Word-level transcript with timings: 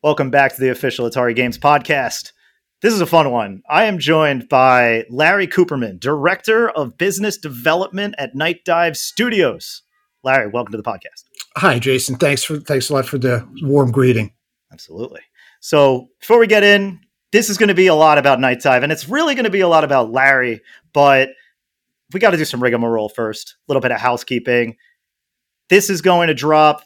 Welcome 0.00 0.30
back 0.30 0.54
to 0.54 0.60
the 0.60 0.68
official 0.68 1.10
Atari 1.10 1.34
Games 1.34 1.58
podcast. 1.58 2.30
This 2.82 2.94
is 2.94 3.00
a 3.00 3.06
fun 3.06 3.32
one. 3.32 3.62
I 3.68 3.86
am 3.86 3.98
joined 3.98 4.48
by 4.48 5.04
Larry 5.10 5.48
Kuperman, 5.48 5.98
Director 5.98 6.70
of 6.70 6.96
Business 6.96 7.36
Development 7.36 8.14
at 8.16 8.32
Nightdive 8.32 8.96
Studios. 8.96 9.82
Larry, 10.22 10.46
welcome 10.46 10.70
to 10.70 10.76
the 10.76 10.84
podcast. 10.84 11.24
Hi, 11.56 11.80
Jason. 11.80 12.14
Thanks 12.14 12.44
for 12.44 12.60
thanks 12.60 12.90
a 12.90 12.94
lot 12.94 13.06
for 13.06 13.18
the 13.18 13.44
warm 13.60 13.90
greeting. 13.90 14.32
Absolutely. 14.72 15.20
So 15.58 16.10
before 16.20 16.38
we 16.38 16.46
get 16.46 16.62
in, 16.62 17.00
this 17.32 17.50
is 17.50 17.58
going 17.58 17.66
to 17.66 17.74
be 17.74 17.88
a 17.88 17.94
lot 17.96 18.18
about 18.18 18.38
Nightdive, 18.38 18.84
and 18.84 18.92
it's 18.92 19.08
really 19.08 19.34
going 19.34 19.46
to 19.46 19.50
be 19.50 19.62
a 19.62 19.68
lot 19.68 19.82
about 19.82 20.12
Larry. 20.12 20.60
But 20.92 21.30
we 22.12 22.20
got 22.20 22.30
to 22.30 22.36
do 22.36 22.44
some 22.44 22.62
rigmarole 22.62 23.08
first. 23.08 23.56
A 23.58 23.72
little 23.72 23.80
bit 23.80 23.90
of 23.90 23.98
housekeeping. 23.98 24.76
This 25.70 25.90
is 25.90 26.02
going 26.02 26.28
to 26.28 26.34
drop. 26.34 26.84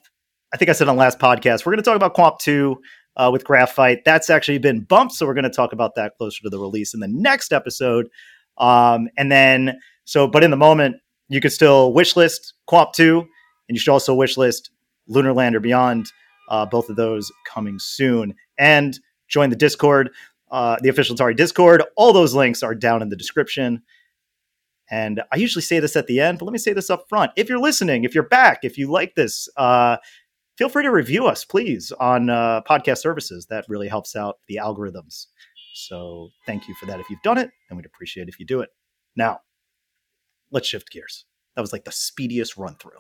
I 0.55 0.57
think 0.57 0.71
I 0.71 0.73
said 0.73 0.89
on 0.89 0.97
last 0.97 1.19
podcast 1.19 1.67
we're 1.67 1.73
going 1.73 1.83
to 1.83 1.91
talk 1.91 1.97
about 1.97 2.17
qomp 2.17 2.39
Two 2.39 2.81
uh, 3.17 3.31
with 3.33 3.45
Graphite. 3.45 4.05
That's 4.05 4.31
actually 4.31 4.59
been 4.59 4.81
bumped, 4.81 5.15
so 5.15 5.27
we're 5.27 5.35
going 5.35 5.45
to 5.45 5.51
talk 5.51 5.73
about 5.73 5.95
that 5.97 6.17
closer 6.17 6.43
to 6.43 6.51
the 6.51 6.59
release 6.59 6.95
in 6.95 7.01
the 7.01 7.09
next 7.09 7.53
episode. 7.53 8.09
Um, 8.59 9.09
and 9.17 9.31
then, 9.31 9.79
so, 10.05 10.27
but 10.27 10.45
in 10.45 10.51
the 10.51 10.57
moment, 10.57 10.97
you 11.29 11.41
could 11.41 11.53
still 11.53 11.93
wishlist 11.93 12.53
qomp 12.69 12.93
2, 12.93 13.19
and 13.21 13.77
you 13.77 13.79
should 13.79 13.93
also 13.93 14.17
wishlist 14.17 14.71
Lunar 15.09 15.33
Lander 15.33 15.61
Beyond, 15.61 16.07
uh, 16.49 16.67
both 16.67 16.89
of 16.89 16.97
those 16.97 17.31
coming 17.47 17.79
soon. 17.79 18.35
And 18.59 18.99
join 19.29 19.51
the 19.51 19.57
Discord, 19.57 20.11
uh, 20.51 20.77
the 20.83 20.89
official 20.89 21.17
Atari 21.17 21.37
Discord. 21.37 21.83
All 21.97 22.13
those 22.13 22.35
links 22.35 22.63
are 22.63 22.75
down 22.75 23.03
in 23.03 23.09
the 23.09 23.17
description. 23.17 23.83
And 24.91 25.23
I 25.33 25.37
usually 25.37 25.63
say 25.63 25.81
this 25.81 25.97
at 25.97 26.07
the 26.07 26.21
end, 26.21 26.39
but 26.39 26.45
let 26.45 26.53
me 26.53 26.59
say 26.59 26.75
this 26.75 26.91
up 26.91 27.09
front. 27.09 27.33
If 27.37 27.49
you're 27.49 27.59
listening, 27.59 28.05
if 28.05 28.15
you're 28.15 28.29
back, 28.29 28.59
if 28.63 28.77
you 28.77 28.91
like 28.91 29.15
this, 29.15 29.49
uh, 29.57 29.97
feel 30.63 30.69
free 30.69 30.85
to 30.85 30.93
review 30.93 31.27
us, 31.27 31.45
please, 31.45 31.91
on 31.99 32.31
uh, 32.31 32.61
podcast 32.71 32.99
services. 32.99 33.47
That 33.47 33.65
really 33.69 33.89
helps 33.89 34.15
out 34.15 34.37
the 34.47 34.61
algorithms. 34.63 35.27
So 35.75 36.29
thank 36.47 36.69
you 36.69 36.75
for 36.77 36.87
that 36.87 37.01
if 37.01 37.11
you've 37.11 37.23
done 37.23 37.37
it, 37.37 37.51
and 37.69 37.77
we'd 37.77 37.85
appreciate 37.85 38.29
if 38.29 38.39
you 38.39 38.47
do 38.47 38.61
it. 38.61 38.69
Now, 39.17 39.41
let's 40.53 40.69
shift 40.69 40.93
gears. 40.93 41.25
That 41.57 41.63
was 41.63 41.73
like 41.73 41.85
the 41.85 41.91
speediest 41.91 42.57
run 42.57 42.77
through 42.77 42.93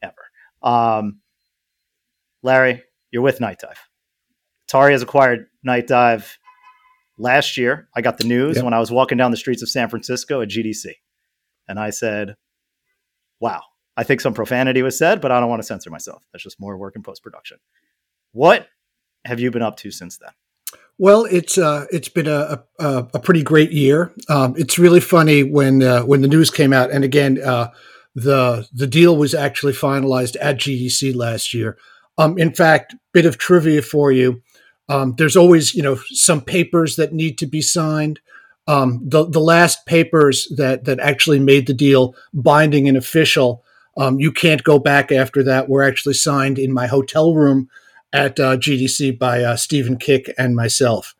ever. 0.00 0.14
Um, 0.62 1.18
Larry, 2.44 2.84
you're 3.10 3.22
with 3.22 3.40
Nightdive. 3.40 3.78
Atari 4.70 4.92
has 4.92 5.02
acquired 5.02 5.46
Nightdive 5.66 6.36
last 7.18 7.56
year. 7.56 7.88
I 7.96 8.02
got 8.02 8.18
the 8.18 8.28
news 8.28 8.54
yep. 8.54 8.64
when 8.64 8.72
I 8.72 8.78
was 8.78 8.92
walking 8.92 9.18
down 9.18 9.32
the 9.32 9.36
streets 9.36 9.62
of 9.62 9.68
San 9.68 9.88
Francisco 9.88 10.42
at 10.42 10.48
GDC. 10.48 10.92
And 11.66 11.80
I 11.80 11.90
said, 11.90 12.36
wow, 13.40 13.62
I 14.00 14.02
think 14.02 14.22
some 14.22 14.32
profanity 14.32 14.80
was 14.80 14.96
said, 14.96 15.20
but 15.20 15.30
I 15.30 15.38
don't 15.40 15.50
want 15.50 15.60
to 15.60 15.66
censor 15.66 15.90
myself. 15.90 16.24
That's 16.32 16.42
just 16.42 16.58
more 16.58 16.74
work 16.78 16.96
in 16.96 17.02
post 17.02 17.22
production. 17.22 17.58
What 18.32 18.66
have 19.26 19.40
you 19.40 19.50
been 19.50 19.60
up 19.60 19.76
to 19.76 19.90
since 19.90 20.16
then? 20.16 20.30
Well, 20.96 21.26
it's 21.26 21.58
uh, 21.58 21.84
it's 21.90 22.08
been 22.08 22.26
a, 22.26 22.64
a, 22.78 23.06
a 23.12 23.20
pretty 23.20 23.42
great 23.42 23.72
year. 23.72 24.14
Um, 24.30 24.54
it's 24.56 24.78
really 24.78 25.00
funny 25.00 25.42
when 25.42 25.82
uh, 25.82 26.00
when 26.04 26.22
the 26.22 26.28
news 26.28 26.50
came 26.50 26.72
out, 26.72 26.90
and 26.90 27.04
again, 27.04 27.42
uh, 27.44 27.72
the 28.14 28.66
the 28.72 28.86
deal 28.86 29.18
was 29.18 29.34
actually 29.34 29.74
finalized 29.74 30.34
at 30.40 30.56
GDC 30.56 31.14
last 31.14 31.52
year. 31.52 31.76
Um, 32.16 32.38
in 32.38 32.54
fact, 32.54 32.94
bit 33.12 33.26
of 33.26 33.36
trivia 33.36 33.82
for 33.82 34.10
you: 34.10 34.40
um, 34.88 35.14
there's 35.18 35.36
always 35.36 35.74
you 35.74 35.82
know 35.82 35.98
some 36.06 36.40
papers 36.40 36.96
that 36.96 37.12
need 37.12 37.36
to 37.36 37.46
be 37.46 37.60
signed. 37.60 38.18
Um, 38.66 39.02
the 39.04 39.28
the 39.28 39.40
last 39.40 39.84
papers 39.84 40.50
that 40.56 40.84
that 40.84 41.00
actually 41.00 41.38
made 41.38 41.66
the 41.66 41.74
deal 41.74 42.14
binding 42.32 42.88
and 42.88 42.96
official 42.96 43.62
um, 43.96 44.18
you 44.18 44.32
can't 44.32 44.64
go 44.64 44.78
back 44.78 45.12
after 45.12 45.42
that. 45.44 45.68
We're 45.68 45.86
actually 45.86 46.14
signed 46.14 46.58
in 46.58 46.72
my 46.72 46.86
hotel 46.86 47.34
room 47.34 47.68
at 48.12 48.40
uh, 48.40 48.56
GDC 48.56 49.18
by 49.18 49.42
uh, 49.42 49.56
Stephen 49.56 49.96
Kick 49.96 50.32
and 50.38 50.56
myself. 50.56 51.14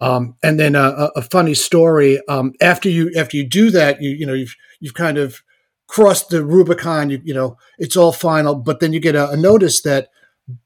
Um, 0.00 0.36
and 0.42 0.58
then 0.58 0.76
uh, 0.76 1.10
a, 1.14 1.20
a 1.20 1.22
funny 1.22 1.54
story. 1.54 2.20
Um, 2.28 2.52
after 2.60 2.88
you 2.88 3.12
after 3.16 3.36
you 3.36 3.48
do 3.48 3.70
that, 3.70 4.02
you 4.02 4.10
you 4.10 4.26
know 4.26 4.34
you've 4.34 4.56
you've 4.80 4.94
kind 4.94 5.18
of 5.18 5.42
crossed 5.86 6.30
the 6.30 6.44
Rubicon. 6.44 7.10
You 7.10 7.20
you 7.24 7.34
know 7.34 7.56
it's 7.78 7.96
all 7.96 8.12
final. 8.12 8.54
But 8.54 8.80
then 8.80 8.92
you 8.92 9.00
get 9.00 9.14
a, 9.14 9.30
a 9.30 9.36
notice 9.36 9.82
that 9.82 10.08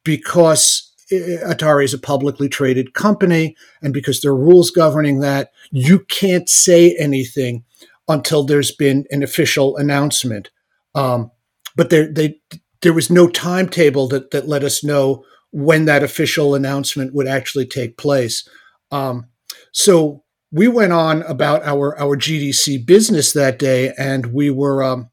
because 0.02 0.92
Atari 1.12 1.84
is 1.84 1.94
a 1.94 1.98
publicly 1.98 2.48
traded 2.48 2.94
company, 2.94 3.54
and 3.82 3.92
because 3.92 4.20
there 4.20 4.32
are 4.32 4.36
rules 4.36 4.70
governing 4.70 5.20
that, 5.20 5.52
you 5.70 6.00
can't 6.00 6.48
say 6.48 6.96
anything 6.98 7.64
until 8.08 8.42
there's 8.42 8.72
been 8.72 9.04
an 9.10 9.22
official 9.22 9.76
announcement. 9.76 10.50
Um, 10.94 11.30
but 11.78 11.90
there 11.90 12.12
they 12.12 12.40
there 12.82 12.92
was 12.92 13.08
no 13.08 13.28
timetable 13.28 14.08
that 14.08 14.32
that 14.32 14.48
let 14.48 14.64
us 14.64 14.84
know 14.84 15.24
when 15.52 15.86
that 15.86 16.02
official 16.02 16.54
announcement 16.54 17.14
would 17.14 17.26
actually 17.26 17.64
take 17.64 17.96
place. 17.96 18.46
Um, 18.90 19.28
so 19.72 20.24
we 20.50 20.66
went 20.68 20.92
on 20.92 21.22
about 21.22 21.62
our 21.62 21.98
our 21.98 22.16
GDC 22.16 22.84
business 22.84 23.32
that 23.32 23.58
day, 23.60 23.94
and 23.96 24.26
we 24.26 24.50
were 24.50 24.82
um, 24.82 25.10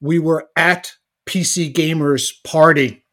we 0.00 0.20
were 0.20 0.48
at 0.56 0.92
PC 1.26 1.74
Gamers 1.74 2.32
party 2.44 3.04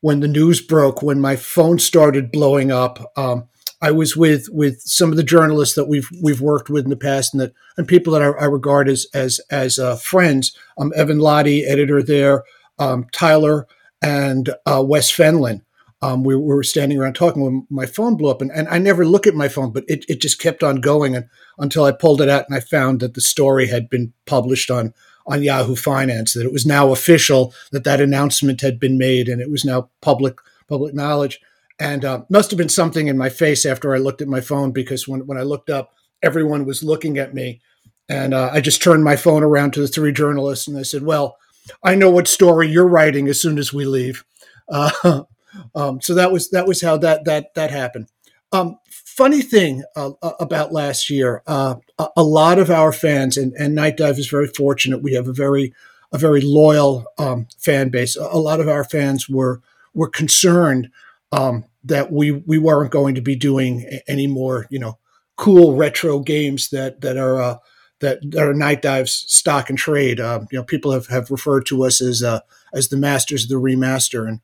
when 0.00 0.18
the 0.18 0.28
news 0.28 0.60
broke. 0.60 1.02
When 1.02 1.20
my 1.20 1.36
phone 1.36 1.78
started 1.78 2.32
blowing 2.32 2.72
up, 2.72 3.12
um, 3.16 3.48
I 3.80 3.90
was 3.90 4.16
with 4.16 4.48
with 4.50 4.80
some 4.80 5.10
of 5.10 5.16
the 5.16 5.22
journalists 5.22 5.74
that 5.74 5.86
we've 5.86 6.08
we've 6.22 6.40
worked 6.40 6.70
with 6.70 6.84
in 6.84 6.90
the 6.90 6.96
past, 6.96 7.34
and 7.34 7.40
that 7.40 7.52
and 7.76 7.86
people 7.86 8.12
that 8.14 8.22
I, 8.22 8.26
I 8.26 8.44
regard 8.46 8.88
as 8.88 9.06
as 9.12 9.40
as 9.50 9.78
uh, 9.78 9.96
friends. 9.96 10.56
Um, 10.78 10.92
Evan 10.96 11.18
Lahti, 11.18 11.64
editor 11.66 12.02
there, 12.02 12.44
um, 12.78 13.06
Tyler 13.12 13.66
and 14.02 14.50
uh, 14.66 14.82
Wes 14.86 15.10
Fenlon. 15.10 15.62
Um, 16.02 16.24
we, 16.24 16.36
we, 16.36 16.42
were 16.42 16.62
standing 16.62 16.98
around 16.98 17.14
talking 17.14 17.42
when 17.42 17.66
my 17.70 17.86
phone 17.86 18.16
blew 18.16 18.30
up, 18.30 18.42
and, 18.42 18.52
and 18.52 18.68
I 18.68 18.78
never 18.78 19.06
look 19.06 19.26
at 19.26 19.34
my 19.34 19.48
phone, 19.48 19.72
but 19.72 19.84
it, 19.88 20.04
it 20.08 20.20
just 20.20 20.38
kept 20.38 20.62
on 20.62 20.82
going 20.82 21.16
and, 21.16 21.26
until 21.58 21.84
I 21.84 21.92
pulled 21.92 22.20
it 22.20 22.28
out 22.28 22.44
and 22.46 22.54
I 22.54 22.60
found 22.60 23.00
that 23.00 23.14
the 23.14 23.22
story 23.22 23.68
had 23.68 23.88
been 23.88 24.12
published 24.26 24.70
on 24.70 24.94
on 25.26 25.42
Yahoo 25.42 25.74
Finance, 25.74 26.34
that 26.34 26.44
it 26.44 26.52
was 26.52 26.64
now 26.64 26.92
official 26.92 27.52
that 27.72 27.82
that 27.84 28.00
announcement 28.00 28.60
had 28.60 28.78
been 28.78 28.96
made, 28.96 29.28
and 29.28 29.40
it 29.40 29.50
was 29.50 29.64
now 29.64 29.90
public 30.00 30.38
public 30.68 30.94
knowledge 30.94 31.40
and 31.78 32.04
uh, 32.04 32.22
must 32.28 32.50
have 32.50 32.58
been 32.58 32.68
something 32.68 33.08
in 33.08 33.18
my 33.18 33.28
face 33.28 33.66
after 33.66 33.94
I 33.94 33.98
looked 33.98 34.22
at 34.22 34.28
my 34.28 34.40
phone 34.40 34.72
because 34.72 35.06
when, 35.06 35.26
when 35.26 35.38
I 35.38 35.42
looked 35.42 35.70
up, 35.70 35.92
everyone 36.22 36.64
was 36.64 36.82
looking 36.82 37.18
at 37.18 37.34
me. 37.34 37.60
And 38.08 38.34
uh, 38.34 38.50
I 38.52 38.60
just 38.60 38.82
turned 38.82 39.04
my 39.04 39.16
phone 39.16 39.42
around 39.42 39.72
to 39.72 39.80
the 39.80 39.88
three 39.88 40.12
journalists 40.12 40.68
and 40.68 40.78
I 40.78 40.82
said, 40.82 41.02
Well, 41.02 41.36
I 41.82 41.96
know 41.96 42.10
what 42.10 42.28
story 42.28 42.68
you're 42.68 42.88
writing 42.88 43.28
as 43.28 43.40
soon 43.40 43.58
as 43.58 43.72
we 43.72 43.84
leave. 43.84 44.24
Uh, 44.68 45.22
um, 45.74 46.00
so 46.00 46.14
that 46.14 46.30
was 46.30 46.50
that 46.50 46.66
was 46.66 46.80
how 46.80 46.96
that 46.98 47.24
that 47.24 47.54
that 47.54 47.70
happened. 47.70 48.08
Um, 48.52 48.78
funny 48.88 49.42
thing 49.42 49.82
uh, 49.96 50.10
uh, 50.22 50.32
about 50.38 50.72
last 50.72 51.10
year, 51.10 51.42
uh, 51.46 51.76
a, 51.98 52.08
a, 52.18 52.22
lot 52.22 52.58
of 52.58 52.70
our 52.70 52.92
fans 52.92 53.36
and, 53.36 53.52
and 53.54 53.76
Nightdive 53.76 54.18
is 54.18 54.28
very 54.28 54.46
fortunate. 54.46 55.02
We 55.02 55.14
have 55.14 55.26
a 55.26 55.32
very 55.32 55.74
a 56.12 56.18
very 56.18 56.40
loyal 56.40 57.06
um, 57.18 57.48
fan 57.58 57.88
base. 57.88 58.16
A, 58.16 58.22
a 58.22 58.38
lot 58.38 58.60
of 58.60 58.68
our 58.68 58.84
fans 58.84 59.28
were 59.28 59.62
were 59.94 60.08
concerned 60.08 60.90
um, 61.32 61.64
that 61.84 62.12
we 62.12 62.32
we 62.32 62.58
weren't 62.58 62.90
going 62.90 63.14
to 63.14 63.20
be 63.20 63.36
doing 63.36 64.00
any 64.06 64.26
more, 64.26 64.66
you 64.70 64.78
know, 64.78 64.98
cool 65.36 65.76
retro 65.76 66.20
games 66.20 66.70
that 66.70 67.00
that 67.00 67.16
are 67.16 67.40
uh, 67.40 67.56
that, 68.00 68.18
that 68.30 68.42
are 68.42 68.54
Nightdive's 68.54 69.12
stock 69.12 69.70
and 69.70 69.78
trade. 69.78 70.20
Uh, 70.20 70.40
you 70.50 70.58
know, 70.58 70.64
people 70.64 70.92
have, 70.92 71.06
have 71.06 71.30
referred 71.30 71.66
to 71.66 71.84
us 71.84 72.00
as 72.00 72.22
uh, 72.22 72.40
as 72.74 72.88
the 72.88 72.96
masters 72.96 73.44
of 73.44 73.48
the 73.48 73.56
remaster, 73.56 74.28
and 74.28 74.40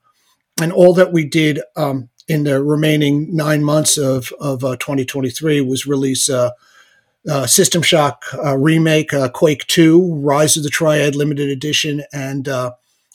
and 0.61 0.73
all 0.73 0.95
that 0.95 1.13
we 1.13 1.25
did 1.25 1.61
um, 1.77 2.09
in 2.29 2.45
the 2.45 2.63
remaining 2.63 3.35
nine 3.35 3.65
months 3.65 3.99
of 3.99 4.33
of 4.41 4.65
uh, 4.65 4.77
2023 4.77 5.61
was 5.61 5.87
release. 5.87 6.29
Uh, 6.29 6.51
uh, 7.31 7.47
System 7.47 7.83
Shock 7.83 8.25
uh, 8.35 8.57
remake, 8.57 9.15
uh, 9.15 9.29
Quake 9.29 9.65
2, 9.69 10.15
Rise 10.17 10.57
of 10.57 10.65
the 10.65 10.69
Triad 10.69 11.15
limited 11.15 11.51
edition, 11.51 12.03
and 12.13 12.49
uh, 12.49 12.73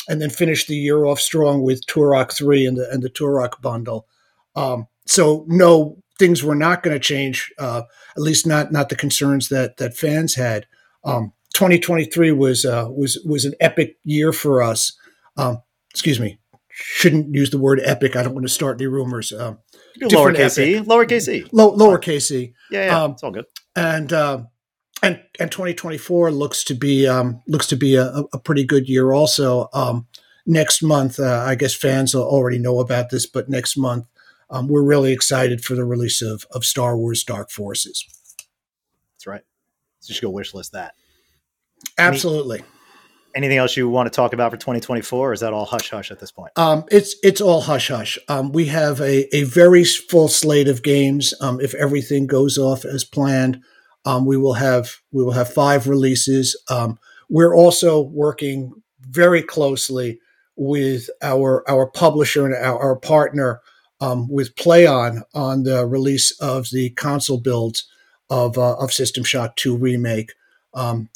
and 0.08 0.22
then 0.22 0.30
finish 0.30 0.66
the 0.66 0.76
year 0.76 1.06
off 1.06 1.20
strong 1.20 1.62
with 1.62 1.86
Turok 1.86 2.36
3 2.36 2.66
and 2.66 2.78
the, 2.78 2.90
and 2.90 3.04
the 3.04 3.10
Turok 3.10 3.62
bundle. 3.62 4.08
Um, 4.56 4.88
so, 5.06 5.46
no, 5.48 5.98
things 6.18 6.44
were 6.44 6.56
not 6.56 6.84
going 6.84 6.96
to 6.96 7.00
change, 7.00 7.52
uh, 7.60 7.84
at 8.16 8.22
least 8.22 8.48
not 8.48 8.72
not 8.72 8.90
the 8.90 8.96
concerns 8.96 9.50
that 9.50 9.78
that 9.78 9.96
fans 9.96 10.36
had. 10.36 10.66
Um, 11.04 11.34
2023 11.54 12.32
was 12.32 12.66
uh, 12.66 12.88
was 12.90 13.20
was 13.26 13.46
an 13.46 13.54
epic 13.60 13.98
year 14.04 14.34
for 14.34 14.62
us. 14.62 14.98
Um, 15.38 15.62
excuse 15.92 16.20
me, 16.20 16.40
shouldn't 16.70 17.34
use 17.34 17.50
the 17.50 17.58
word 17.58 17.82
epic. 17.84 18.16
I 18.16 18.24
don't 18.24 18.34
want 18.34 18.46
to 18.48 18.54
start 18.54 18.80
any 18.80 18.88
rumors. 18.88 19.32
Um, 19.32 19.60
lowercase 20.00 20.60
e, 20.60 20.80
lowercase 20.84 21.28
e, 21.34 21.46
Low, 21.52 21.76
lowercase 21.76 22.32
e. 22.32 22.54
Yeah, 22.72 22.86
yeah, 22.86 23.04
um, 23.04 23.12
it's 23.12 23.24
all 23.24 23.32
good. 23.32 23.46
And 23.76 24.12
uh, 24.12 24.44
and 25.04 25.22
and 25.40 25.52
2024 25.52 26.32
looks 26.32 26.64
to 26.66 26.74
be 26.74 27.08
um, 27.08 27.42
looks 27.48 27.68
to 27.68 27.76
be 27.76 27.96
a, 27.96 28.24
a 28.34 28.40
pretty 28.40 28.64
good 28.64 28.90
year. 28.90 29.14
Also, 29.14 29.70
um, 29.74 30.08
next 30.46 30.82
month, 30.82 31.20
uh, 31.20 31.44
I 31.46 31.56
guess 31.56 31.76
fans 31.76 32.16
already 32.16 32.60
know 32.60 32.80
about 32.80 33.10
this, 33.10 33.26
but 33.26 33.50
next 33.50 33.78
month 33.78 34.08
um, 34.50 34.68
we're 34.68 34.84
really 34.84 35.12
excited 35.12 35.64
for 35.64 35.76
the 35.76 35.86
release 35.86 36.22
of 36.22 36.46
of 36.52 36.66
Star 36.66 36.98
Wars 36.98 37.24
Dark 37.24 37.52
Forces. 37.52 38.06
That's 39.16 39.28
right. 39.28 39.42
So 40.00 40.10
just 40.10 40.22
go 40.22 40.30
wish 40.30 40.54
list 40.54 40.72
that. 40.74 40.96
Absolutely. 41.98 42.64
anything 43.36 43.58
else 43.58 43.78
you 43.78 43.88
want 43.88 44.12
to 44.12 44.16
talk 44.16 44.34
about 44.34 44.50
for 44.50 44.58
2024 44.58 45.30
or 45.30 45.34
is 45.34 45.42
that 45.42 45.54
all 45.54 45.66
hush 45.66 45.92
hush 45.92 46.10
at 46.10 46.20
this 46.20 46.32
point 46.32 46.52
um, 46.56 46.84
it's 46.90 47.16
it's 47.22 47.40
all 47.40 47.62
hush 47.62 47.90
hush 47.90 48.18
um, 48.30 48.52
we 48.52 48.66
have 48.66 49.00
a, 49.00 49.36
a 49.36 49.44
very 49.44 49.84
full 49.84 50.28
slate 50.28 50.68
of 50.68 50.82
games 50.82 51.36
um, 51.40 51.62
if 51.62 51.76
everything 51.76 52.26
goes 52.26 52.58
off 52.58 52.84
as 52.84 53.04
planned 53.04 53.62
um, 54.08 54.26
we 54.26 54.38
will 54.38 54.54
have 54.54 54.98
we 55.12 55.24
will 55.24 55.34
have 55.34 55.54
five 55.54 55.88
releases 55.88 56.56
um, 56.70 56.98
we're 57.30 57.56
also 57.56 58.02
working 58.02 58.72
very 59.02 59.42
closely 59.42 60.20
with 60.56 61.10
our 61.22 61.70
our 61.70 61.86
publisher 61.88 62.46
and 62.46 62.56
our, 62.56 62.80
our 62.80 62.96
partner 62.96 63.62
um, 64.00 64.28
with 64.30 64.56
PlayOn 64.56 65.24
on 65.34 65.64
the 65.64 65.86
release 65.86 66.32
of 66.40 66.70
the 66.72 66.92
console 66.92 67.40
builds 67.40 67.88
of 68.30 68.58
uh, 68.58 68.76
of 68.78 68.94
System 68.94 69.24
Shock 69.24 69.56
2 69.56 69.76
remake. 69.76 70.34
Um, 70.74 71.10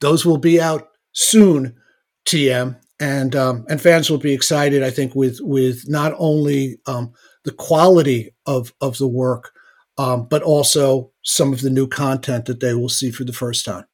those 0.00 0.26
will 0.26 0.38
be 0.38 0.60
out 0.60 0.88
soon, 1.12 1.76
TM, 2.26 2.78
and 3.00 3.36
um, 3.36 3.66
and 3.68 3.80
fans 3.80 4.10
will 4.10 4.18
be 4.18 4.32
excited. 4.32 4.82
I 4.82 4.90
think 4.90 5.14
with 5.14 5.38
with 5.40 5.88
not 5.88 6.14
only 6.18 6.78
um, 6.86 7.12
the 7.44 7.52
quality 7.52 8.34
of 8.46 8.72
of 8.80 8.98
the 8.98 9.08
work, 9.08 9.52
um, 9.98 10.26
but 10.28 10.42
also 10.42 11.12
some 11.22 11.52
of 11.52 11.60
the 11.60 11.70
new 11.70 11.86
content 11.86 12.46
that 12.46 12.60
they 12.60 12.74
will 12.74 12.88
see 12.88 13.10
for 13.10 13.24
the 13.24 13.32
first 13.32 13.64
time. 13.64 13.84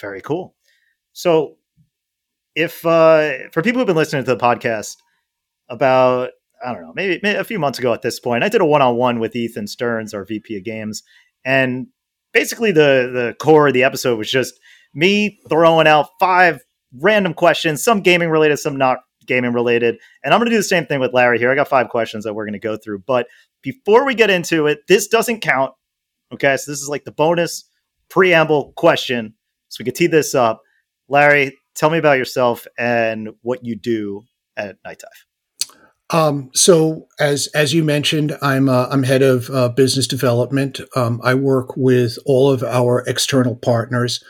Very 0.00 0.20
cool. 0.20 0.54
So, 1.12 1.56
if 2.54 2.84
uh, 2.84 3.48
for 3.52 3.62
people 3.62 3.80
who've 3.80 3.86
been 3.86 3.96
listening 3.96 4.24
to 4.24 4.34
the 4.34 4.40
podcast 4.40 4.96
about 5.68 6.30
I 6.64 6.72
don't 6.72 6.82
know, 6.82 6.92
maybe, 6.94 7.18
maybe 7.22 7.38
a 7.38 7.44
few 7.44 7.58
months 7.58 7.78
ago 7.78 7.92
at 7.92 8.02
this 8.02 8.20
point, 8.20 8.44
I 8.44 8.48
did 8.48 8.60
a 8.60 8.64
one 8.64 8.82
on 8.82 8.96
one 8.96 9.18
with 9.18 9.34
Ethan 9.34 9.66
Stearns, 9.66 10.14
our 10.14 10.24
VP 10.24 10.56
of 10.56 10.64
Games, 10.64 11.02
and 11.44 11.88
basically 12.32 12.72
the 12.72 13.10
the 13.12 13.36
core 13.38 13.68
of 13.68 13.74
the 13.74 13.84
episode 13.84 14.18
was 14.18 14.30
just 14.30 14.58
me 14.94 15.40
throwing 15.48 15.86
out 15.86 16.08
five 16.20 16.62
random 17.00 17.34
questions, 17.34 17.82
some 17.82 18.00
gaming 18.00 18.30
related, 18.30 18.58
some 18.58 18.76
not 18.76 18.98
gaming 19.26 19.52
related. 19.52 19.98
And 20.24 20.32
I'm 20.32 20.40
going 20.40 20.50
to 20.50 20.54
do 20.54 20.58
the 20.58 20.62
same 20.62 20.86
thing 20.86 21.00
with 21.00 21.12
Larry 21.12 21.38
here. 21.38 21.50
I 21.50 21.54
got 21.54 21.68
five 21.68 21.88
questions 21.88 22.24
that 22.24 22.34
we're 22.34 22.44
going 22.44 22.52
to 22.54 22.58
go 22.58 22.76
through. 22.76 23.00
But 23.06 23.26
before 23.62 24.04
we 24.04 24.14
get 24.14 24.30
into 24.30 24.66
it, 24.66 24.86
this 24.88 25.08
doesn't 25.08 25.40
count. 25.40 25.72
Okay. 26.32 26.56
So 26.56 26.70
this 26.70 26.80
is 26.80 26.88
like 26.88 27.04
the 27.04 27.12
bonus 27.12 27.64
preamble 28.08 28.72
question. 28.76 29.34
So 29.68 29.78
we 29.80 29.84
can 29.86 29.94
tee 29.94 30.06
this 30.06 30.34
up. 30.34 30.62
Larry, 31.08 31.56
tell 31.74 31.90
me 31.90 31.98
about 31.98 32.18
yourself 32.18 32.66
and 32.78 33.30
what 33.42 33.64
you 33.64 33.76
do 33.76 34.22
at 34.56 34.76
Nightdive. 34.82 35.06
Um, 36.12 36.50
so 36.54 37.08
as 37.18 37.46
as 37.54 37.72
you 37.72 37.82
mentioned, 37.82 38.36
I'm 38.42 38.68
uh, 38.68 38.86
I'm 38.90 39.02
head 39.02 39.22
of 39.22 39.48
uh, 39.50 39.70
business 39.70 40.06
development. 40.06 40.80
Um, 40.94 41.20
I 41.24 41.34
work 41.34 41.74
with 41.74 42.18
all 42.26 42.50
of 42.50 42.62
our 42.62 43.02
external 43.06 43.56
partners. 43.56 44.22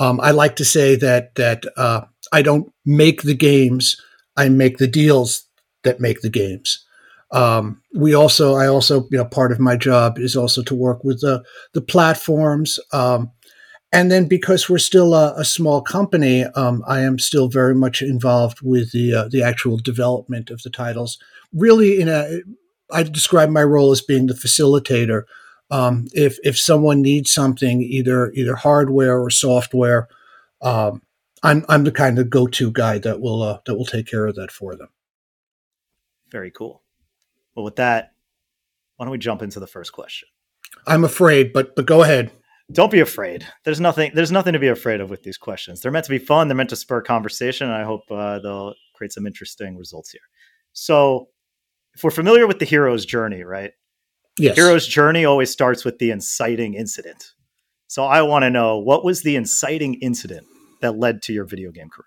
Um, 0.00 0.18
I 0.20 0.30
like 0.30 0.56
to 0.56 0.64
say 0.64 0.96
that 0.96 1.34
that 1.34 1.64
uh, 1.76 2.02
I 2.32 2.40
don't 2.40 2.72
make 2.86 3.22
the 3.22 3.34
games; 3.34 4.00
I 4.36 4.48
make 4.48 4.78
the 4.78 4.86
deals 4.86 5.44
that 5.84 6.00
make 6.00 6.20
the 6.20 6.30
games. 6.30 6.84
Um, 7.32 7.82
we 7.94 8.14
also, 8.14 8.54
I 8.54 8.68
also, 8.68 9.06
you 9.10 9.18
know, 9.18 9.24
part 9.24 9.52
of 9.52 9.58
my 9.58 9.76
job 9.76 10.18
is 10.18 10.36
also 10.36 10.62
to 10.62 10.74
work 10.74 11.02
with 11.04 11.20
the 11.20 11.42
the 11.72 11.80
platforms. 11.80 12.78
Um, 12.92 13.32
and 13.92 14.10
then 14.10 14.26
because 14.26 14.68
we're 14.68 14.78
still 14.78 15.14
a, 15.14 15.34
a 15.36 15.44
small 15.44 15.80
company, 15.80 16.44
um, 16.44 16.84
I 16.86 17.00
am 17.00 17.18
still 17.18 17.48
very 17.48 17.74
much 17.74 18.02
involved 18.02 18.60
with 18.62 18.92
the 18.92 19.14
uh, 19.14 19.28
the 19.28 19.42
actual 19.42 19.76
development 19.76 20.50
of 20.50 20.62
the 20.62 20.70
titles. 20.70 21.18
Really, 21.52 22.00
in 22.00 22.08
a, 22.08 22.40
I 22.92 23.02
describe 23.02 23.50
my 23.50 23.62
role 23.62 23.92
as 23.92 24.02
being 24.02 24.26
the 24.26 24.34
facilitator. 24.34 25.22
Um, 25.70 26.06
if 26.12 26.38
if 26.44 26.58
someone 26.58 27.02
needs 27.02 27.32
something, 27.32 27.82
either 27.82 28.30
either 28.32 28.54
hardware 28.54 29.18
or 29.20 29.30
software, 29.30 30.08
um, 30.62 31.02
I'm 31.42 31.64
I'm 31.68 31.84
the 31.84 31.92
kind 31.92 32.18
of 32.18 32.30
go 32.30 32.46
to 32.46 32.70
guy 32.70 32.98
that 32.98 33.20
will 33.20 33.42
uh, 33.42 33.58
that 33.66 33.76
will 33.76 33.84
take 33.84 34.06
care 34.06 34.26
of 34.26 34.34
that 34.36 34.50
for 34.50 34.74
them. 34.74 34.88
Very 36.30 36.50
cool. 36.50 36.82
Well, 37.54 37.64
with 37.64 37.76
that, 37.76 38.12
why 38.96 39.04
don't 39.04 39.12
we 39.12 39.18
jump 39.18 39.42
into 39.42 39.60
the 39.60 39.66
first 39.66 39.92
question? 39.92 40.28
I'm 40.86 41.04
afraid, 41.04 41.52
but 41.52 41.76
but 41.76 41.86
go 41.86 42.02
ahead 42.02 42.30
don't 42.72 42.90
be 42.90 43.00
afraid. 43.00 43.46
There's 43.64 43.80
nothing. 43.80 44.10
There's 44.14 44.32
nothing 44.32 44.52
to 44.54 44.58
be 44.58 44.68
afraid 44.68 45.00
of 45.00 45.08
with 45.08 45.22
these 45.22 45.38
questions. 45.38 45.80
They're 45.80 45.92
meant 45.92 46.06
to 46.06 46.10
be 46.10 46.18
fun. 46.18 46.48
They're 46.48 46.56
meant 46.56 46.70
to 46.70 46.76
spur 46.76 47.00
conversation. 47.00 47.68
And 47.68 47.76
I 47.76 47.84
hope 47.84 48.02
uh, 48.10 48.40
they'll 48.40 48.74
create 48.94 49.12
some 49.12 49.26
interesting 49.26 49.76
results 49.76 50.10
here. 50.10 50.22
So, 50.72 51.28
if 51.94 52.02
we're 52.02 52.10
familiar 52.10 52.46
with 52.46 52.58
the 52.58 52.64
hero's 52.64 53.06
journey, 53.06 53.44
right? 53.44 53.72
Yes. 54.38 54.56
Hero's 54.56 54.86
journey 54.86 55.24
always 55.24 55.50
starts 55.50 55.84
with 55.84 55.98
the 55.98 56.10
inciting 56.10 56.74
incident. 56.74 57.32
So, 57.86 58.04
I 58.04 58.22
want 58.22 58.42
to 58.42 58.50
know 58.50 58.78
what 58.78 59.04
was 59.04 59.22
the 59.22 59.36
inciting 59.36 59.94
incident 59.94 60.46
that 60.80 60.98
led 60.98 61.22
to 61.22 61.32
your 61.32 61.44
video 61.44 61.70
game 61.70 61.88
career. 61.88 62.06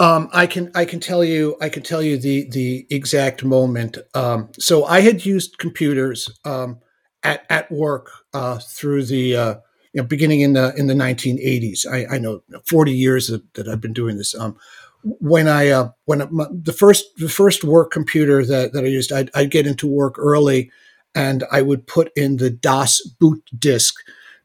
Um, 0.00 0.28
I 0.32 0.46
can 0.46 0.70
I 0.74 0.84
can 0.84 0.98
tell 0.98 1.24
you 1.24 1.56
I 1.60 1.68
can 1.68 1.82
tell 1.82 2.02
you 2.02 2.18
the 2.18 2.48
the 2.50 2.86
exact 2.90 3.44
moment. 3.44 3.98
Um, 4.14 4.50
so 4.58 4.84
I 4.84 5.00
had 5.00 5.24
used 5.24 5.58
computers 5.58 6.30
um, 6.44 6.80
at 7.22 7.44
at 7.48 7.70
work 7.70 8.10
uh, 8.32 8.58
through 8.58 9.04
the 9.04 9.36
uh, 9.36 9.54
you 9.92 10.02
know, 10.02 10.06
beginning 10.06 10.40
in 10.40 10.54
the 10.54 10.74
in 10.76 10.88
the 10.88 10.94
1980s. 10.94 11.86
I, 11.86 12.16
I 12.16 12.18
know 12.18 12.42
40 12.64 12.92
years 12.92 13.28
that, 13.28 13.54
that, 13.54 13.68
I've 13.68 13.80
been 13.80 13.92
doing 13.92 14.18
this. 14.18 14.34
Um, 14.34 14.56
when 15.02 15.46
I 15.46 15.68
uh, 15.68 15.90
when 16.06 16.26
my, 16.30 16.46
the 16.50 16.72
first 16.72 17.04
the 17.18 17.28
first 17.28 17.62
work 17.62 17.92
computer 17.92 18.44
that, 18.44 18.72
that 18.72 18.84
I 18.84 18.88
used, 18.88 19.12
I'd, 19.12 19.30
I'd, 19.34 19.50
get 19.50 19.66
into 19.66 19.86
work 19.86 20.16
early, 20.18 20.72
and 21.14 21.44
I 21.52 21.62
would 21.62 21.86
put 21.86 22.10
in 22.16 22.38
the 22.38 22.50
DOS 22.50 23.02
boot 23.20 23.42
disk 23.56 23.94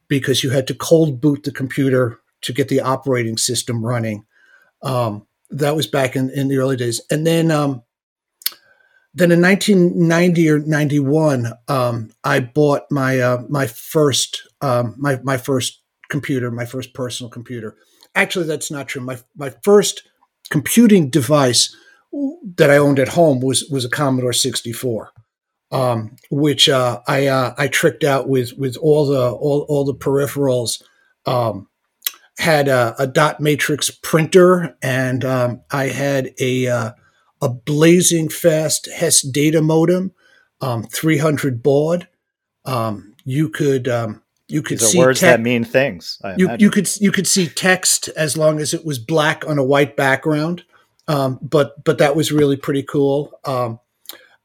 because 0.08 0.44
you 0.44 0.52
had 0.52 0.68
to 0.68 0.76
cold 0.76 1.20
boot 1.20 1.44
the 1.44 1.52
computer 1.52 2.20
to 2.42 2.54
get 2.54 2.70
the 2.70 2.82
operating 2.82 3.38
system 3.38 3.86
running. 3.86 4.26
Um, 4.82 5.28
that 5.52 5.76
was 5.76 5.88
back 5.88 6.16
in, 6.16 6.30
in 6.30 6.48
the 6.48 6.58
early 6.58 6.76
days, 6.76 7.02
and 7.10 7.26
then 7.26 7.52
um, 7.52 7.84
then 9.14 9.32
in 9.32 9.42
1990 9.42 10.50
or 10.50 10.60
91, 10.60 11.54
um, 11.68 12.12
I 12.24 12.40
bought 12.40 12.84
my 12.92 13.20
uh, 13.20 13.44
my 13.50 13.68
first 13.68 14.48
um, 14.62 14.96
my 14.98 15.20
my 15.24 15.38
first 15.38 15.82
computer, 16.10 16.52
my 16.52 16.66
first 16.66 16.94
personal 16.94 17.30
computer. 17.30 17.76
Actually, 18.16 18.46
that's 18.46 18.70
not 18.70 18.88
true. 18.88 19.02
My 19.02 19.18
my 19.36 19.54
first 19.64 20.08
computing 20.50 21.10
device 21.10 21.76
that 22.56 22.70
I 22.70 22.78
owned 22.78 23.00
at 23.00 23.10
home 23.10 23.40
was 23.40 23.66
was 23.66 23.86
a 23.86 23.90
Commodore 23.90 24.34
64, 24.34 25.12
um, 25.72 26.16
which 26.30 26.70
uh, 26.70 27.02
I 27.08 27.28
uh, 27.28 27.54
I 27.58 27.68
tricked 27.68 28.04
out 28.04 28.30
with 28.30 28.54
with 28.58 28.78
all 28.78 29.08
the 29.08 29.32
all, 29.32 29.66
all 29.68 29.86
the 29.86 29.96
peripherals. 29.96 30.82
Um, 31.26 31.68
had 32.40 32.70
a, 32.70 32.96
a, 32.98 33.06
dot 33.06 33.42
matrix 33.42 33.90
printer, 33.92 34.76
and 34.82 35.26
um, 35.26 35.62
I 35.72 35.88
had 35.88 36.34
a 36.40 36.68
uh, 36.68 36.92
a 37.42 37.50
blazing 37.50 38.30
fast 38.30 38.88
Hayes 38.88 39.22
data 39.22 39.62
modem, 39.62 40.14
um, 40.62 40.84
300 40.84 41.62
baud. 41.62 42.08
Um, 42.66 43.16
you 43.26 43.50
could 43.50 43.88
um, 43.88 44.24
you 44.48 44.62
could 44.62 44.80
These 44.80 44.92
see 44.92 45.00
words 45.00 45.20
te- 45.20 45.26
that 45.26 45.42
mean 45.42 45.66
things. 45.66 46.18
you, 46.38 46.50
you 46.58 46.72
could 46.72 46.90
you 47.02 47.12
could 47.12 47.28
see 47.28 47.48
text 47.48 48.08
as 48.16 48.38
long 48.38 48.60
as 48.60 48.74
it 48.74 48.86
was 48.86 49.00
black 49.00 49.46
on 49.48 49.58
a 49.58 49.64
white 49.64 49.96
background. 49.98 50.64
Um, 51.08 51.40
but 51.42 51.84
but 51.84 51.98
that 51.98 52.16
was 52.16 52.32
really 52.32 52.58
pretty 52.58 52.84
cool. 52.84 53.32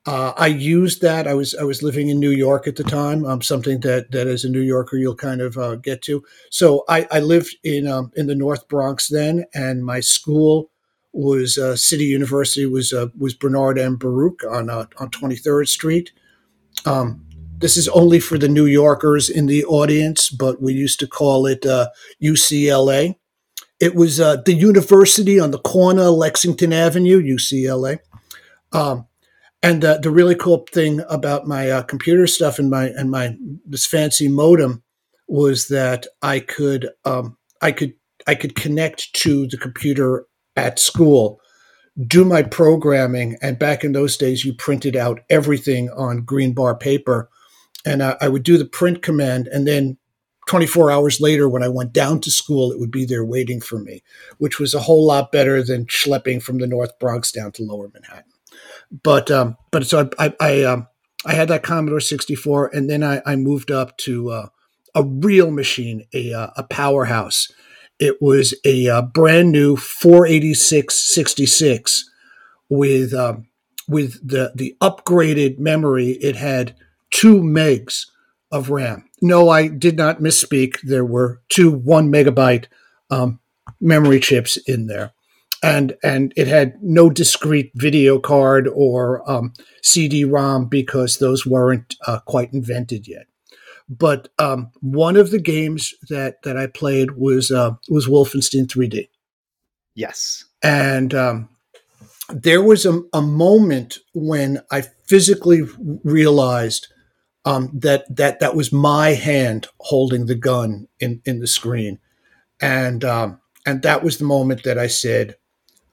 Uh, 0.07 0.35
I 0.37 0.49
used 0.49 1.01
that. 1.01 1.27
I 1.27 1.33
was 1.33 1.55
I 1.55 1.65
was 1.65 1.83
living 1.83 2.11
in 2.11 2.21
New 2.21 2.31
York 2.31 2.67
at 2.67 2.77
the 2.77 2.85
time. 2.85 3.25
Um, 3.25 3.41
something 3.41 3.81
that 3.81 4.11
that 4.11 4.27
as 4.27 4.45
a 4.45 4.51
New 4.51 4.61
Yorker 4.61 4.99
you'll 4.99 5.17
kind 5.17 5.41
of 5.41 5.57
uh, 5.57 5.77
get 5.77 6.03
to. 6.03 6.23
So 6.51 6.85
I, 6.89 7.07
I 7.11 7.21
lived 7.21 7.57
in 7.65 7.87
um, 7.87 8.13
in 8.15 8.27
the 8.27 8.35
North 8.35 8.69
Bronx 8.69 9.09
then, 9.09 9.47
and 9.55 9.85
my 9.85 10.01
school 10.01 10.71
was 11.13 11.57
uh, 11.57 11.77
City 11.77 12.05
University 12.05 12.67
was 12.67 12.93
uh, 12.93 13.07
was 13.19 13.33
Bernard 13.33 13.79
M. 13.79 13.97
Baruch 13.97 14.45
on 14.45 14.69
uh, 14.69 14.87
on 14.99 15.09
23rd 15.09 15.69
Street. 15.69 16.13
Um, 16.85 17.25
this 17.57 17.79
is 17.79 17.89
only 17.89 18.21
for 18.21 18.37
the 18.37 18.49
New 18.49 18.67
Yorkers 18.67 19.31
in 19.31 19.47
the 19.47 19.65
audience, 19.65 20.29
but 20.29 20.61
we 20.61 20.75
used 20.75 21.01
to 21.01 21.07
call 21.07 21.47
it 21.47 21.63
UCLA. 22.23 23.11
Uh, 23.11 23.15
it 23.81 23.95
was 23.95 24.19
the 24.19 24.55
university 24.55 25.41
on 25.41 25.51
the 25.51 25.59
corner, 25.59 26.05
Lexington 26.11 26.73
Avenue, 26.73 27.23
UCLA. 27.23 27.99
Um, 28.73 29.07
and 29.65 29.83
the 29.83 30.11
really 30.11 30.35
cool 30.35 30.67
thing 30.73 31.01
about 31.09 31.47
my 31.47 31.71
uh, 31.71 31.83
computer 31.83 32.27
stuff 32.27 32.59
and 32.59 32.69
my 32.69 32.89
and 32.89 33.11
my 33.11 33.35
this 33.65 33.87
fancy 33.87 34.29
modem 34.29 34.83
was 35.27 35.69
that 35.69 36.07
I 36.21 36.41
could 36.41 36.91
um, 37.07 37.39
I 37.63 37.73
could 37.73 37.95
I 38.27 38.35
could 38.35 38.57
connect 38.57 39.13
to 39.15 39.47
the 39.47 39.57
computer 39.57 40.27
at 40.55 40.79
school, 40.79 41.41
do 42.07 42.27
my 42.27 42.43
programming. 42.43 43.37
And 43.41 43.59
back 43.59 43.85
in 43.85 43.93
those 43.93 44.19
days, 44.19 44.45
you 44.45 44.53
printed 44.53 44.97
out 44.97 45.21
everything 45.31 45.89
on 45.91 46.25
green 46.25 46.53
bar 46.53 46.77
paper. 46.77 47.31
And 47.87 48.03
uh, 48.03 48.17
I 48.21 48.29
would 48.29 48.43
do 48.43 48.59
the 48.59 48.65
print 48.67 49.03
command. 49.03 49.49
And 49.49 49.67
then 49.67 49.97
24 50.47 50.91
hours 50.91 51.21
later, 51.23 51.49
when 51.49 51.63
I 51.63 51.69
went 51.69 51.93
down 51.95 52.21
to 52.21 52.31
school, 52.31 52.71
it 52.71 52.79
would 52.79 52.91
be 52.91 53.07
there 53.07 53.25
waiting 53.25 53.61
for 53.63 53.79
me, 53.79 54.03
which 54.37 54.59
was 54.59 54.75
a 54.75 54.81
whole 54.81 55.07
lot 55.07 55.33
better 55.33 55.63
than 55.63 55.87
schlepping 55.87 56.43
from 56.43 56.59
the 56.59 56.67
North 56.67 56.99
Bronx 56.99 57.33
down 57.33 57.53
to 57.53 57.63
Lower 57.63 57.89
Manhattan. 57.93 58.34
But 59.03 59.31
um, 59.31 59.57
but 59.73 59.87
so 59.87 60.09
I 60.19 60.27
I, 60.27 60.35
I, 60.41 60.63
um, 60.65 60.87
I 61.27 61.35
had 61.35 61.49
that 61.49 61.63
Commodore 61.63 62.01
64, 62.01 62.71
and 62.75 62.89
then 62.89 63.03
I, 63.03 63.23
I 63.27 63.37
moved 63.37 63.71
up 63.71 63.97
to 63.99 64.31
uh, 64.31 64.47
a 64.95 65.03
real 65.03 65.51
machine, 65.51 66.05
a 66.15 66.33
uh, 66.33 66.51
a 66.57 66.63
powerhouse, 66.63 67.51
It 67.99 68.21
was 68.21 68.55
a 68.65 68.89
uh, 68.89 69.03
brand 69.03 69.53
new 69.53 69.77
486 69.77 70.95
66 71.15 72.11
with 72.69 73.15
um, 73.15 73.49
with 73.89 74.27
the 74.27 74.53
the 74.55 74.77
upgraded 74.81 75.59
memory. 75.59 76.11
It 76.13 76.37
had 76.37 76.77
two 77.11 77.41
megs 77.41 78.07
of 78.51 78.71
RAM. 78.71 79.09
No, 79.21 79.49
I 79.49 79.69
did 79.69 79.97
not 79.97 80.21
misspeak. 80.21 80.81
There 80.83 81.05
were 81.05 81.41
two 81.49 81.71
one 81.71 82.13
megabyte 82.13 82.67
um, 83.11 83.41
memory 83.81 84.21
chips 84.21 84.57
in 84.57 84.87
there, 84.87 85.13
and 85.65 85.97
and 86.03 86.33
it 86.37 86.47
had 86.47 86.75
no 86.83 87.09
discrete 87.09 87.73
video 87.75 88.19
card 88.19 88.69
or 88.69 89.29
um, 89.31 89.55
CD-ROM 89.83 90.67
because 90.67 91.17
those 91.17 91.47
weren't 91.47 91.95
uh, 92.07 92.19
quite 92.27 92.53
invented 92.53 93.09
yet. 93.09 93.27
But 93.89 94.29
um, 94.39 94.71
one 94.81 95.17
of 95.17 95.31
the 95.31 95.41
games 95.41 95.95
that 96.09 96.43
that 96.43 96.57
I 96.57 96.67
played 96.67 97.13
was 97.13 97.51
uh, 97.51 97.73
was 97.89 98.07
Wolfenstein 98.07 98.67
3D. 98.67 99.09
Yes, 99.95 100.45
and 100.63 101.15
um, 101.15 101.49
there 102.29 102.63
was 102.63 102.85
a, 102.85 103.01
a 103.13 103.23
moment 103.23 103.99
when 104.13 104.61
I 104.71 104.83
physically 105.07 105.63
realized 106.03 106.89
um, 107.47 107.71
that 107.75 108.05
that 108.15 108.41
that 108.41 108.55
was 108.55 108.73
my 108.73 109.11
hand 109.11 109.69
holding 109.81 110.27
the 110.27 110.35
gun 110.35 110.89
in 111.01 111.23
in 111.25 111.41
the 111.41 111.47
screen, 111.47 112.01
and 112.61 113.05
um, 113.05 113.41
and 113.65 113.83
that 113.83 114.03
was 114.03 114.19
the 114.19 114.25
moment 114.25 114.63
that 114.65 114.79
I 114.79 114.89
said, 114.89 115.37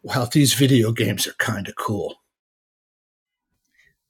"Wow, 0.04 0.28
these 0.32 0.54
video 0.54 0.92
games 0.92 1.28
are 1.28 1.34
kind 1.34 1.68
of 1.68 1.76
cool." 1.76 2.16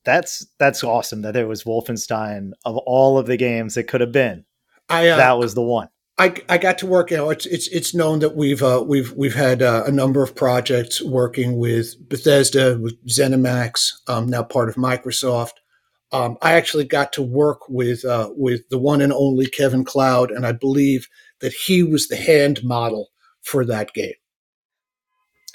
That's 0.03 0.47
that's 0.57 0.83
awesome 0.83 1.21
that 1.21 1.33
there 1.33 1.47
was 1.47 1.63
Wolfenstein 1.63 2.51
of 2.65 2.77
all 2.77 3.17
of 3.17 3.27
the 3.27 3.37
games 3.37 3.75
that 3.75 3.83
could 3.83 4.01
have 4.01 4.11
been. 4.11 4.45
I 4.89 5.09
uh, 5.09 5.17
that 5.17 5.37
was 5.37 5.53
the 5.53 5.61
one. 5.61 5.89
I, 6.17 6.35
I 6.49 6.57
got 6.59 6.77
to 6.79 6.85
work. 6.85 7.09
You 7.09 7.17
know, 7.17 7.29
it's 7.29 7.45
it's 7.47 7.67
it's 7.69 7.95
known 7.95 8.19
that 8.19 8.35
we've 8.35 8.61
uh, 8.61 8.83
we've 8.85 9.11
we've 9.13 9.33
had 9.33 9.61
uh, 9.61 9.83
a 9.87 9.91
number 9.91 10.21
of 10.21 10.35
projects 10.35 11.01
working 11.01 11.57
with 11.57 11.95
Bethesda, 12.07 12.77
with 12.79 13.03
ZeniMax, 13.07 13.91
um, 14.07 14.27
now 14.27 14.43
part 14.43 14.69
of 14.69 14.75
Microsoft. 14.75 15.53
Um, 16.11 16.37
I 16.41 16.53
actually 16.53 16.83
got 16.83 17.13
to 17.13 17.23
work 17.23 17.67
with 17.69 18.05
uh, 18.05 18.29
with 18.35 18.69
the 18.69 18.77
one 18.77 19.01
and 19.01 19.13
only 19.13 19.47
Kevin 19.47 19.83
Cloud, 19.83 20.29
and 20.29 20.45
I 20.45 20.51
believe 20.51 21.07
that 21.39 21.53
he 21.53 21.81
was 21.81 22.07
the 22.07 22.17
hand 22.17 22.63
model 22.63 23.09
for 23.41 23.65
that 23.65 23.93
game. 23.93 24.13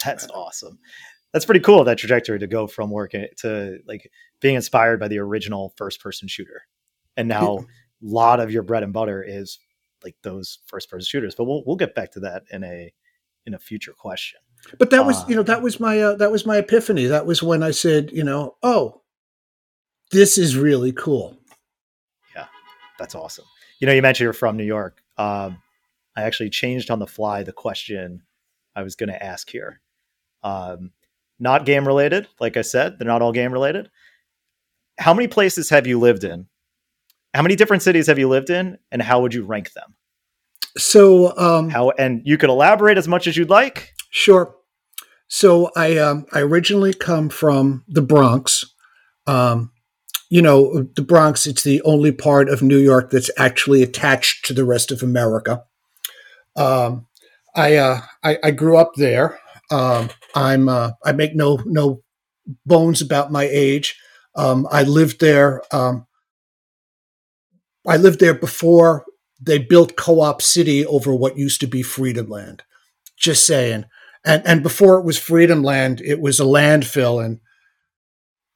That's 0.04 0.26
awesome. 0.28 0.78
That's 1.32 1.44
pretty 1.44 1.60
cool. 1.60 1.84
That 1.84 1.98
trajectory 1.98 2.38
to 2.38 2.46
go 2.46 2.66
from 2.66 2.90
working 2.90 3.26
to 3.38 3.78
like 3.86 4.10
being 4.40 4.54
inspired 4.54 5.00
by 5.00 5.08
the 5.08 5.18
original 5.18 5.74
first 5.76 6.00
person 6.00 6.28
shooter, 6.28 6.62
and 7.16 7.28
now 7.28 7.58
a 7.58 7.64
lot 8.00 8.40
of 8.40 8.50
your 8.50 8.62
bread 8.62 8.82
and 8.82 8.92
butter 8.92 9.22
is 9.22 9.58
like 10.02 10.16
those 10.22 10.60
first 10.66 10.88
person 10.88 11.06
shooters. 11.06 11.34
But 11.34 11.44
we'll 11.44 11.62
we'll 11.66 11.76
get 11.76 11.94
back 11.94 12.12
to 12.12 12.20
that 12.20 12.44
in 12.50 12.64
a 12.64 12.92
in 13.44 13.54
a 13.54 13.58
future 13.58 13.92
question. 13.92 14.40
But 14.78 14.90
that 14.90 15.06
was, 15.06 15.28
you 15.28 15.36
know, 15.36 15.42
that 15.44 15.58
um, 15.58 15.62
was 15.62 15.78
my 15.78 16.00
uh, 16.00 16.16
that 16.16 16.32
was 16.32 16.46
my 16.46 16.56
epiphany. 16.58 17.06
That 17.06 17.26
was 17.26 17.42
when 17.42 17.62
I 17.62 17.70
said, 17.70 18.10
you 18.12 18.24
know, 18.24 18.56
oh, 18.62 19.02
this 20.10 20.38
is 20.38 20.56
really 20.56 20.92
cool. 20.92 21.38
Yeah, 22.34 22.46
that's 22.98 23.14
awesome. 23.14 23.44
You 23.78 23.86
know, 23.86 23.92
you 23.92 24.02
mentioned 24.02 24.24
you're 24.24 24.32
from 24.32 24.56
New 24.56 24.64
York. 24.64 25.02
Um, 25.18 25.62
I 26.16 26.22
actually 26.22 26.50
changed 26.50 26.90
on 26.90 26.98
the 26.98 27.06
fly 27.06 27.42
the 27.42 27.52
question 27.52 28.22
I 28.74 28.82
was 28.82 28.96
going 28.96 29.10
to 29.10 29.22
ask 29.22 29.48
here. 29.50 29.80
Um, 30.42 30.92
not 31.38 31.66
game 31.66 31.86
related, 31.86 32.28
like 32.40 32.56
I 32.56 32.62
said, 32.62 32.98
they're 32.98 33.08
not 33.08 33.22
all 33.22 33.32
game 33.32 33.52
related. 33.52 33.90
How 34.98 35.12
many 35.12 35.28
places 35.28 35.68
have 35.70 35.86
you 35.86 35.98
lived 35.98 36.24
in 36.24 36.46
how 37.36 37.42
many 37.42 37.54
different 37.54 37.82
cities 37.82 38.06
have 38.06 38.18
you 38.18 38.28
lived 38.28 38.48
in, 38.48 38.78
and 38.90 39.02
how 39.02 39.20
would 39.20 39.34
you 39.34 39.44
rank 39.44 39.74
them? 39.74 39.94
So, 40.78 41.36
um, 41.36 41.68
how 41.68 41.90
and 41.90 42.22
you 42.24 42.38
could 42.38 42.48
elaborate 42.48 42.96
as 42.96 43.06
much 43.06 43.26
as 43.26 43.36
you'd 43.36 43.50
like. 43.50 43.92
Sure. 44.10 44.56
So 45.28 45.70
I 45.76 45.98
um, 45.98 46.24
I 46.32 46.40
originally 46.40 46.94
come 46.94 47.28
from 47.28 47.84
the 47.88 48.00
Bronx. 48.00 48.64
Um, 49.26 49.70
you 50.30 50.40
know, 50.40 50.84
the 50.96 51.02
Bronx. 51.02 51.46
It's 51.46 51.62
the 51.62 51.82
only 51.82 52.10
part 52.10 52.48
of 52.48 52.62
New 52.62 52.78
York 52.78 53.10
that's 53.10 53.30
actually 53.36 53.82
attached 53.82 54.46
to 54.46 54.54
the 54.54 54.64
rest 54.64 54.90
of 54.90 55.02
America. 55.02 55.62
Um, 56.56 57.06
I, 57.54 57.76
uh, 57.76 58.00
I, 58.22 58.38
I 58.42 58.50
grew 58.50 58.78
up 58.78 58.92
there. 58.96 59.38
Um, 59.70 60.08
I'm 60.36 60.68
uh, 60.68 60.92
I 61.04 61.12
make 61.12 61.34
no 61.34 61.60
no 61.64 62.02
bones 62.64 63.02
about 63.02 63.32
my 63.32 63.44
age. 63.44 63.98
Um, 64.36 64.68
I 64.70 64.84
lived 64.84 65.20
there 65.20 65.62
um, 65.74 66.06
I 67.86 67.96
lived 67.96 68.20
there 68.20 68.34
before 68.34 69.04
they 69.40 69.58
built 69.58 69.96
Co-op 69.96 70.42
City 70.42 70.84
over 70.86 71.14
what 71.14 71.38
used 71.38 71.60
to 71.60 71.66
be 71.66 71.82
Freedom 71.82 72.28
Land. 72.28 72.62
Just 73.16 73.46
saying. 73.46 73.84
And 74.24 74.42
and 74.46 74.62
before 74.62 74.98
it 74.98 75.04
was 75.04 75.18
Freedom 75.18 75.62
Land, 75.62 76.00
it 76.00 76.20
was 76.20 76.40
a 76.40 76.44
landfill. 76.44 77.24
And 77.24 77.40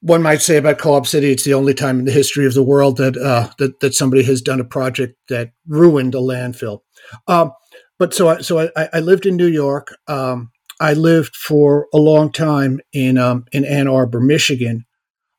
one 0.01 0.23
might 0.23 0.43
say 0.43 0.57
about 0.57 0.79
Co-op 0.79 1.07
City, 1.07 1.31
it's 1.31 1.45
the 1.45 1.55
only 1.55 1.75
time 1.75 1.99
in 1.99 2.05
the 2.05 2.13
history 2.13 2.47
of 2.47 2.55
the 2.55 2.63
world 2.63 2.97
that 2.99 3.17
uh, 3.17 3.51
that 3.59 3.81
that 3.81 3.95
somebody 3.95 4.23
has 4.25 4.43
done 4.43 4.61
a 4.61 4.65
project 4.65 5.17
that 5.29 5.53
ruined 5.67 6.15
a 6.15 6.19
landfill. 6.19 6.81
Um, 7.27 7.53
but 7.99 8.15
so 8.15 8.29
I, 8.29 8.41
so 8.41 8.69
I, 8.77 8.89
I 8.93 9.01
lived 9.01 9.27
in 9.27 9.37
New 9.37 9.47
York. 9.47 9.97
Um, 10.09 10.51
I 10.81 10.95
lived 10.95 11.37
for 11.37 11.87
a 11.93 11.99
long 11.99 12.33
time 12.33 12.81
in 12.93 13.19
um, 13.19 13.45
in 13.53 13.65
Ann 13.65 13.87
Arbor, 13.87 14.21
Michigan. 14.21 14.87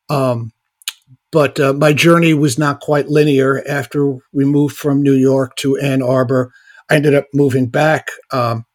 Um, 0.10 0.52
but 1.32 1.60
uh, 1.60 1.74
my 1.74 1.94
journey 1.94 2.34
was 2.34 2.60
not 2.60 2.82
quite 2.82 3.08
linear. 3.10 3.64
After 3.68 4.18
we 4.34 4.46
moved 4.46 4.76
from 4.76 5.02
New 5.02 5.14
York 5.14 5.56
to 5.58 5.78
Ann 5.78 6.02
Arbor, 6.02 6.52
I 6.90 6.96
ended 6.96 7.16
up 7.16 7.26
moving 7.34 7.68
back 7.68 8.08
um, 8.32 8.66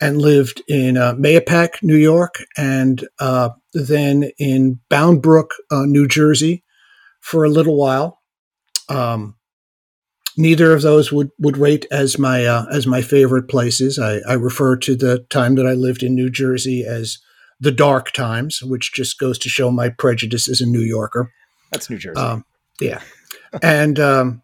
and 0.00 0.20
lived 0.20 0.62
in 0.68 0.96
uh, 0.96 1.14
Mahopac, 1.14 1.82
New 1.82 1.96
York, 1.96 2.36
and 2.56 3.06
uh, 3.18 3.50
then 3.72 4.30
in 4.38 4.80
Bound 4.90 5.22
Brook, 5.22 5.54
uh, 5.70 5.86
New 5.86 6.06
Jersey, 6.06 6.62
for 7.20 7.44
a 7.44 7.50
little 7.50 7.76
while. 7.76 8.20
Um, 8.88 9.36
neither 10.36 10.72
of 10.72 10.82
those 10.82 11.12
would, 11.12 11.30
would 11.38 11.56
rate 11.56 11.86
as 11.90 12.18
my 12.18 12.44
uh, 12.44 12.66
as 12.72 12.86
my 12.86 13.02
favorite 13.02 13.48
places. 13.48 13.98
I, 13.98 14.18
I 14.28 14.34
refer 14.34 14.76
to 14.76 14.96
the 14.96 15.20
time 15.30 15.54
that 15.56 15.66
I 15.66 15.72
lived 15.72 16.02
in 16.02 16.14
New 16.14 16.30
Jersey 16.30 16.84
as 16.84 17.18
the 17.60 17.72
dark 17.72 18.12
times, 18.12 18.62
which 18.62 18.92
just 18.92 19.18
goes 19.18 19.38
to 19.38 19.48
show 19.48 19.70
my 19.70 19.88
prejudice 19.88 20.48
as 20.48 20.60
a 20.60 20.66
New 20.66 20.80
Yorker. 20.80 21.32
That's 21.70 21.88
New 21.88 21.98
Jersey. 21.98 22.20
Um, 22.20 22.44
yeah, 22.80 23.00
and 23.62 23.98
um, 24.00 24.42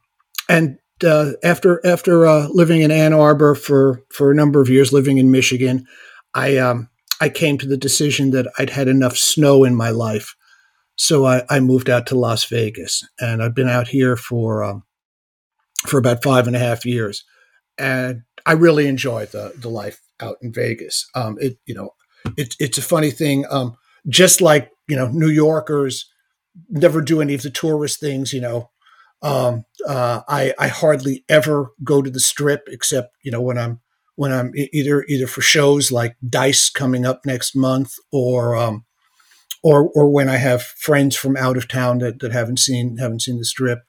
and 0.48 0.78
uh, 1.04 1.32
after 1.42 1.84
after 1.84 2.26
uh, 2.26 2.48
living 2.48 2.82
in 2.82 2.90
Ann 2.90 3.12
Arbor 3.12 3.54
for 3.54 4.02
for 4.10 4.30
a 4.30 4.34
number 4.34 4.60
of 4.60 4.68
years, 4.68 4.92
living 4.92 5.18
in 5.18 5.30
Michigan, 5.30 5.86
I 6.34 6.56
um, 6.58 6.88
I 7.20 7.28
came 7.28 7.58
to 7.58 7.66
the 7.66 7.76
decision 7.76 8.30
that 8.30 8.46
I'd 8.58 8.70
had 8.70 8.88
enough 8.88 9.16
snow 9.16 9.64
in 9.64 9.74
my 9.74 9.90
life, 9.90 10.34
so 10.96 11.26
I, 11.26 11.42
I 11.50 11.60
moved 11.60 11.90
out 11.90 12.06
to 12.08 12.18
Las 12.18 12.44
Vegas, 12.44 13.04
and 13.20 13.42
I've 13.42 13.54
been 13.54 13.68
out 13.68 13.88
here 13.88 14.16
for 14.16 14.62
um, 14.62 14.84
for 15.86 15.98
about 15.98 16.22
five 16.22 16.46
and 16.46 16.56
a 16.56 16.60
half 16.60 16.84
years, 16.84 17.24
and 17.78 18.22
I 18.46 18.52
really 18.52 18.86
enjoy 18.86 19.26
the 19.26 19.52
the 19.56 19.70
life 19.70 20.00
out 20.20 20.36
in 20.42 20.52
Vegas. 20.52 21.06
Um, 21.14 21.36
it 21.40 21.58
you 21.66 21.74
know, 21.74 21.90
it, 22.36 22.54
it's 22.58 22.78
a 22.78 22.82
funny 22.82 23.10
thing. 23.10 23.44
Um, 23.50 23.76
just 24.08 24.40
like 24.40 24.70
you 24.88 24.96
know, 24.96 25.08
New 25.08 25.28
Yorkers 25.28 26.10
never 26.68 27.00
do 27.00 27.20
any 27.20 27.34
of 27.34 27.42
the 27.42 27.50
tourist 27.50 28.00
things, 28.00 28.32
you 28.32 28.40
know. 28.40 28.70
Um, 29.20 29.64
uh, 29.86 30.20
I, 30.28 30.54
I 30.58 30.68
hardly 30.68 31.24
ever 31.28 31.72
go 31.82 32.02
to 32.02 32.10
the 32.10 32.20
strip 32.20 32.68
except, 32.68 33.16
you 33.24 33.32
know, 33.32 33.40
when 33.40 33.58
I'm, 33.58 33.80
when 34.14 34.32
I'm 34.32 34.52
either, 34.54 35.04
either 35.08 35.26
for 35.26 35.40
shows 35.40 35.90
like 35.90 36.16
dice 36.28 36.70
coming 36.70 37.04
up 37.04 37.22
next 37.26 37.56
month 37.56 37.94
or, 38.12 38.56
um, 38.56 38.84
or, 39.62 39.90
or 39.94 40.08
when 40.08 40.28
I 40.28 40.36
have 40.36 40.62
friends 40.62 41.16
from 41.16 41.36
out 41.36 41.56
of 41.56 41.66
town 41.66 41.98
that, 41.98 42.20
that 42.20 42.32
haven't 42.32 42.60
seen, 42.60 42.98
haven't 42.98 43.22
seen 43.22 43.38
the 43.38 43.44
strip. 43.44 43.80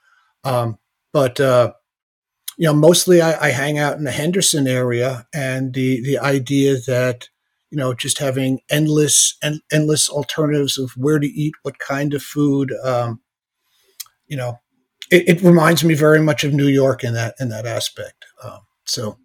Um, 0.44 0.80
but, 1.14 1.40
uh, 1.40 1.74
you 2.60 2.66
know, 2.66 2.74
mostly 2.74 3.22
I, 3.22 3.48
I 3.48 3.50
hang 3.52 3.78
out 3.78 3.98
in 3.98 4.04
the 4.04 4.12
Henderson 4.12 4.68
area 4.68 5.26
and 5.34 5.74
the, 5.74 6.02
the 6.04 6.20
idea 6.20 6.76
that, 6.88 7.30
you 7.72 7.78
know, 7.78 7.94
just 7.94 8.18
having 8.18 8.60
endless 8.70 9.38
and 9.42 9.62
endless 9.72 10.10
alternatives 10.10 10.78
of 10.78 10.92
where 10.98 11.20
to 11.20 11.28
eat, 11.28 11.54
what 11.64 11.80
kind 11.80 12.14
of 12.14 12.22
food. 12.22 12.74
Um, 12.84 13.22
you 14.28 14.36
know, 14.36 14.60
it, 15.10 15.30
it, 15.30 15.42
reminds 15.42 15.86
me 15.86 15.94
very 15.94 16.20
much 16.20 16.44
of 16.44 16.54
New 16.54 16.68
York 16.68 17.02
in 17.02 17.14
that 17.14 17.36
in 17.40 17.48
that 17.48 17.66
aspect. 17.66 18.26
Um, 18.44 18.60
so, 18.86 19.18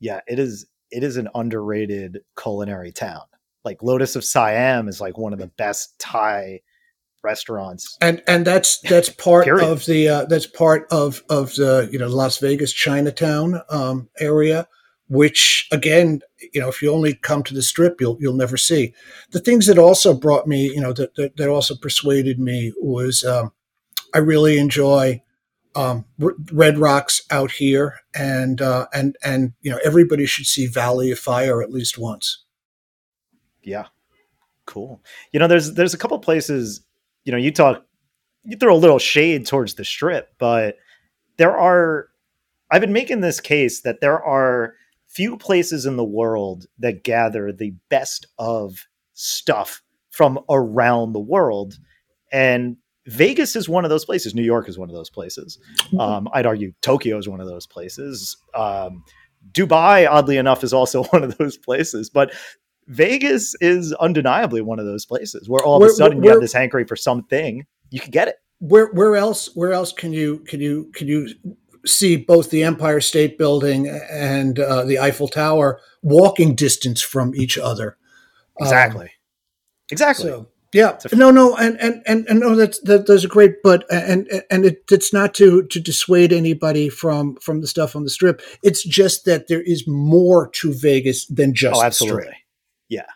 yeah, 0.00 0.20
it 0.26 0.38
is. 0.38 0.66
It 0.90 1.04
is 1.04 1.18
an 1.18 1.28
underrated 1.34 2.20
culinary 2.40 2.90
town. 2.90 3.24
Like 3.66 3.82
Lotus 3.82 4.16
of 4.16 4.24
Siam 4.24 4.88
is 4.88 4.98
like 4.98 5.18
one 5.18 5.34
of 5.34 5.38
the 5.38 5.52
best 5.58 5.94
Thai 5.98 6.60
restaurants 7.22 7.96
and 8.00 8.22
and 8.26 8.46
that's 8.46 8.80
that's 8.82 9.08
part 9.08 9.48
of 9.48 9.84
the 9.86 10.08
uh, 10.08 10.24
that's 10.26 10.46
part 10.46 10.86
of 10.90 11.22
of 11.28 11.54
the 11.56 11.88
you 11.92 11.98
know 11.98 12.08
Las 12.08 12.38
Vegas 12.38 12.72
Chinatown 12.72 13.60
um, 13.70 14.08
area 14.20 14.68
which 15.08 15.66
again, 15.72 16.20
you 16.52 16.60
know, 16.60 16.68
if 16.68 16.82
you 16.82 16.92
only 16.92 17.14
come 17.14 17.42
to 17.42 17.54
the 17.54 17.62
strip, 17.62 18.00
you'll 18.00 18.18
you'll 18.20 18.34
never 18.34 18.56
see. 18.56 18.94
The 19.30 19.40
things 19.40 19.66
that 19.66 19.78
also 19.78 20.14
brought 20.14 20.46
me, 20.46 20.66
you 20.66 20.80
know, 20.80 20.92
that 20.92 21.14
that, 21.16 21.36
that 21.36 21.48
also 21.48 21.74
persuaded 21.74 22.38
me 22.38 22.72
was 22.80 23.24
um, 23.24 23.52
I 24.14 24.18
really 24.18 24.58
enjoy 24.58 25.22
um, 25.74 26.04
Red 26.18 26.78
Rocks 26.78 27.22
out 27.30 27.52
here, 27.52 28.00
and 28.14 28.60
uh, 28.60 28.86
and 28.92 29.16
and 29.24 29.54
you 29.62 29.70
know 29.70 29.80
everybody 29.84 30.26
should 30.26 30.46
see 30.46 30.66
Valley 30.66 31.10
of 31.10 31.18
Fire 31.18 31.62
at 31.62 31.72
least 31.72 31.98
once. 31.98 32.44
Yeah, 33.62 33.86
cool. 34.66 35.02
You 35.32 35.40
know, 35.40 35.48
there's 35.48 35.74
there's 35.74 35.94
a 35.94 35.98
couple 35.98 36.18
places. 36.18 36.82
You 37.28 37.32
know, 37.32 37.38
you 37.38 37.52
talk, 37.52 37.84
you 38.42 38.56
throw 38.56 38.74
a 38.74 38.78
little 38.78 38.98
shade 38.98 39.46
towards 39.46 39.74
the 39.74 39.84
strip, 39.84 40.30
but 40.38 40.76
there 41.36 41.54
are. 41.54 42.08
I've 42.70 42.80
been 42.80 42.94
making 42.94 43.20
this 43.20 43.38
case 43.38 43.82
that 43.82 44.00
there 44.00 44.22
are 44.24 44.72
few 45.08 45.36
places 45.36 45.84
in 45.84 45.96
the 45.96 46.04
world 46.04 46.64
that 46.78 47.04
gather 47.04 47.52
the 47.52 47.74
best 47.90 48.26
of 48.38 48.86
stuff 49.12 49.82
from 50.08 50.38
around 50.48 51.12
the 51.12 51.20
world, 51.20 51.74
and 52.32 52.78
Vegas 53.04 53.56
is 53.56 53.68
one 53.68 53.84
of 53.84 53.90
those 53.90 54.06
places. 54.06 54.34
New 54.34 54.42
York 54.42 54.66
is 54.66 54.78
one 54.78 54.88
of 54.88 54.94
those 54.94 55.10
places. 55.10 55.58
Mm-hmm. 55.88 56.00
Um, 56.00 56.28
I'd 56.32 56.46
argue 56.46 56.72
Tokyo 56.80 57.18
is 57.18 57.28
one 57.28 57.42
of 57.42 57.46
those 57.46 57.66
places. 57.66 58.38
Um, 58.54 59.04
Dubai, 59.52 60.08
oddly 60.08 60.38
enough, 60.38 60.64
is 60.64 60.72
also 60.72 61.04
one 61.10 61.24
of 61.24 61.36
those 61.36 61.58
places. 61.58 62.08
But 62.08 62.32
Vegas 62.88 63.54
is 63.60 63.92
undeniably 63.94 64.62
one 64.62 64.78
of 64.78 64.86
those 64.86 65.04
places 65.04 65.48
where 65.48 65.62
all 65.62 65.78
where, 65.78 65.88
of 65.88 65.92
a 65.92 65.96
sudden 65.96 66.18
where, 66.18 66.24
you 66.24 66.30
have 66.30 66.40
this 66.40 66.52
hankering 66.52 66.86
for 66.86 66.96
something, 66.96 67.66
you 67.90 68.00
can 68.00 68.10
get 68.10 68.28
it. 68.28 68.36
Where 68.60 68.88
where 68.92 69.14
else 69.14 69.54
where 69.54 69.72
else 69.72 69.92
can 69.92 70.12
you 70.12 70.38
can 70.40 70.60
you 70.60 70.90
can 70.94 71.06
you 71.06 71.28
see 71.86 72.16
both 72.16 72.50
the 72.50 72.64
Empire 72.64 73.00
State 73.00 73.38
Building 73.38 73.88
and 74.10 74.58
uh, 74.58 74.84
the 74.84 74.98
Eiffel 74.98 75.28
Tower 75.28 75.80
walking 76.02 76.54
distance 76.54 77.00
from 77.00 77.34
each 77.34 77.56
other? 77.56 77.96
Exactly. 78.58 79.06
Um, 79.06 79.10
exactly. 79.90 80.26
So, 80.26 80.48
yeah, 80.72 80.98
no, 81.14 81.30
no, 81.30 81.56
and 81.56 81.80
and 81.80 82.02
and, 82.06 82.26
and 82.28 82.40
no, 82.40 82.54
that's 82.54 82.78
that, 82.80 83.06
that's 83.06 83.24
a 83.24 83.28
great, 83.28 83.62
but 83.62 83.90
and 83.90 84.28
and 84.50 84.66
it, 84.66 84.84
it's 84.90 85.14
not 85.14 85.32
to 85.34 85.62
to 85.62 85.80
dissuade 85.80 86.30
anybody 86.30 86.90
from 86.90 87.36
from 87.36 87.62
the 87.62 87.66
stuff 87.66 87.96
on 87.96 88.04
the 88.04 88.10
strip. 88.10 88.42
It's 88.62 88.84
just 88.84 89.24
that 89.24 89.48
there 89.48 89.62
is 89.62 89.86
more 89.86 90.50
to 90.56 90.74
Vegas 90.74 91.24
than 91.26 91.54
just 91.54 91.80
oh, 91.80 91.82
absolutely, 91.82 92.34
yeah. 92.88 93.06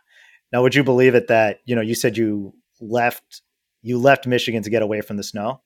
Now, 0.53 0.63
would 0.63 0.75
you 0.75 0.85
believe 0.85 1.15
it 1.15 1.29
that 1.29 1.61
you 1.65 1.75
know 1.75 1.83
you 1.83 1.95
said 1.95 2.17
you 2.17 2.55
left 2.81 3.43
you 3.83 3.99
left 3.99 4.27
Michigan 4.27 4.63
to 4.63 4.71
get 4.71 4.83
away 4.83 5.01
from 5.01 5.17
the 5.17 5.23
snow? 5.23 5.63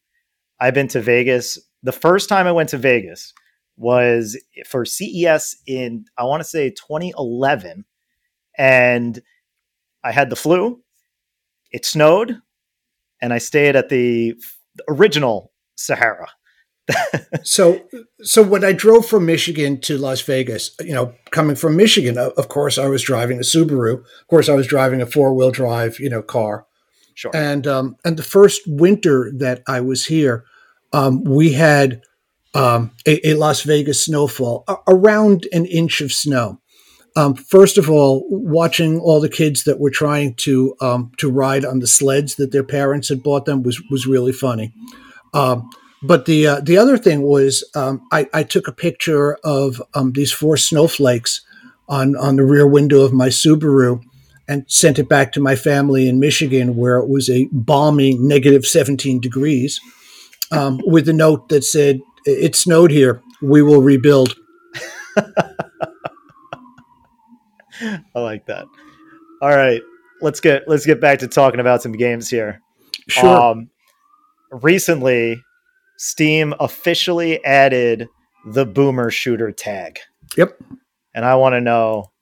I've 0.61 0.75
been 0.75 0.89
to 0.89 1.01
Vegas. 1.01 1.59
The 1.83 1.93
first 1.93 2.29
time 2.29 2.47
I 2.47 2.53
went 2.53 2.71
to 2.71 2.79
Vegas 2.79 3.35
was 3.77 4.41
for 4.67 4.85
CES 4.85 5.57
in 5.67 6.07
I 6.17 6.25
want 6.25 6.41
to 6.41 6.49
say 6.49 6.71
2011, 6.71 7.85
and 8.57 9.23
I 10.03 10.13
had 10.13 10.31
the 10.31 10.37
flu 10.37 10.81
it 11.73 11.85
snowed, 11.85 12.41
and 13.21 13.33
I 13.33 13.39
stayed 13.39 13.77
at 13.77 13.89
the 13.89 14.35
original 14.89 15.53
Sahara. 15.75 16.29
So, 17.43 17.83
so 18.23 18.43
when 18.43 18.65
I 18.65 18.73
drove 18.73 19.07
from 19.07 19.27
Michigan 19.27 19.81
to 19.83 19.99
Las 19.99 20.21
Vegas, 20.23 20.75
you 20.81 20.95
know, 20.95 21.15
coming 21.31 21.57
from 21.57 21.77
Michigan, 21.77 22.17
of 22.19 22.49
course, 22.49 22.79
I 22.79 22.87
was 22.87 23.03
driving 23.03 23.39
a 23.39 23.43
Subaru. 23.43 24.01
Of 24.01 24.27
course, 24.29 24.49
I 24.49 24.55
was 24.55 24.67
driving 24.67 25.01
a 25.01 25.07
four 25.07 25.35
wheel 25.35 25.51
drive, 25.51 25.99
you 25.99 26.09
know, 26.09 26.23
car. 26.23 26.67
Sure. 27.15 27.31
And 27.35 27.67
um, 27.67 27.97
and 28.05 28.17
the 28.17 28.23
first 28.23 28.63
winter 28.67 29.33
that 29.37 29.63
I 29.67 29.81
was 29.81 30.07
here, 30.07 30.45
um, 30.93 31.25
we 31.25 31.53
had 31.53 32.03
um, 32.55 32.93
a, 33.07 33.31
a, 33.31 33.35
Las 33.35 33.63
Vegas 33.63 34.05
snowfall, 34.05 34.65
a- 34.69 34.77
around 34.87 35.47
an 35.53 35.65
inch 35.65 36.01
of 36.01 36.13
snow 36.13 36.61
um, 37.17 37.35
first 37.35 37.79
of 37.79 37.89
all, 37.89 38.27
watching 38.29 39.01
all 39.01 39.21
the 39.21 39.29
kids 39.29 39.65
that 39.65 39.81
were 39.81 39.91
trying 39.91 40.35
to 40.35 40.77
um, 40.83 41.11
to 41.17 41.31
ride 41.31 41.65
on 41.65 41.79
the 41.79 41.87
sleds 41.87 42.35
that 42.35 42.53
their 42.53 42.63
parents 42.63 43.09
had 43.09 43.23
bought 43.23 43.47
them 43.47 43.63
was 43.63 43.83
was 43.91 44.07
really 44.07 44.33
funny. 44.33 44.75
Um, 45.33 45.71
but 46.03 46.27
the 46.27 46.47
uh, 46.47 46.61
the 46.61 46.77
other 46.79 46.99
thing 46.99 47.23
was 47.23 47.65
um, 47.75 48.07
I, 48.13 48.29
I, 48.35 48.43
took 48.43 48.69
a 48.69 48.73
picture 48.73 49.37
of 49.45 49.83
um, 49.95 50.13
these 50.13 50.33
four 50.33 50.57
snowflakes 50.57 51.41
on 51.89 52.17
on 52.17 52.37
the 52.37 52.45
rear 52.45 52.67
window 52.67 53.01
of 53.01 53.13
my 53.13 53.29
Subaru 53.29 54.03
and 54.49 54.65
sent 54.69 54.99
it 54.99 55.09
back 55.09 55.33
to 55.33 55.41
my 55.41 55.57
family 55.57 56.09
in 56.09 56.21
Michigan, 56.21 56.77
where 56.77 56.99
it 56.99 57.09
was 57.09 57.29
a 57.29 57.49
balmy 57.51 58.17
negative 58.17 58.65
17 58.65 59.21
degrees, 59.21 59.81
um, 60.53 60.81
with 60.85 61.09
a 61.09 61.13
note 61.13 61.49
that 61.49 61.65
said, 61.65 62.01
"It 62.25 62.55
snowed 62.55 62.91
here. 62.91 63.23
We 63.41 63.63
will 63.63 63.83
rebuild." 63.83 64.37
I 67.81 68.01
like 68.15 68.47
that. 68.47 68.67
All 69.43 69.51
right, 69.51 69.83
let's 70.21 70.41
get 70.41 70.69
let's 70.69 70.87
get 70.87 71.01
back 71.01 71.21
to 71.21 71.29
talking 71.29 71.61
about 71.61 71.83
some 71.83 71.93
games 71.93 72.29
here. 72.29 72.61
Sure. 73.09 73.29
Um, 73.29 73.71
recently, 74.51 75.43
Steam 75.99 76.55
officially 76.61 77.45
added 77.45 78.09
the 78.47 78.67
Boomer 78.67 79.11
Shooter 79.11 79.53
tag. 79.53 79.99
Yep. 80.37 80.61
And 81.15 81.25
I 81.25 81.35
want 81.37 81.55
to 81.55 81.61
know 81.61 82.13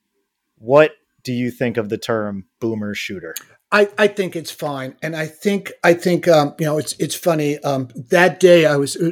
what 0.57 0.91
do 1.23 1.33
you 1.33 1.51
think 1.51 1.77
of 1.77 1.89
the 1.89 1.97
term 1.97 2.45
Boomer 2.59 2.95
Shooter? 2.95 3.35
I, 3.71 3.89
I 3.97 4.07
think 4.07 4.35
it's 4.35 4.51
fine, 4.51 4.95
and 5.01 5.15
I 5.15 5.25
think 5.25 5.71
I 5.83 5.93
think 5.93 6.27
um, 6.27 6.53
you 6.59 6.65
know 6.65 6.77
it's 6.77 6.93
it's 6.93 7.15
funny. 7.15 7.57
Um, 7.59 7.89
that 8.09 8.39
day 8.39 8.65
I 8.65 8.77
was 8.77 8.95
uh, 8.95 9.11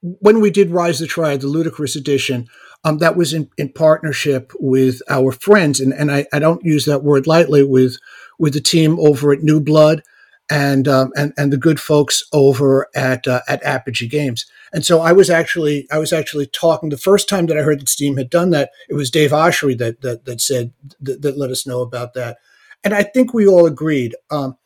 when 0.00 0.40
we 0.40 0.50
did 0.50 0.70
Rise 0.70 0.98
the 0.98 1.06
Triad, 1.06 1.42
the 1.42 1.46
Ludicrous 1.46 1.94
edition 1.94 2.48
um, 2.84 2.98
that 2.98 3.16
was 3.16 3.32
in, 3.32 3.50
in 3.58 3.72
partnership 3.72 4.52
with 4.58 5.02
our 5.08 5.30
friends, 5.30 5.78
and, 5.78 5.92
and 5.92 6.10
I, 6.10 6.26
I 6.32 6.38
don't 6.38 6.64
use 6.64 6.84
that 6.86 7.04
word 7.04 7.26
lightly 7.26 7.62
with 7.62 7.98
with 8.38 8.54
the 8.54 8.60
team 8.60 8.98
over 8.98 9.32
at 9.32 9.42
New 9.42 9.60
Blood 9.60 10.02
and 10.50 10.86
um, 10.86 11.12
and 11.16 11.32
and 11.36 11.52
the 11.52 11.56
good 11.56 11.80
folks 11.80 12.22
over 12.32 12.88
at 12.94 13.26
uh, 13.26 13.40
at 13.48 13.62
Apogee 13.64 14.08
Games. 14.08 14.46
And 14.72 14.84
so 14.84 15.00
I 15.00 15.12
was 15.12 15.30
actually 15.30 15.86
I 15.90 15.98
was 15.98 16.12
actually 16.12 16.46
talking 16.46 16.88
the 16.88 16.96
first 16.96 17.28
time 17.28 17.46
that 17.46 17.58
I 17.58 17.62
heard 17.62 17.80
that 17.80 17.88
Steam 17.88 18.16
had 18.16 18.30
done 18.30 18.50
that. 18.50 18.70
It 18.88 18.94
was 18.94 19.10
Dave 19.10 19.30
Oshry 19.30 19.76
that 19.78 20.02
that, 20.02 20.24
that 20.24 20.40
said 20.40 20.72
that, 21.00 21.22
that 21.22 21.38
let 21.38 21.50
us 21.50 21.66
know 21.66 21.80
about 21.80 22.14
that, 22.14 22.38
and 22.84 22.94
I 22.94 23.02
think 23.02 23.34
we 23.34 23.46
all 23.46 23.66
agreed. 23.66 24.14
Um, 24.30 24.56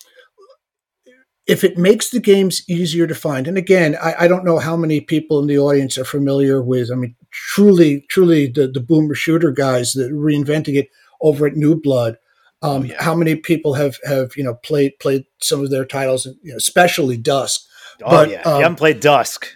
if 1.47 1.65
it 1.65 1.79
makes 1.79 2.11
the 2.11 2.21
games 2.21 2.63
easier 2.69 3.07
to 3.07 3.15
find, 3.15 3.49
and 3.49 3.57
again, 3.57 3.97
I, 4.01 4.15
I, 4.21 4.29
don't 4.29 4.45
know 4.45 4.61
how 4.61 4.77
many 4.77 5.01
people 5.01 5.41
in 5.41 5.49
the 5.49 5.59
audience 5.59 5.99
are 5.99 6.05
familiar 6.05 6.63
with. 6.63 6.93
I 6.93 6.95
mean, 6.95 7.17
truly, 7.31 8.07
truly, 8.09 8.47
the 8.47 8.69
the 8.69 8.81
boomer 8.81 9.15
shooter 9.15 9.51
guys 9.51 9.95
that 9.95 10.13
reinventing 10.13 10.77
it 10.77 10.89
over 11.21 11.47
at 11.47 11.57
New 11.57 11.81
Blood. 11.81 12.19
Um, 12.63 12.83
oh, 12.83 12.85
yeah. 12.85 13.03
How 13.03 13.15
many 13.15 13.37
people 13.37 13.75
have 13.75 13.99
have 14.05 14.37
you 14.37 14.45
know 14.45 14.55
played 14.55 14.99
played 15.01 15.25
some 15.41 15.63
of 15.63 15.71
their 15.71 15.85
titles, 15.85 16.27
you 16.27 16.53
know, 16.53 16.57
especially 16.57 17.17
Dusk? 17.17 17.61
Oh 18.03 18.11
but, 18.11 18.31
yeah, 18.31 18.43
um, 18.43 18.57
you 18.57 18.63
haven't 18.63 18.77
played 18.77 19.01
Dusk. 19.01 19.47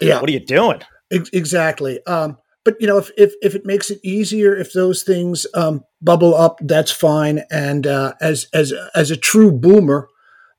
Yeah, 0.00 0.20
what 0.20 0.28
are 0.28 0.32
you 0.32 0.44
doing? 0.44 0.82
Ex- 1.12 1.30
exactly. 1.32 2.04
Um, 2.06 2.38
but 2.64 2.74
you 2.80 2.86
know, 2.88 2.98
if, 2.98 3.10
if 3.16 3.32
if 3.42 3.54
it 3.54 3.64
makes 3.64 3.90
it 3.90 4.00
easier, 4.02 4.56
if 4.56 4.72
those 4.72 5.04
things 5.04 5.46
um, 5.54 5.84
bubble 6.02 6.34
up, 6.34 6.58
that's 6.62 6.90
fine. 6.90 7.42
And 7.50 7.86
uh, 7.86 8.14
as 8.20 8.48
as 8.52 8.72
as 8.94 9.12
a 9.12 9.16
true 9.16 9.52
boomer, 9.52 10.08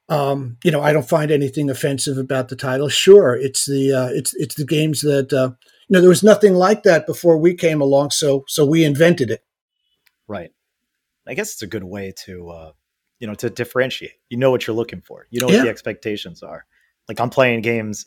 um, 0.08 0.58
you 0.63 0.71
know, 0.71 0.82
I 0.82 0.93
don't 0.93 1.08
find 1.08 1.32
anything 1.32 1.69
offensive 1.69 2.17
about 2.17 2.47
the 2.47 2.56
title. 2.56 2.88
Sure, 2.88 3.36
it's 3.36 3.65
the 3.65 3.91
uh, 3.91 4.10
it's 4.13 4.34
it's 4.36 4.56
the 4.56 4.65
games 4.65 5.01
that 5.01 5.34
uh, 5.34 5.51
you 5.89 5.93
know 5.93 5.99
there 5.99 6.10
was 6.10 6.23
nothing 6.23 6.53
like 6.53 6.84
that 6.84 7.06
before 7.06 7.38
we 7.38 7.53
came 7.53 7.82
along, 7.82 8.12
so 8.12 8.45
so 8.47 8.65
we 8.65 8.86
invented 8.86 9.30
it. 9.30 9.41
Right. 10.30 10.51
I 11.27 11.33
guess 11.33 11.53
it's 11.53 11.61
a 11.61 11.67
good 11.67 11.83
way 11.83 12.13
to 12.25 12.49
uh, 12.49 12.71
you 13.19 13.27
know 13.27 13.35
to 13.35 13.49
differentiate. 13.49 14.13
You 14.29 14.37
know 14.37 14.51
what 14.51 14.67
you're 14.67 14.75
looking 14.75 15.01
for. 15.01 15.27
You 15.29 15.39
know 15.39 15.47
what 15.47 15.55
yeah. 15.55 15.63
the 15.63 15.69
expectations 15.69 16.43
are. 16.43 16.65
Like 17.07 17.19
I'm 17.19 17.29
playing 17.29 17.61
games. 17.61 18.05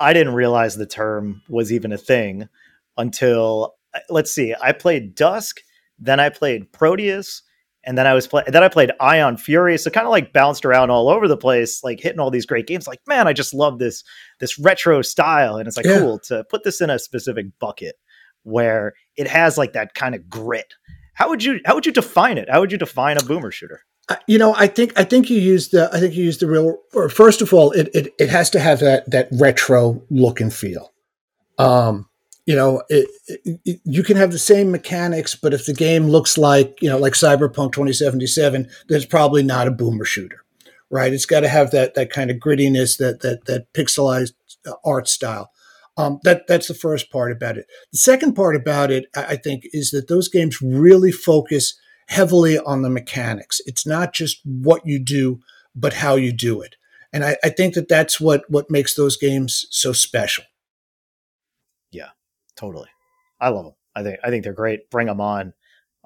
I 0.00 0.12
didn't 0.12 0.34
realize 0.34 0.76
the 0.76 0.86
term 0.86 1.42
was 1.48 1.72
even 1.72 1.92
a 1.92 1.98
thing 1.98 2.48
until 2.96 3.74
uh, 3.94 4.00
let's 4.10 4.32
see. 4.32 4.54
I 4.60 4.72
played 4.72 5.14
Dusk, 5.14 5.60
then 5.98 6.20
I 6.20 6.28
played 6.28 6.72
Prodeus, 6.72 7.42
and 7.84 7.96
then 7.96 8.06
I 8.06 8.14
was 8.14 8.26
play- 8.26 8.44
then 8.46 8.62
I 8.62 8.68
played 8.68 8.92
Ion 9.00 9.36
Fury, 9.36 9.78
so 9.78 9.90
kind 9.90 10.06
of 10.06 10.10
like 10.10 10.32
bounced 10.32 10.64
around 10.64 10.90
all 10.90 11.08
over 11.08 11.26
the 11.26 11.36
place, 11.36 11.82
like 11.82 12.00
hitting 12.00 12.20
all 12.20 12.30
these 12.30 12.46
great 12.46 12.66
games. 12.66 12.86
Like, 12.86 13.00
man, 13.06 13.26
I 13.26 13.32
just 13.32 13.54
love 13.54 13.78
this 13.78 14.04
this 14.40 14.58
retro 14.58 15.02
style, 15.02 15.56
and 15.56 15.66
it's 15.66 15.76
like 15.76 15.86
yeah. 15.86 15.98
cool 15.98 16.18
to 16.20 16.44
put 16.44 16.64
this 16.64 16.80
in 16.80 16.90
a 16.90 16.98
specific 16.98 17.46
bucket 17.58 17.96
where 18.42 18.94
it 19.16 19.26
has 19.26 19.58
like 19.58 19.72
that 19.72 19.94
kind 19.94 20.14
of 20.14 20.28
grit. 20.28 20.74
How 21.18 21.28
would 21.30 21.42
you 21.42 21.60
how 21.64 21.74
would 21.74 21.84
you 21.84 21.90
define 21.90 22.38
it? 22.38 22.48
How 22.48 22.60
would 22.60 22.70
you 22.70 22.78
define 22.78 23.16
a 23.16 23.24
boomer 23.24 23.50
shooter? 23.50 23.82
You 24.28 24.38
know, 24.38 24.54
I 24.56 24.68
think 24.68 24.92
I 24.96 25.02
think 25.02 25.28
you 25.28 25.40
use 25.40 25.70
the 25.70 25.90
I 25.92 25.98
think 25.98 26.14
you 26.14 26.22
used 26.22 26.38
the 26.38 26.46
real. 26.46 26.78
Or 26.94 27.08
first 27.08 27.42
of 27.42 27.52
all, 27.52 27.72
it, 27.72 27.90
it 27.92 28.14
it 28.20 28.28
has 28.28 28.50
to 28.50 28.60
have 28.60 28.78
that 28.80 29.10
that 29.10 29.28
retro 29.32 30.00
look 30.10 30.40
and 30.40 30.54
feel. 30.54 30.92
Um, 31.58 32.08
you 32.46 32.54
know, 32.54 32.84
it, 32.88 33.10
it, 33.26 33.80
you 33.84 34.04
can 34.04 34.16
have 34.16 34.30
the 34.30 34.38
same 34.38 34.70
mechanics, 34.70 35.34
but 35.34 35.52
if 35.52 35.66
the 35.66 35.74
game 35.74 36.06
looks 36.06 36.38
like, 36.38 36.78
you 36.80 36.88
know, 36.88 36.98
like 36.98 37.14
Cyberpunk 37.14 37.72
2077, 37.72 38.70
there's 38.88 39.04
probably 39.04 39.42
not 39.42 39.66
a 39.66 39.72
boomer 39.72 40.04
shooter, 40.04 40.44
right? 40.88 41.12
It's 41.12 41.26
got 41.26 41.40
to 41.40 41.48
have 41.48 41.72
that 41.72 41.94
that 41.94 42.10
kind 42.10 42.30
of 42.30 42.36
grittiness, 42.36 42.96
that 42.98 43.22
that 43.22 43.46
that 43.46 43.72
pixelized 43.72 44.34
uh, 44.64 44.74
art 44.84 45.08
style. 45.08 45.50
Um, 45.98 46.20
that 46.22 46.46
that's 46.46 46.68
the 46.68 46.74
first 46.74 47.10
part 47.10 47.32
about 47.32 47.58
it. 47.58 47.66
The 47.90 47.98
second 47.98 48.34
part 48.34 48.54
about 48.54 48.92
it, 48.92 49.06
I 49.16 49.34
think, 49.34 49.64
is 49.72 49.90
that 49.90 50.06
those 50.06 50.28
games 50.28 50.62
really 50.62 51.10
focus 51.10 51.78
heavily 52.06 52.56
on 52.56 52.82
the 52.82 52.88
mechanics. 52.88 53.60
It's 53.66 53.84
not 53.84 54.14
just 54.14 54.40
what 54.44 54.86
you 54.86 55.00
do, 55.00 55.40
but 55.74 55.94
how 55.94 56.14
you 56.14 56.32
do 56.32 56.62
it. 56.62 56.76
And 57.12 57.24
I, 57.24 57.36
I 57.42 57.48
think 57.48 57.74
that 57.74 57.88
that's 57.88 58.20
what 58.20 58.44
what 58.48 58.70
makes 58.70 58.94
those 58.94 59.16
games 59.16 59.66
so 59.70 59.92
special. 59.92 60.44
Yeah, 61.90 62.10
totally. 62.56 62.88
I 63.40 63.48
love 63.48 63.64
them. 63.64 63.74
I 63.96 64.02
think 64.04 64.20
I 64.22 64.30
think 64.30 64.44
they're 64.44 64.52
great. 64.52 64.90
Bring 64.90 65.08
them 65.08 65.20
on. 65.20 65.52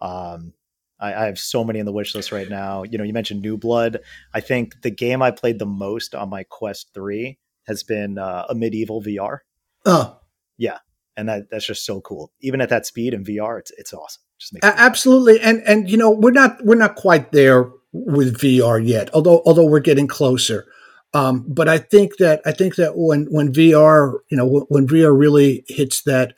Um, 0.01 0.55
I, 0.99 1.13
I, 1.15 1.27
have 1.27 1.39
so 1.39 1.63
many 1.63 1.79
in 1.79 1.87
the 1.87 1.93
wish 1.93 2.15
list 2.15 2.33
right 2.33 2.49
now. 2.49 2.83
You 2.83 2.99
know, 2.99 3.05
you 3.05 3.13
mentioned 3.13 3.43
New 3.43 3.57
Blood. 3.57 3.99
I 4.33 4.41
think 4.41 4.83
the 4.83 4.91
game 4.91 5.23
I 5.23 5.31
played 5.31 5.59
the 5.59 5.67
most 5.67 6.15
on 6.15 6.31
my 6.31 6.45
Quest 6.45 6.91
Three 6.95 7.39
has 7.67 7.83
been 7.83 8.19
uh, 8.19 8.47
Amid 8.49 8.75
Evil 8.75 9.03
VR. 9.03 9.41
Oh, 9.85 10.19
yeah, 10.59 10.79
and 11.17 11.29
that 11.29 11.51
that's 11.51 11.67
just 11.67 11.85
so 11.85 12.01
cool. 12.01 12.33
Even 12.41 12.61
at 12.61 12.69
that 12.69 12.87
speed 12.87 13.15
in 13.15 13.25
VR, 13.25 13.59
it's 13.59 13.73
it's 13.73 13.93
awesome. 13.93 14.23
Just 14.39 14.55
makes 14.55 14.67
absolutely. 14.67 15.41
And 15.41 15.63
and 15.67 15.91
you 15.91 15.97
know 15.97 16.11
we're 16.11 16.31
not 16.31 16.65
we're 16.65 16.75
not 16.75 16.97
quite 16.97 17.33
there 17.33 17.71
with 17.93 18.39
VR 18.39 18.85
yet, 18.85 19.11
although 19.15 19.43
although 19.45 19.67
we're 19.67 19.81
getting 19.81 20.07
closer. 20.07 20.67
Um, 21.15 21.45
but 21.47 21.69
I 21.69 21.79
think 21.79 22.17
that 22.19 22.41
I 22.47 22.53
think 22.53 22.77
that 22.77 22.97
when 22.97 23.27
when 23.27 23.53
VR 23.53 24.15
you 24.31 24.37
know 24.37 24.67
when 24.69 24.87
VR 24.87 25.17
really 25.17 25.65
hits 25.69 26.03
that 26.05 26.35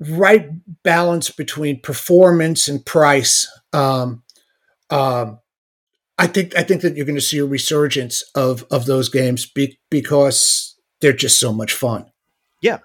right 0.00 0.48
balance 0.82 1.30
between 1.30 1.80
performance 1.80 2.66
and 2.66 2.84
price, 2.84 3.46
um, 3.72 4.22
um, 4.90 5.38
I 6.18 6.26
think 6.26 6.56
I 6.56 6.62
think 6.62 6.82
that 6.82 6.96
you're 6.96 7.06
going 7.06 7.16
to 7.16 7.20
see 7.20 7.38
a 7.38 7.44
resurgence 7.44 8.22
of 8.34 8.64
of 8.70 8.86
those 8.86 9.08
games 9.08 9.46
be, 9.46 9.78
because 9.90 10.76
they're 11.00 11.12
just 11.12 11.38
so 11.38 11.52
much 11.52 11.72
fun. 11.72 12.11
Yeah, 12.62 12.78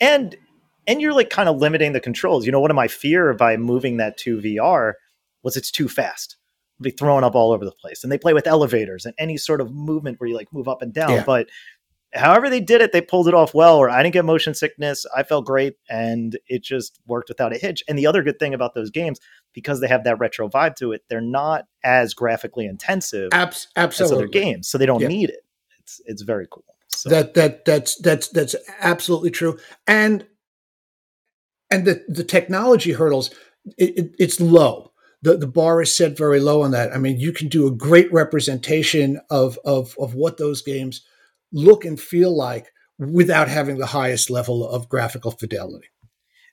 and 0.00 0.36
and 0.86 1.00
you're 1.00 1.14
like 1.14 1.30
kind 1.30 1.48
of 1.48 1.56
limiting 1.56 1.92
the 1.92 2.00
controls. 2.00 2.44
You 2.44 2.52
know, 2.52 2.60
one 2.60 2.70
of 2.70 2.74
my 2.74 2.88
fear 2.88 3.32
by 3.34 3.56
moving 3.56 3.96
that 3.98 4.16
to 4.18 4.38
VR 4.38 4.94
was 5.42 5.56
it's 5.56 5.70
too 5.70 5.88
fast. 5.88 6.36
It'll 6.76 6.84
be 6.84 6.90
thrown 6.90 7.24
up 7.24 7.34
all 7.34 7.52
over 7.52 7.64
the 7.64 7.72
place, 7.72 8.02
and 8.02 8.12
they 8.12 8.18
play 8.18 8.34
with 8.34 8.46
elevators 8.46 9.06
and 9.06 9.14
any 9.18 9.36
sort 9.36 9.60
of 9.60 9.72
movement 9.72 10.20
where 10.20 10.28
you 10.28 10.36
like 10.36 10.52
move 10.52 10.68
up 10.68 10.82
and 10.82 10.92
down. 10.92 11.10
Yeah. 11.10 11.24
But 11.24 11.48
however 12.14 12.50
they 12.50 12.60
did 12.60 12.80
it, 12.80 12.92
they 12.92 13.00
pulled 13.00 13.28
it 13.28 13.34
off 13.34 13.54
well. 13.54 13.78
Or 13.78 13.88
I 13.88 14.02
didn't 14.02 14.14
get 14.14 14.24
motion 14.24 14.54
sickness. 14.54 15.06
I 15.16 15.22
felt 15.22 15.46
great, 15.46 15.76
and 15.88 16.36
it 16.48 16.62
just 16.62 17.00
worked 17.06 17.28
without 17.28 17.54
a 17.54 17.58
hitch. 17.58 17.82
And 17.88 17.98
the 17.98 18.06
other 18.06 18.22
good 18.22 18.38
thing 18.38 18.54
about 18.54 18.74
those 18.74 18.90
games, 18.90 19.20
because 19.52 19.80
they 19.80 19.88
have 19.88 20.04
that 20.04 20.18
retro 20.18 20.48
vibe 20.48 20.76
to 20.76 20.92
it, 20.92 21.02
they're 21.08 21.20
not 21.20 21.66
as 21.84 22.14
graphically 22.14 22.66
intensive 22.66 23.28
Abs- 23.32 23.68
absolutely. 23.76 24.16
as 24.16 24.18
other 24.18 24.28
games, 24.28 24.68
so 24.68 24.78
they 24.78 24.86
don't 24.86 25.00
yeah. 25.00 25.08
need 25.08 25.30
it. 25.30 25.44
It's 25.78 26.00
it's 26.06 26.22
very 26.22 26.46
cool. 26.50 26.64
So. 27.02 27.10
That 27.10 27.34
that 27.34 27.64
that's 27.64 27.96
that's 27.96 28.28
that's 28.28 28.54
absolutely 28.78 29.30
true. 29.30 29.58
And 29.88 30.24
and 31.68 31.84
the 31.84 32.04
the 32.06 32.22
technology 32.22 32.92
hurdles, 32.92 33.34
it, 33.76 33.98
it, 33.98 34.14
it's 34.20 34.40
low. 34.40 34.92
The, 35.22 35.36
the 35.36 35.48
bar 35.48 35.82
is 35.82 35.96
set 35.96 36.16
very 36.16 36.38
low 36.38 36.62
on 36.62 36.70
that. 36.72 36.94
I 36.94 36.98
mean, 36.98 37.18
you 37.18 37.32
can 37.32 37.48
do 37.48 37.66
a 37.66 37.72
great 37.72 38.12
representation 38.12 39.20
of, 39.30 39.58
of, 39.64 39.96
of 39.98 40.14
what 40.14 40.36
those 40.36 40.62
games 40.62 41.02
look 41.52 41.84
and 41.84 42.00
feel 42.00 42.36
like 42.36 42.72
without 42.98 43.48
having 43.48 43.78
the 43.78 43.86
highest 43.86 44.30
level 44.30 44.68
of 44.68 44.88
graphical 44.88 45.32
fidelity. 45.32 45.88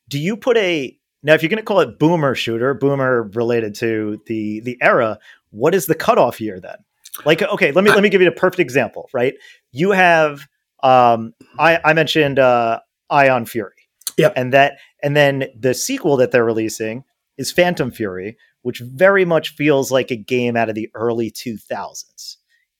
Do 0.08 0.18
you 0.18 0.36
put 0.36 0.58
a 0.58 0.98
now 1.22 1.36
if 1.36 1.44
you're 1.44 1.50
going 1.50 1.58
to 1.58 1.64
call 1.64 1.82
it 1.82 2.00
boomer 2.00 2.34
shooter, 2.34 2.74
boomer 2.74 3.24
related 3.34 3.76
to 3.76 4.20
the 4.26 4.62
the 4.62 4.78
era, 4.82 5.20
what 5.52 5.76
is 5.76 5.86
the 5.86 5.96
cutoff 5.96 6.42
year 6.42 6.60
then? 6.60 6.78
Like 7.26 7.42
okay, 7.42 7.72
let 7.72 7.84
me 7.84 7.92
I, 7.92 7.94
let 7.94 8.04
me 8.04 8.10
give 8.10 8.22
you 8.22 8.28
a 8.28 8.32
perfect 8.32 8.60
example, 8.60 9.10
right? 9.14 9.34
You 9.71 9.91
have 9.91 10.47
um 10.84 11.34
I 11.58 11.79
I 11.84 11.93
mentioned 11.93 12.39
uh 12.39 12.79
Ion 13.10 13.45
Fury. 13.45 13.73
Yep. 14.17 14.34
And 14.36 14.53
that 14.53 14.79
and 15.01 15.15
then 15.15 15.45
the 15.58 15.73
sequel 15.73 16.17
that 16.17 16.32
they're 16.32 16.45
releasing 16.45 17.03
is 17.38 17.51
Phantom 17.51 17.91
Fury, 17.91 18.38
which 18.63 18.82
very 18.86 19.25
much 19.25 19.55
feels 19.55 19.91
like 19.91 20.12
a 20.12 20.15
game 20.15 20.58
out 20.58 20.69
of 20.69 20.75
the 20.75 20.89
early 20.93 21.32
2000s. 21.32 22.36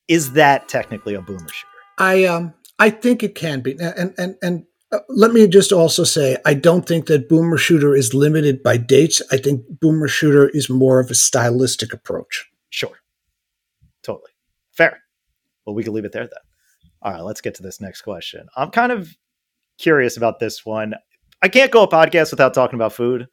Is 0.08 0.32
that 0.32 0.68
technically 0.68 1.14
a 1.14 1.22
boomer 1.22 1.48
shooter? 1.48 1.68
I 1.98 2.24
um 2.24 2.54
I 2.80 2.88
think 2.88 3.22
it 3.22 3.34
can 3.34 3.60
be, 3.60 3.76
and 3.78 4.14
and 4.16 4.36
and 4.42 4.64
uh, 4.90 5.00
let 5.10 5.32
me 5.32 5.46
just 5.46 5.70
also 5.70 6.02
say 6.02 6.38
I 6.46 6.54
don't 6.54 6.88
think 6.88 7.06
that 7.06 7.28
Boomer 7.28 7.58
Shooter 7.58 7.94
is 7.94 8.14
limited 8.14 8.62
by 8.62 8.78
dates. 8.78 9.20
I 9.30 9.36
think 9.36 9.62
Boomer 9.68 10.08
Shooter 10.08 10.48
is 10.48 10.70
more 10.70 10.98
of 10.98 11.10
a 11.10 11.14
stylistic 11.14 11.92
approach. 11.92 12.50
Sure, 12.70 12.98
totally 14.02 14.30
fair. 14.72 15.02
Well, 15.66 15.76
we 15.76 15.84
can 15.84 15.92
leave 15.92 16.06
it 16.06 16.12
there 16.12 16.24
then. 16.24 16.49
All 17.02 17.12
right, 17.12 17.22
let's 17.22 17.40
get 17.40 17.54
to 17.56 17.62
this 17.62 17.80
next 17.80 18.02
question. 18.02 18.46
I'm 18.56 18.70
kind 18.70 18.92
of 18.92 19.14
curious 19.78 20.16
about 20.16 20.38
this 20.38 20.64
one. 20.66 20.94
I 21.42 21.48
can't 21.48 21.70
go 21.70 21.82
a 21.82 21.88
podcast 21.88 22.30
without 22.30 22.52
talking 22.52 22.74
about 22.74 22.92
food. 22.92 23.26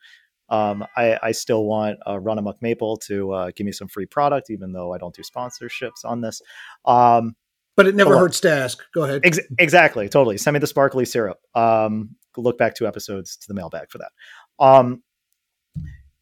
Um, 0.49 0.85
I, 0.95 1.19
I, 1.21 1.31
still 1.33 1.65
want 1.65 1.99
uh, 2.05 2.13
Runamok 2.13 2.61
Maple 2.61 2.95
to 2.99 3.33
uh, 3.33 3.51
give 3.53 3.65
me 3.65 3.73
some 3.73 3.89
free 3.89 4.05
product, 4.05 4.49
even 4.49 4.71
though 4.71 4.93
I 4.93 4.97
don't 4.97 5.13
do 5.13 5.21
sponsorships 5.21 6.05
on 6.05 6.21
this. 6.21 6.41
Um, 6.85 7.35
but 7.75 7.85
it 7.85 7.95
never 7.95 8.17
hurts 8.17 8.39
to 8.41 8.51
ask. 8.51 8.81
Go 8.93 9.03
ahead. 9.03 9.21
Ex- 9.25 9.41
exactly. 9.59 10.07
Totally. 10.07 10.37
Send 10.37 10.53
me 10.53 10.59
the 10.59 10.67
sparkly 10.67 11.03
syrup. 11.03 11.37
Um, 11.53 12.15
look 12.37 12.57
back 12.57 12.75
two 12.75 12.87
episodes 12.87 13.35
to 13.37 13.47
the 13.49 13.53
mailbag 13.53 13.89
for 13.89 13.97
that. 13.97 14.11
Um, 14.57 15.03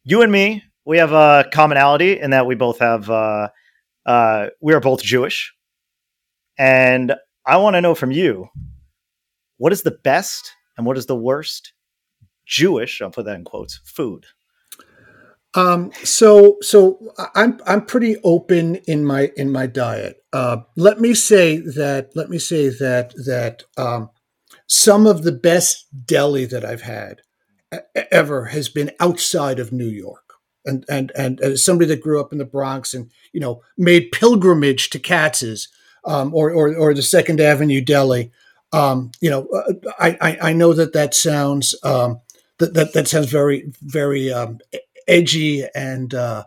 you 0.02 0.22
and 0.22 0.32
me, 0.32 0.64
we 0.84 0.98
have 0.98 1.12
a 1.12 1.48
commonality 1.52 2.18
in 2.18 2.30
that 2.30 2.46
we 2.46 2.56
both 2.56 2.80
have, 2.80 3.08
uh, 3.08 3.48
uh, 4.04 4.48
we 4.60 4.74
are 4.74 4.80
both 4.80 5.02
Jewish. 5.02 5.54
And 6.58 7.14
I 7.46 7.58
want 7.58 7.74
to 7.74 7.80
know 7.80 7.94
from 7.94 8.10
you 8.10 8.48
what 9.58 9.72
is 9.72 9.82
the 9.82 9.98
best 10.02 10.52
and 10.76 10.86
what 10.86 10.98
is 10.98 11.06
the 11.06 11.16
worst 11.16 11.72
Jewish, 12.46 13.00
I'll 13.00 13.10
put 13.10 13.24
that 13.26 13.36
in 13.36 13.44
quotes, 13.44 13.80
food? 13.84 14.26
Um, 15.54 15.90
so 16.04 16.58
so 16.60 17.14
I'm 17.34 17.58
I'm 17.66 17.84
pretty 17.84 18.16
open 18.22 18.76
in 18.86 19.04
my 19.04 19.32
in 19.36 19.50
my 19.50 19.66
diet. 19.66 20.22
Uh, 20.32 20.58
let 20.76 21.00
me 21.00 21.14
say 21.14 21.56
that 21.56 22.10
let 22.14 22.28
me 22.28 22.38
say 22.38 22.68
that 22.68 23.14
that 23.24 23.62
um, 23.78 24.10
some 24.66 25.06
of 25.06 25.22
the 25.22 25.32
best 25.32 25.86
deli 26.04 26.44
that 26.44 26.64
I've 26.64 26.82
had 26.82 27.22
ever 28.12 28.46
has 28.46 28.68
been 28.68 28.90
outside 29.00 29.58
of 29.58 29.72
New 29.72 29.88
York. 29.88 30.22
And, 30.64 30.84
and 30.88 31.12
and 31.16 31.40
as 31.40 31.64
somebody 31.64 31.86
that 31.88 32.02
grew 32.02 32.20
up 32.20 32.32
in 32.32 32.38
the 32.38 32.44
Bronx 32.44 32.92
and 32.92 33.10
you 33.32 33.40
know 33.40 33.62
made 33.78 34.10
pilgrimage 34.10 34.90
to 34.90 34.98
Katz's 34.98 35.68
um, 36.06 36.34
or, 36.34 36.50
or, 36.50 36.74
or 36.74 36.94
the 36.94 37.02
Second 37.02 37.40
Avenue 37.40 37.80
Deli, 37.80 38.30
um, 38.72 39.10
you 39.20 39.30
know 39.30 39.46
uh, 39.48 39.72
I, 39.98 40.16
I, 40.20 40.38
I 40.50 40.52
know 40.52 40.72
that 40.72 40.92
that 40.92 41.14
sounds 41.14 41.74
um, 41.82 42.20
that, 42.58 42.74
that 42.74 42.92
that 42.94 43.08
sounds 43.08 43.30
very 43.30 43.72
very 43.82 44.32
um, 44.32 44.60
edgy 45.08 45.64
and 45.74 46.14
uh, 46.14 46.44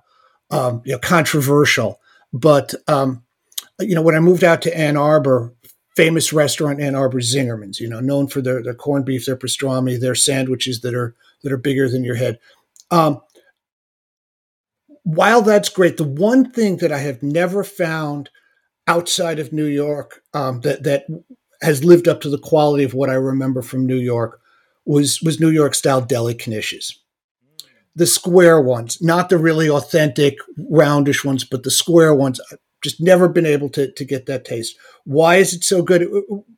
um, 0.51 0.81
you 0.85 0.93
know, 0.93 0.99
controversial. 0.99 1.99
But 2.33 2.73
um, 2.87 3.23
you 3.79 3.95
know, 3.95 4.01
when 4.01 4.15
I 4.15 4.19
moved 4.19 4.43
out 4.43 4.61
to 4.63 4.77
Ann 4.77 4.97
Arbor, 4.97 5.53
famous 5.95 6.31
restaurant 6.33 6.81
Ann 6.81 6.95
Arbor 6.95 7.19
Zingerman's, 7.19 7.79
you 7.79 7.89
know, 7.89 7.99
known 7.99 8.27
for 8.27 8.41
their, 8.41 8.61
their 8.61 8.73
corned 8.73 9.05
beef, 9.05 9.25
their 9.25 9.37
pastrami, 9.37 9.99
their 9.99 10.15
sandwiches 10.15 10.81
that 10.81 10.93
are 10.93 11.15
that 11.43 11.51
are 11.51 11.57
bigger 11.57 11.89
than 11.89 12.03
your 12.03 12.15
head. 12.15 12.39
While 15.03 15.41
that's 15.41 15.69
great, 15.69 15.97
the 15.97 16.03
one 16.03 16.51
thing 16.51 16.77
that 16.77 16.91
I 16.91 16.99
have 16.99 17.23
never 17.23 17.63
found 17.63 18.29
outside 18.89 19.39
of 19.39 19.53
New 19.53 19.65
York 19.65 20.21
um, 20.33 20.61
that 20.61 20.83
that 20.83 21.05
has 21.61 21.83
lived 21.83 22.07
up 22.07 22.21
to 22.21 22.29
the 22.29 22.39
quality 22.39 22.83
of 22.83 22.93
what 22.93 23.09
I 23.09 23.13
remember 23.13 23.61
from 23.61 23.85
New 23.85 23.97
York 23.97 24.41
was 24.85 25.21
was 25.21 25.39
New 25.39 25.49
York 25.49 25.75
style 25.75 26.01
deli 26.01 26.35
knishes 26.35 26.95
the 27.95 28.07
square 28.07 28.61
ones, 28.61 29.01
not 29.01 29.29
the 29.29 29.37
really 29.37 29.69
authentic 29.69 30.37
roundish 30.71 31.25
ones, 31.25 31.43
but 31.43 31.63
the 31.63 31.71
square 31.71 32.15
ones. 32.15 32.39
I've 32.51 32.59
just 32.81 33.01
never 33.01 33.27
been 33.27 33.45
able 33.45 33.69
to 33.69 33.91
to 33.91 34.05
get 34.05 34.25
that 34.25 34.45
taste. 34.45 34.77
Why 35.03 35.35
is 35.35 35.53
it 35.53 35.63
so 35.63 35.81
good? 35.81 36.09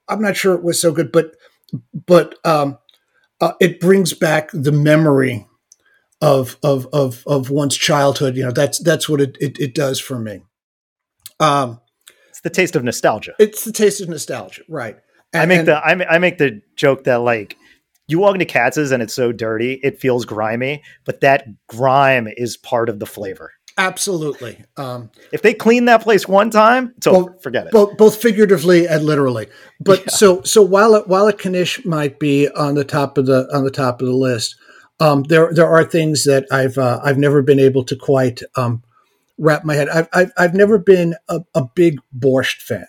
I'm 0.08 0.22
not 0.22 0.38
sure 0.38 0.54
it 0.54 0.64
was 0.64 0.80
so 0.80 0.92
good, 0.92 1.12
but 1.12 1.36
but 2.06 2.36
um, 2.46 2.78
uh, 3.42 3.54
it 3.60 3.80
brings 3.80 4.14
back 4.14 4.52
the 4.54 4.72
memory 4.72 5.48
of 6.22 6.58
of 6.62 6.88
of 6.94 7.24
of 7.26 7.50
one's 7.50 7.76
childhood. 7.76 8.38
You 8.38 8.46
know, 8.46 8.52
that's 8.52 8.80
that's 8.80 9.10
what 9.10 9.20
it 9.20 9.36
it, 9.40 9.60
it 9.60 9.74
does 9.74 10.00
for 10.00 10.20
me. 10.20 10.44
Um, 11.40 11.82
it's 12.44 12.56
the 12.56 12.62
taste 12.62 12.76
of 12.76 12.84
nostalgia. 12.84 13.34
It's 13.38 13.64
the 13.66 13.72
taste 13.72 14.02
of 14.02 14.10
nostalgia, 14.10 14.64
right? 14.68 14.98
And, 15.34 15.44
I 15.44 15.46
make 15.46 15.66
the 15.66 15.76
I, 15.76 16.16
I 16.16 16.18
make 16.18 16.38
the 16.40 16.62
joke 16.76 17.04
that 17.04 17.18
like 17.18 17.56
you 18.08 18.20
walk 18.20 18.34
into 18.34 18.46
Katz's 18.46 18.92
and 18.92 19.02
it's 19.04 19.14
so 19.14 19.32
dirty, 19.32 19.80
it 19.84 20.00
feels 20.00 20.26
grimy, 20.26 20.82
but 21.06 21.22
that 21.22 21.46
grime 21.68 22.28
is 22.36 22.58
part 22.58 22.90
of 22.90 23.00
the 23.00 23.06
flavor. 23.06 23.52
Absolutely. 23.78 24.64
Um, 24.76 25.12
if 25.32 25.44
they 25.44 25.54
clean 25.54 25.86
that 25.86 26.02
place 26.02 26.28
one 26.28 26.50
time, 26.50 26.94
so 27.02 27.12
both, 27.26 27.44
forget 27.44 27.68
it. 27.68 27.72
Both, 27.72 27.98
both 27.98 28.22
figuratively 28.22 28.88
and 28.88 29.06
literally. 29.06 29.48
But 29.80 30.00
yeah. 30.02 30.10
so 30.10 30.42
so 30.42 30.62
while 30.62 30.96
it, 30.96 31.08
while 31.08 31.28
a 31.28 31.34
knish 31.34 31.86
might 31.86 32.20
be 32.20 32.50
on 32.50 32.76
the 32.76 32.84
top 32.84 33.18
of 33.18 33.28
the 33.28 33.48
on 33.56 33.64
the 33.64 33.72
top 33.72 34.02
of 34.02 34.08
the 34.08 34.16
list, 34.16 34.56
um, 35.00 35.24
there 35.24 35.54
there 35.54 35.68
are 35.68 35.84
things 35.84 36.26
that 36.26 36.48
I've 36.52 36.78
uh, 36.78 37.00
I've 37.04 37.18
never 37.18 37.42
been 37.42 37.60
able 37.60 37.84
to 37.86 37.96
quite 37.96 38.42
um, 38.56 38.84
wrap 39.42 39.66
my 39.66 39.76
head. 39.76 39.90
I've, 39.90 40.08
I've 40.14 40.32
I've 40.38 40.54
never 40.54 40.78
been 40.78 41.16
a, 41.28 41.42
a 41.54 41.66
big 41.76 42.00
borscht 42.18 42.62
fan 42.62 42.88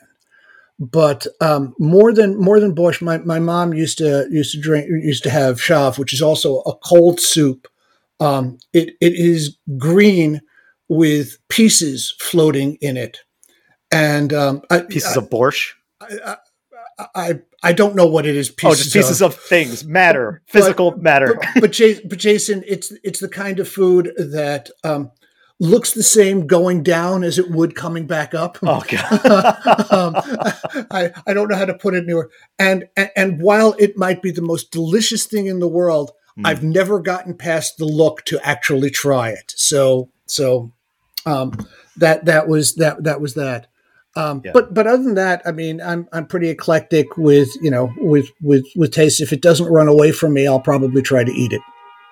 but 0.91 1.29
um, 1.41 1.75
more 1.79 2.13
than 2.13 2.37
more 2.37 2.59
than 2.59 2.75
Borscht, 2.75 3.03
my, 3.03 3.19
my 3.19 3.39
mom 3.39 3.73
used 3.73 3.99
to 3.99 4.27
used 4.31 4.53
to 4.53 4.61
drink 4.61 4.89
used 4.89 5.23
to 5.23 5.31
have 5.31 5.59
shav, 5.59 5.97
which 5.97 6.13
is 6.13 6.21
also 6.21 6.59
a 6.63 6.75
cold 6.77 7.21
soup. 7.21 7.69
Um, 8.19 8.59
it 8.73 8.97
it 9.01 9.15
is 9.15 9.57
green 9.79 10.41
with 10.89 11.39
pieces 11.49 12.15
floating 12.19 12.79
in 12.81 12.97
it, 12.97 13.21
and 13.93 14.33
um, 14.33 14.63
I, 14.71 14.81
pieces 14.81 15.17
I, 15.17 15.21
of 15.21 15.31
borscht. 15.31 15.75
I, 16.01 16.37
I 17.15 17.41
I 17.63 17.73
don't 17.73 17.95
know 17.95 18.07
what 18.07 18.27
it 18.27 18.35
is. 18.35 18.51
Pieces 18.51 18.81
oh, 18.81 18.83
just 18.83 18.93
pieces 18.93 19.23
of, 19.23 19.35
of 19.35 19.41
things, 19.41 19.85
matter, 19.85 20.43
physical 20.47 20.91
but, 20.91 21.03
matter. 21.03 21.39
But, 21.55 21.61
but, 21.61 21.73
Jason, 21.73 22.09
but, 22.09 22.19
Jason, 22.19 22.65
it's 22.67 22.93
it's 23.05 23.21
the 23.21 23.29
kind 23.29 23.61
of 23.61 23.69
food 23.69 24.13
that 24.19 24.69
um, 24.83 25.13
looks 25.63 25.93
the 25.93 26.03
same 26.03 26.49
going 26.49 26.83
down 26.83 27.23
as 27.23 27.39
it 27.39 27.49
would 27.49 27.77
coming 27.77 28.05
back 28.05 28.35
up. 28.35 28.59
Oh 28.65 28.83
god! 28.89 29.91
um, 29.93 30.15
I 30.91 31.13
I 31.25 31.33
don't 31.33 31.49
know 31.49 31.57
how 31.57 31.65
to 31.65 31.75
put 31.75 31.95
it 31.95 32.05
newer. 32.05 32.31
And, 32.59 32.89
and 32.97 33.11
and 33.17 33.41
while 33.41 33.75
it 33.79 33.97
might 33.97 34.21
be 34.23 34.33
the 34.33 34.43
most 34.43 34.73
delicious 34.73 35.25
thing 35.25 35.47
in 35.47 35.61
the 35.61 35.69
world, 35.69 36.11
mm. 36.37 36.43
I've 36.45 36.65
never 36.65 36.99
gotten 36.99 37.37
past 37.37 37.79
the 37.79 37.87
look 37.87 38.25
to 38.25 38.41
actually 38.43 38.91
try 38.91 39.31
it. 39.31 39.55
So 39.57 40.11
so 40.27 40.73
um, 41.25 41.53
that 41.97 42.25
that 42.25 42.49
was 42.49 42.75
that 42.75 43.05
that 43.05 43.21
was 43.21 43.35
that. 43.35 43.69
Um, 44.17 44.43
yeah. 44.45 44.51
But 44.53 44.75
but 44.75 44.89
other 44.89 45.03
than 45.03 45.15
that, 45.15 45.43
I 45.47 45.53
mean, 45.53 45.81
I'm 45.81 46.09
I'm 46.13 46.27
pretty 46.27 46.49
eclectic 46.49 47.17
with 47.17 47.49
you 47.63 47.71
know 47.71 47.93
with 47.99 48.31
with 48.41 48.67
with 48.75 48.93
taste. 48.93 49.21
If 49.21 49.33
it 49.33 49.41
doesn't 49.41 49.73
run 49.73 49.87
away 49.87 50.11
from 50.11 50.35
me, 50.35 50.47
I'll 50.47 50.61
probably 50.61 51.03
try 51.03 51.23
to 51.23 51.33
eat 51.33 51.53
it. 51.53 51.63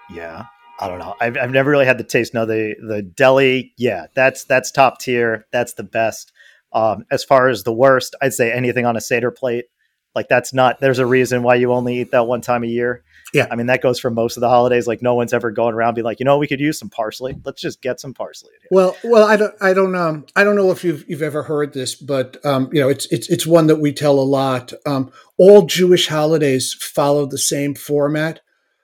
Yeah, 0.09 0.47
I 0.81 0.89
don't 0.89 0.99
know. 0.99 1.15
I've 1.21 1.37
I've 1.37 1.51
never 1.51 1.71
really 1.71 1.85
had 1.85 1.99
the 1.99 2.05
taste. 2.05 2.33
No, 2.33 2.47
the 2.47 2.75
the 2.81 3.03
deli, 3.03 3.75
yeah, 3.77 4.07
that's 4.15 4.45
that's 4.45 4.73
top 4.73 4.99
tier. 4.99 5.47
That's 5.53 5.75
the 5.75 5.83
best. 5.83 6.33
Um, 6.73 7.05
as 7.11 7.23
far 7.23 7.49
as 7.49 7.65
the 7.65 7.73
worst, 7.73 8.15
I'd 8.23 8.33
say 8.33 8.51
anything 8.51 8.87
on 8.87 8.97
a 8.97 9.01
Seder 9.01 9.31
plate. 9.31 9.67
Like 10.15 10.29
that's 10.29 10.55
not. 10.55 10.81
There's 10.81 10.99
a 10.99 11.07
reason 11.07 11.43
why 11.43 11.57
you 11.57 11.73
only 11.73 12.01
eat 12.01 12.13
that 12.13 12.27
one 12.27 12.41
time 12.41 12.65
a 12.65 12.69
year. 12.69 13.05
Yeah, 13.35 13.47
I 13.51 13.57
mean 13.57 13.67
that 13.67 13.83
goes 13.83 14.01
for 14.01 14.11
most 14.11 14.37
of 14.37 14.41
the 14.41 14.49
holidays. 14.49 14.89
Like 14.89 15.03
no 15.03 15.15
one's 15.15 15.33
ever 15.33 15.51
going 15.51 15.75
around 15.75 15.95
be 15.95 16.03
like, 16.03 16.19
you 16.19 16.25
know, 16.25 16.39
we 16.39 16.49
could 16.49 16.61
use 16.61 16.79
some 16.79 16.89
parsley. 16.89 17.37
Let's 17.45 17.61
just 17.61 17.83
get 17.83 18.01
some 18.01 18.15
parsley. 18.15 18.51
Well, 18.71 18.97
well, 19.05 19.29
I 19.29 19.37
don't, 19.37 19.55
I 19.61 19.73
don't, 19.73 19.95
um, 19.95 20.27
I 20.35 20.43
don't 20.43 20.57
know 20.57 20.73
if 20.73 20.83
you've 20.83 21.09
you've 21.09 21.23
ever 21.23 21.45
heard 21.45 21.73
this, 21.73 21.95
but 21.95 22.45
um, 22.45 22.71
you 22.73 22.81
know, 22.81 22.89
it's 22.89 23.07
it's 23.13 23.29
it's 23.29 23.47
one 23.47 23.69
that 23.69 23.77
we 23.77 23.93
tell 23.93 24.19
a 24.19 24.23
lot. 24.23 24.73
Um, 24.85 25.13
all 25.37 25.67
Jewish 25.67 26.09
holidays 26.09 26.75
follow 26.75 27.27
the 27.27 27.39
same 27.39 27.75
format. 27.75 28.41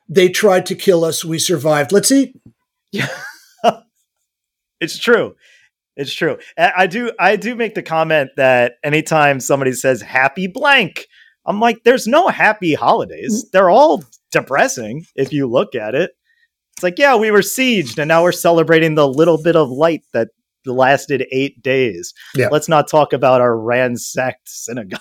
They 0.09 0.29
tried 0.29 0.67
to 0.67 0.75
kill 0.75 1.05
us, 1.05 1.25
we 1.25 1.39
survived. 1.39 1.93
Let's 1.93 2.13
eat. 2.13 2.37
Yeah, 2.93 3.09
it's 4.81 4.99
true. 4.99 5.35
It's 5.97 6.13
true. 6.13 6.39
I 6.59 6.87
do. 6.87 7.11
I 7.19 7.37
do 7.37 7.55
make 7.55 7.75
the 7.75 7.83
comment 7.83 8.31
that 8.37 8.75
anytime 8.85 9.41
somebody 9.41 9.73
says 9.73 10.03
"Happy 10.03 10.47
blank," 10.47 11.07
I'm 11.47 11.59
like, 11.59 11.79
"There's 11.85 12.07
no 12.07 12.29
happy 12.29 12.75
holidays. 12.75 13.45
Mm. 13.45 13.51
They're 13.51 13.71
all 13.71 14.05
depressing 14.31 15.07
if 15.15 15.33
you 15.33 15.47
look 15.47 15.75
at 15.75 15.95
it. 15.95 16.13
It's 16.77 16.83
like, 16.83 16.99
yeah, 16.99 17.17
we 17.17 17.31
were 17.31 17.41
sieged 17.41 17.99
and 17.99 18.09
now 18.09 18.23
we're 18.23 18.33
celebrating 18.33 18.95
the 18.95 19.09
little 19.09 19.43
bit 19.43 19.57
of 19.57 19.71
light 19.71 20.03
that 20.13 20.29
lasted 20.67 21.27
eight 21.33 21.63
days. 21.63 22.13
Yeah. 22.35 22.49
Let's 22.51 22.69
not 22.69 22.89
talk 22.89 23.15
about 23.15 23.41
our 23.41 23.57
ransacked 23.57 24.47
synagogue. 24.47 25.01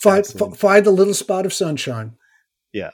find, 0.00 0.24
f- 0.24 0.56
find 0.58 0.84
the 0.84 0.90
little 0.90 1.14
spot 1.14 1.46
of 1.46 1.52
sunshine. 1.52 2.16
Yeah. 2.72 2.90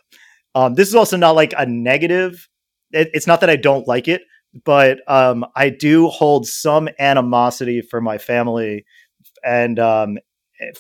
Um, 0.55 0.75
this 0.75 0.89
is 0.89 0.95
also 0.95 1.17
not 1.17 1.35
like 1.35 1.55
a 1.57 1.67
negative. 1.67 2.49
It, 2.93 3.11
it's 3.13 3.27
not 3.27 3.41
that 3.41 3.51
I 3.51 3.57
don't 3.57 3.87
like 3.87 4.09
it, 4.09 4.23
but 4.65 4.99
um, 5.11 5.45
I 5.57 5.71
do 5.71 6.09
hold 6.09 6.47
some 6.47 6.89
animosity 6.99 7.81
for 7.81 8.01
my 8.01 8.19
family 8.19 8.85
and 9.45 9.79
um, 9.79 10.19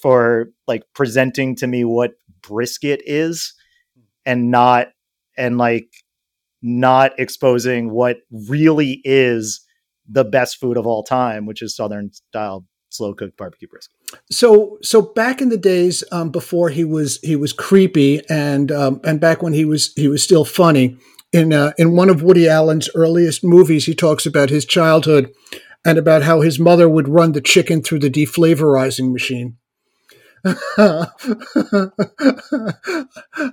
for 0.00 0.50
like 0.66 0.82
presenting 0.94 1.54
to 1.56 1.66
me 1.66 1.84
what 1.84 2.12
brisket 2.42 3.02
is 3.04 3.54
and 4.26 4.50
not 4.50 4.88
and 5.36 5.58
like 5.58 5.88
not 6.62 7.12
exposing 7.18 7.90
what 7.90 8.18
really 8.48 9.00
is 9.04 9.64
the 10.08 10.24
best 10.24 10.58
food 10.58 10.76
of 10.76 10.86
all 10.86 11.04
time, 11.04 11.46
which 11.46 11.62
is 11.62 11.76
Southern 11.76 12.12
style 12.12 12.64
slow 12.98 13.14
cooked 13.14 13.36
barbecue 13.36 13.68
brisket. 13.68 13.94
So, 14.30 14.78
so 14.82 15.00
back 15.00 15.40
in 15.40 15.48
the 15.48 15.56
days 15.56 16.04
um, 16.12 16.30
before 16.30 16.68
he 16.68 16.84
was 16.84 17.18
he 17.22 17.36
was 17.36 17.52
creepy, 17.52 18.20
and 18.28 18.70
um, 18.70 19.00
and 19.04 19.20
back 19.20 19.42
when 19.42 19.54
he 19.54 19.64
was 19.64 19.92
he 19.94 20.08
was 20.08 20.22
still 20.22 20.44
funny. 20.44 20.96
In 21.32 21.52
uh, 21.52 21.72
in 21.78 21.94
one 21.94 22.10
of 22.10 22.22
Woody 22.22 22.48
Allen's 22.48 22.88
earliest 22.94 23.44
movies, 23.44 23.86
he 23.86 23.94
talks 23.94 24.26
about 24.26 24.50
his 24.50 24.64
childhood 24.64 25.32
and 25.84 25.98
about 25.98 26.22
how 26.22 26.40
his 26.40 26.58
mother 26.58 26.88
would 26.88 27.08
run 27.08 27.32
the 27.32 27.40
chicken 27.40 27.82
through 27.82 28.00
the 28.00 28.10
deflavorizing 28.10 29.12
machine. 29.12 29.56
I 30.44 31.08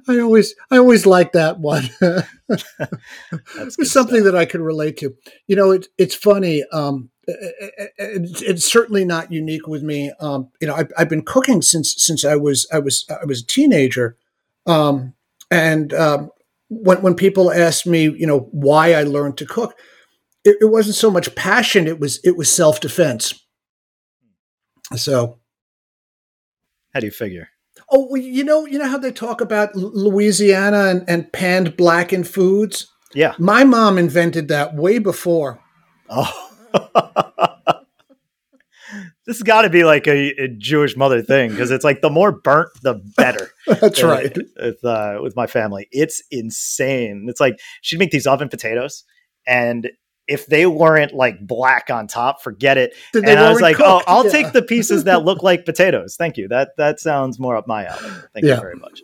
always 0.08 0.56
I 0.72 0.78
always 0.78 1.06
like 1.06 1.32
that 1.34 1.60
one. 1.60 1.90
it's 2.50 3.92
something 3.92 4.22
stuff. 4.22 4.24
that 4.24 4.36
I 4.36 4.46
could 4.46 4.62
relate 4.62 4.98
to. 4.98 5.16
You 5.48 5.56
know, 5.56 5.72
it, 5.72 5.88
it's 5.98 6.16
funny. 6.16 6.64
Um, 6.72 7.10
it, 7.28 7.94
it, 7.98 8.42
it's 8.42 8.72
certainly 8.72 9.06
not 9.06 9.32
unique 9.32 9.68
with 9.68 9.84
me. 9.84 10.12
Um, 10.20 10.50
you 10.62 10.68
know, 10.68 10.76
I've, 10.76 10.92
I've, 10.98 11.10
been 11.10 11.24
cooking 11.24 11.62
since 11.62 11.96
since 11.98 12.24
I 12.26 12.36
was 12.36 12.68
I 12.72 12.80
was 12.80 13.06
I 13.10 13.26
was 13.26 13.42
a 13.42 13.46
teenager, 13.46 14.18
um, 14.66 15.14
and 15.52 15.94
um, 15.94 16.32
when 16.70 17.02
when 17.02 17.16
people 17.16 17.52
ask 17.52 17.86
me, 17.86 18.04
you 18.04 18.28
know, 18.28 18.50
why 18.52 18.94
I 18.94 19.04
learned 19.04 19.38
to 19.38 19.46
cook, 19.46 19.76
it, 20.44 20.58
it 20.62 20.66
wasn't 20.66 20.96
so 20.96 21.12
much 21.12 21.34
passion. 21.36 21.88
It 21.88 22.00
was 22.00 22.20
it 22.24 22.38
was 22.38 22.50
self 22.52 22.80
defense. 22.80 23.34
So 24.96 25.40
how 26.94 27.00
do 27.00 27.08
you 27.08 27.12
figure? 27.12 27.50
Oh, 27.92 28.08
well, 28.10 28.22
you 28.22 28.44
know, 28.44 28.66
you 28.66 28.80
know 28.80 28.88
how 28.88 28.98
they 28.98 29.12
talk 29.12 29.42
about 29.42 29.76
Louisiana 29.76 30.86
and, 30.86 31.04
and 31.10 31.32
panned 31.34 31.76
blackened 31.76 32.28
foods. 32.28 32.88
Yeah, 33.14 33.34
my 33.38 33.64
mom 33.64 33.98
invented 33.98 34.48
that 34.48 34.76
way 34.76 35.00
before. 35.00 35.60
Oh, 36.10 36.45
this 39.26 39.38
has 39.38 39.44
got 39.44 39.64
to 39.64 39.70
be 39.70 39.84
like 39.84 40.08
a, 40.08 40.30
a, 40.42 40.48
Jewish 40.48 40.96
mother 40.96 41.22
thing 41.22 41.50
because 41.52 41.72
it's 41.72 41.84
like 41.84 42.02
the 42.02 42.10
more 42.10 42.32
burnt, 42.32 42.70
the 42.82 42.96
better. 43.18 43.50
That's 43.68 44.04
uh, 44.04 44.08
right. 44.08 44.38
With, 44.58 44.84
uh, 44.84 45.20
with 45.22 45.36
my 45.36 45.48
family, 45.48 45.88
it's 45.92 46.24
insane. 46.32 47.26
It's 47.30 47.40
like 47.40 47.60
she'd 47.82 48.00
make 48.00 48.12
these 48.12 48.28
oven 48.28 48.50
potatoes, 48.50 49.04
and 49.48 49.90
if 50.28 50.48
they 50.48 50.66
weren't 50.66 51.14
like 51.14 51.46
black 51.46 51.90
on 51.90 52.08
top, 52.08 52.42
forget 52.42 52.78
it. 52.78 52.94
and 53.14 53.28
I 53.28 53.50
was 53.50 53.62
like, 53.62 53.80
oh, 53.80 53.98
cooked. 53.98 54.06
oh, 54.08 54.12
I'll 54.12 54.26
yeah. 54.26 54.32
take 54.32 54.54
the 54.54 54.62
pieces 54.62 55.04
that 55.04 55.24
look 55.24 55.44
like 55.44 55.66
potatoes. 55.66 56.16
Thank 56.18 56.38
you. 56.38 56.48
That 56.48 56.70
that 56.78 57.00
sounds 57.00 57.40
more 57.40 57.56
up 57.56 57.68
my 57.68 57.86
alley. 57.86 58.10
Thank 58.34 58.46
yeah. 58.46 58.56
you 58.56 58.62
very 58.62 58.76
much. 58.76 59.02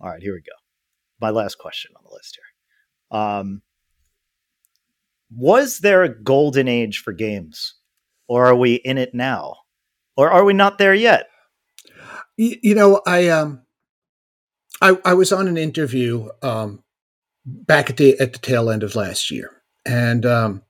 All 0.00 0.10
right, 0.10 0.22
here 0.22 0.34
we 0.34 0.40
go. 0.40 0.52
My 1.20 1.30
last 1.30 1.56
question 1.58 1.92
on 1.96 2.02
the 2.04 2.14
list 2.14 2.38
here. 2.38 3.18
Um, 3.18 3.62
was 5.36 5.78
there 5.80 6.02
a 6.02 6.22
golden 6.22 6.68
age 6.68 6.98
for 7.02 7.12
games, 7.12 7.74
or 8.28 8.46
are 8.46 8.56
we 8.56 8.74
in 8.74 8.98
it 8.98 9.14
now, 9.14 9.56
or 10.16 10.30
are 10.30 10.44
we 10.44 10.54
not 10.54 10.78
there 10.78 10.94
yet? 10.94 11.28
You, 12.36 12.56
you 12.62 12.74
know, 12.74 13.02
I 13.06 13.28
um, 13.28 13.62
I, 14.80 14.98
I 15.04 15.14
was 15.14 15.32
on 15.32 15.48
an 15.48 15.56
interview 15.56 16.28
um, 16.42 16.82
back 17.44 17.90
at 17.90 17.96
the 17.96 18.18
at 18.18 18.32
the 18.32 18.38
tail 18.38 18.70
end 18.70 18.82
of 18.82 18.94
last 18.94 19.30
year 19.30 19.56
and 19.86 20.26
um, 20.26 20.62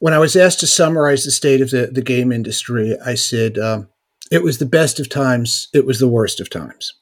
when 0.00 0.14
I 0.14 0.18
was 0.18 0.34
asked 0.34 0.60
to 0.60 0.66
summarize 0.66 1.24
the 1.24 1.30
state 1.30 1.60
of 1.60 1.70
the, 1.70 1.88
the 1.92 2.02
game 2.02 2.32
industry, 2.32 2.96
I 3.04 3.14
said 3.14 3.58
um, 3.58 3.88
it 4.30 4.42
was 4.42 4.58
the 4.58 4.66
best 4.66 4.98
of 4.98 5.08
times, 5.08 5.68
it 5.74 5.84
was 5.84 6.00
the 6.00 6.08
worst 6.08 6.40
of 6.40 6.48
times. 6.48 6.94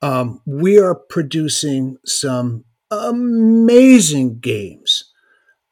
Um, 0.00 0.40
we 0.46 0.80
are 0.80 0.94
producing 0.94 1.98
some 2.04 2.64
amazing 2.90 4.40
games. 4.40 5.11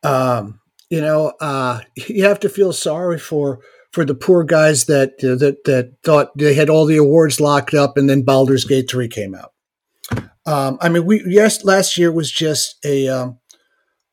Um, 0.02 0.60
you 0.88 1.00
know, 1.00 1.32
uh, 1.40 1.80
you 2.08 2.24
have 2.24 2.40
to 2.40 2.48
feel 2.48 2.72
sorry 2.72 3.18
for 3.18 3.60
for 3.92 4.04
the 4.04 4.14
poor 4.14 4.44
guys 4.44 4.86
that 4.86 5.18
that 5.18 5.64
that 5.64 5.92
thought 6.04 6.36
they 6.36 6.54
had 6.54 6.70
all 6.70 6.86
the 6.86 6.96
awards 6.96 7.40
locked 7.40 7.74
up, 7.74 7.96
and 7.96 8.08
then 8.08 8.22
Baldur's 8.22 8.64
Gate 8.64 8.90
three 8.90 9.08
came 9.08 9.34
out. 9.34 9.52
Um, 10.46 10.78
I 10.80 10.88
mean, 10.88 11.04
we 11.04 11.22
yes, 11.26 11.64
last 11.64 11.96
year 11.98 12.10
was 12.10 12.30
just 12.30 12.76
a 12.84 13.08
um, 13.08 13.38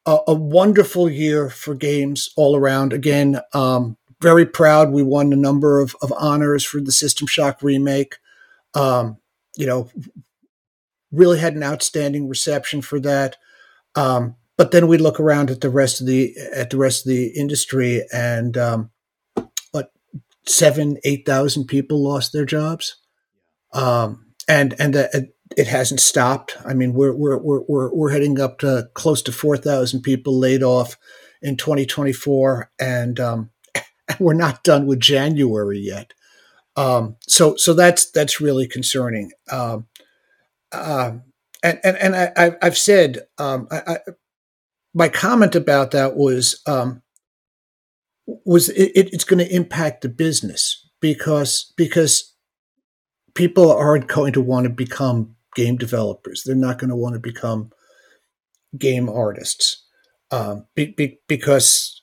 a, 0.05 0.17
a 0.27 0.33
wonderful 0.33 1.09
year 1.09 1.49
for 1.49 1.75
games 1.75 2.29
all 2.35 2.55
around. 2.55 2.93
Again, 2.93 3.39
um, 3.53 3.97
very 4.21 4.45
proud. 4.45 4.91
We 4.91 5.03
won 5.03 5.31
a 5.31 5.37
number 5.37 5.79
of, 5.79 5.95
of 6.01 6.11
honors 6.17 6.63
for 6.63 6.81
the 6.81 6.91
System 6.91 7.27
Shock 7.27 7.61
remake. 7.61 8.15
Um, 8.73 9.17
you 9.55 9.67
know, 9.67 9.89
really 11.11 11.39
had 11.39 11.55
an 11.55 11.63
outstanding 11.63 12.27
reception 12.27 12.81
for 12.81 12.99
that. 13.01 13.37
Um, 13.95 14.35
but 14.57 14.71
then 14.71 14.87
we 14.87 14.97
look 14.97 15.19
around 15.19 15.51
at 15.51 15.61
the 15.61 15.69
rest 15.69 16.01
of 16.01 16.07
the 16.07 16.35
at 16.53 16.71
the 16.71 16.77
rest 16.77 17.05
of 17.05 17.11
the 17.11 17.27
industry, 17.27 18.03
and 18.11 18.57
um, 18.57 18.89
what 19.71 19.91
seven, 20.47 20.97
eight 21.03 21.25
thousand 21.25 21.67
people 21.67 22.03
lost 22.03 22.33
their 22.33 22.45
jobs, 22.45 22.97
um, 23.73 24.25
and 24.47 24.75
and 24.79 24.95
the, 24.95 25.29
it 25.55 25.67
hasn't 25.67 25.99
stopped. 25.99 26.57
I 26.65 26.73
mean, 26.73 26.93
we're 26.93 27.13
we're 27.13 27.37
we're 27.37 27.61
we're, 27.67 27.93
we're 27.93 28.11
heading 28.11 28.39
up 28.39 28.59
to 28.59 28.89
close 28.95 29.21
to 29.23 29.31
four 29.31 29.57
thousand 29.57 30.01
people 30.01 30.37
laid 30.37 30.63
off 30.63 30.97
in 31.41 31.55
2024, 31.55 32.71
and 32.79 33.19
um, 33.19 33.51
we're 34.19 34.33
not 34.33 34.63
done 34.63 34.87
with 34.87 34.99
January 34.99 35.79
yet. 35.79 36.13
Um, 36.75 37.17
so 37.21 37.55
so 37.55 37.73
that's 37.73 38.09
that's 38.11 38.41
really 38.41 38.67
concerning. 38.67 39.31
Um, 39.51 39.87
uh, 40.71 41.11
and 41.63 41.79
and 41.83 41.97
and 41.97 42.15
I, 42.15 42.65
have 42.65 42.77
said 42.77 43.19
um, 43.37 43.67
I, 43.71 43.77
I, 43.77 43.97
my 44.97 45.09
comment 45.09 45.55
about 45.55 45.91
that 45.91 46.15
was 46.15 46.59
um, 46.65 47.03
was 48.25 48.69
it, 48.69 48.91
it's 49.13 49.23
going 49.23 49.45
to 49.45 49.55
impact 49.55 50.01
the 50.01 50.09
business 50.09 50.89
because 50.99 51.71
because 51.77 52.33
people 53.35 53.71
aren't 53.71 54.07
going 54.07 54.33
to 54.33 54.41
want 54.41 54.63
to 54.63 54.71
become 54.71 55.35
game 55.55 55.77
developers. 55.77 56.43
They're 56.43 56.55
not 56.55 56.79
going 56.79 56.89
to 56.89 56.95
want 56.95 57.13
to 57.13 57.19
become 57.19 57.69
game 58.77 59.07
artists 59.07 59.85
um, 60.31 60.65
be, 60.73 60.87
be, 60.87 61.19
because 61.27 62.01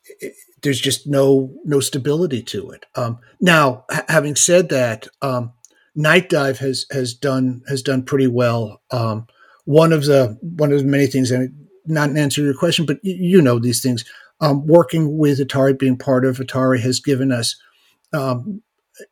there's 0.63 0.81
just 0.81 1.05
no 1.05 1.53
no 1.65 1.81
stability 1.81 2.43
to 2.45 2.71
it. 2.71 2.87
Um, 2.95 3.19
now, 3.41 3.85
ha- 3.91 4.05
having 4.09 4.37
said 4.37 4.69
that, 4.69 5.09
um, 5.21 5.53
Nightdive 5.99 6.59
has 6.59 6.87
has 6.93 7.13
done 7.13 7.63
has 7.69 7.83
done 7.83 8.05
pretty 8.05 8.29
well. 8.29 8.81
Um, 8.93 9.27
one 9.65 9.93
of 9.93 10.05
the 10.05 10.39
one 10.41 10.73
of 10.73 10.79
the 10.79 10.87
many 10.87 11.09
things, 11.09 11.33
and 11.33 11.64
not 11.87 12.11
an 12.11 12.19
answer 12.19 12.41
to 12.41 12.45
your 12.45 12.55
question, 12.55 12.87
but 12.87 12.99
you 13.03 13.41
know 13.41 13.59
these 13.59 13.83
things. 13.83 14.05
Um, 14.41 14.67
working 14.67 15.17
with 15.17 15.39
Atari, 15.39 15.79
being 15.79 15.97
part 15.97 16.25
of 16.25 16.39
Atari, 16.39 16.81
has 16.81 17.01
given 17.01 17.31
us 17.31 17.57
um, 18.13 18.63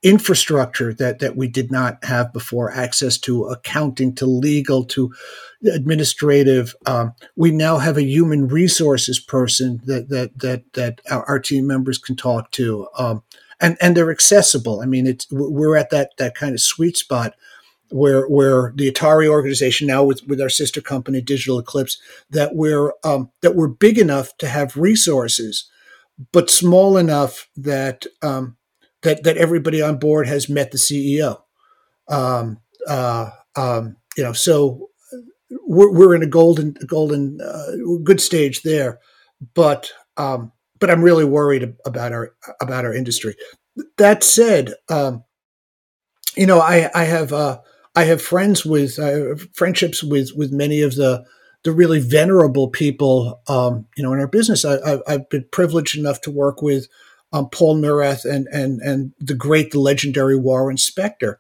infrastructure 0.03 0.95
that 0.95 1.19
that 1.19 1.37
we 1.37 1.49
did 1.49 1.71
not 1.71 2.05
have 2.05 2.33
before 2.33 2.71
access 2.71 3.19
to 3.19 3.45
accounting 3.45 4.15
to 4.15 4.27
legal 4.27 4.85
to 4.85 5.13
administrative. 5.67 6.75
Um, 6.87 7.15
we 7.37 7.51
now 7.51 7.79
have 7.79 7.97
a 7.97 8.05
human 8.05 8.49
resources 8.49 9.19
person 9.19 9.81
that 9.87 10.09
that 10.09 10.39
that 10.39 10.73
that 10.75 11.01
our, 11.11 11.25
our 11.25 11.39
team 11.39 11.67
members 11.67 11.99
can 11.99 12.15
talk 12.15 12.51
to 12.53 12.89
um, 12.97 13.23
and 13.61 13.77
and 13.81 13.97
they're 13.97 14.11
accessible. 14.13 14.81
I 14.81 14.87
mean 14.87 15.07
it's 15.07 15.27
we're 15.31 15.77
at 15.77 15.91
that 15.91 16.13
that 16.19 16.35
kind 16.35 16.55
of 16.55 16.61
sweet 16.61 16.97
spot 16.97 17.35
where 17.93 18.27
where 18.27 18.73
the 18.77 18.91
Atari 18.91 19.29
organization 19.29 19.87
now 19.87 20.03
with 20.05 20.23
with 20.27 20.41
our 20.41 20.49
sister 20.49 20.81
company 20.81 21.21
Digital 21.21 21.59
Eclipse 21.59 21.99
that 22.31 22.55
we're 22.55 22.93
um, 23.05 23.31
that 23.43 23.55
we're 23.55 23.69
big 23.69 23.99
enough 23.99 24.37
to 24.39 24.49
have 24.49 24.77
resources, 24.77 25.69
but 26.33 26.51
small 26.51 26.97
enough 26.97 27.49
that 27.57 28.07
um, 28.23 28.57
that 29.03 29.25
that 29.25 29.37
everybody 29.37 29.83
on 29.83 29.99
board 29.99 30.27
has 30.27 30.49
met 30.49 30.71
the 30.71 30.79
CEO. 30.79 31.43
Um, 32.09 32.59
uh, 32.89 33.31
um, 33.57 33.97
you 34.17 34.25
know, 34.25 34.33
so 34.33 34.89
we're, 35.67 35.93
we're 35.93 36.15
in 36.15 36.23
a 36.23 36.27
golden 36.27 36.75
golden 36.87 37.41
uh, 37.41 37.73
good 38.03 38.21
stage 38.21 38.63
there, 38.63 38.99
but 39.55 39.91
um, 40.17 40.53
but 40.79 40.91
I'm 40.91 41.03
really 41.03 41.25
worried 41.25 41.75
about 41.85 42.13
our 42.13 42.35
about 42.61 42.85
our 42.85 42.95
industry. 42.95 43.37
That 43.99 44.23
said, 44.23 44.75
um, 44.89 45.25
you 46.37 46.47
know, 46.47 46.61
I 46.61 46.91
I 46.95 47.05
have 47.05 47.33
uh, 47.33 47.61
I 47.95 48.05
have 48.05 48.23
friends 48.23 48.65
with 48.65 48.99
friendships 49.55 50.03
with 50.03 50.33
with 50.35 50.53
many 50.53 50.81
of 50.81 50.95
the 50.95 51.25
the 51.65 51.73
really 51.73 52.01
venerable 52.01 52.69
people, 52.69 53.41
um, 53.47 53.87
you 53.97 54.03
know, 54.03 54.13
in 54.13 54.19
our 54.19 54.27
business. 54.27 54.65
I, 54.65 54.99
have 55.07 55.29
been 55.29 55.47
privileged 55.53 55.97
enough 55.97 56.21
to 56.23 56.31
work 56.31 56.61
with 56.61 56.89
um, 57.33 57.49
Paul 57.51 57.77
Neurath 57.77 58.25
and 58.25 58.47
and 58.49 58.81
and 58.81 59.13
the 59.21 59.35
great, 59.35 59.71
the 59.71 59.81
legendary 59.81 60.37
Warren 60.37 60.77
Spector. 60.77 61.37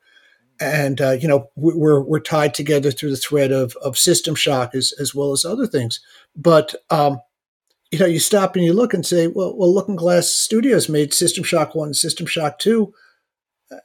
And 0.60 1.00
uh, 1.00 1.12
you 1.12 1.26
know 1.26 1.48
we're 1.56 2.00
we're 2.00 2.20
tied 2.20 2.54
together 2.54 2.90
through 2.90 3.10
the 3.10 3.16
thread 3.16 3.50
of 3.50 3.74
of 3.82 3.98
System 3.98 4.34
Shock 4.34 4.74
as 4.74 4.92
as 5.00 5.14
well 5.14 5.32
as 5.32 5.44
other 5.44 5.66
things. 5.66 6.00
But 6.36 6.74
um, 6.90 7.20
you 7.90 7.98
know, 7.98 8.06
you 8.06 8.20
stop 8.20 8.56
and 8.56 8.64
you 8.64 8.72
look 8.72 8.94
and 8.94 9.04
say, 9.04 9.26
well, 9.26 9.56
well, 9.56 9.72
Looking 9.72 9.96
Glass 9.96 10.28
Studios 10.28 10.88
made 10.88 11.12
System 11.12 11.44
Shock 11.44 11.74
One, 11.74 11.92
System 11.94 12.26
Shock 12.26 12.58
Two, 12.58 12.94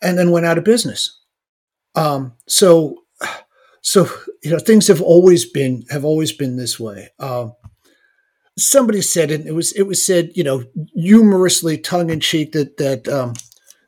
and 0.02 0.18
then 0.18 0.32
went 0.32 0.46
out 0.46 0.58
of 0.58 0.64
business. 0.64 1.20
Um, 1.98 2.34
so, 2.48 3.04
so 3.82 4.08
you 4.44 4.52
know, 4.52 4.60
things 4.60 4.88
have 4.88 5.02
always 5.02 5.46
been 5.46 5.84
have 5.90 6.06
always 6.06 6.32
been 6.32 6.58
this 6.58 6.80
way. 6.80 7.10
Um, 7.20 7.54
somebody 8.58 9.02
said 9.02 9.32
it. 9.32 9.46
It 9.46 9.54
was 9.54 9.72
it 9.74 9.84
was 9.84 10.06
said, 10.06 10.32
you 10.36 10.44
know, 10.44 10.64
humorously, 10.94 11.78
tongue 11.78 12.10
in 12.10 12.20
cheek 12.20 12.52
that 12.54 12.78
that 12.78 13.08
um, 13.08 13.34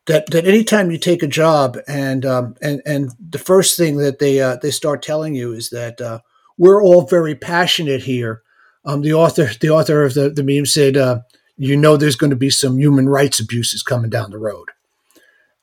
that 0.08 0.28
that 0.32 0.48
anytime 0.48 0.91
you 0.91 0.98
take 0.98 1.24
a 1.24 1.28
job 1.28 1.78
and 1.88 2.26
um, 2.26 2.56
and 2.62 2.82
and 2.86 3.12
the 3.19 3.39
first 3.39 3.78
thing 3.78 3.98
that 3.98 4.19
they 4.19 4.39
uh, 4.39 4.58
they 4.62 4.72
start 4.72 5.02
telling 5.02 5.36
you 5.36 5.54
is 5.54 5.69
that 5.69 6.02
uh, 6.02 6.19
we're 6.58 6.82
all 6.82 7.08
very 7.08 7.36
passionate 7.36 8.04
here. 8.04 8.41
Um, 8.86 9.02
the 9.02 9.13
author 9.13 9.50
the 9.60 9.69
author 9.69 10.04
of 10.04 10.13
the 10.13 10.30
the 10.30 10.43
meme 10.43 10.65
said, 10.65 10.98
uh, 10.98 11.19
you 11.58 11.76
know, 11.76 11.98
there's 11.98 12.15
going 12.15 12.32
to 12.32 12.36
be 12.36 12.50
some 12.50 12.80
human 12.80 13.10
rights 13.10 13.39
abuses 13.39 13.84
coming 13.84 14.10
down 14.10 14.32
the 14.32 14.39
road, 14.39 14.69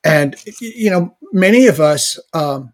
and 0.06 0.36
you 0.60 0.90
know, 0.90 1.16
many 1.32 1.66
of 1.66 1.80
us. 1.80 2.18
Um, 2.32 2.72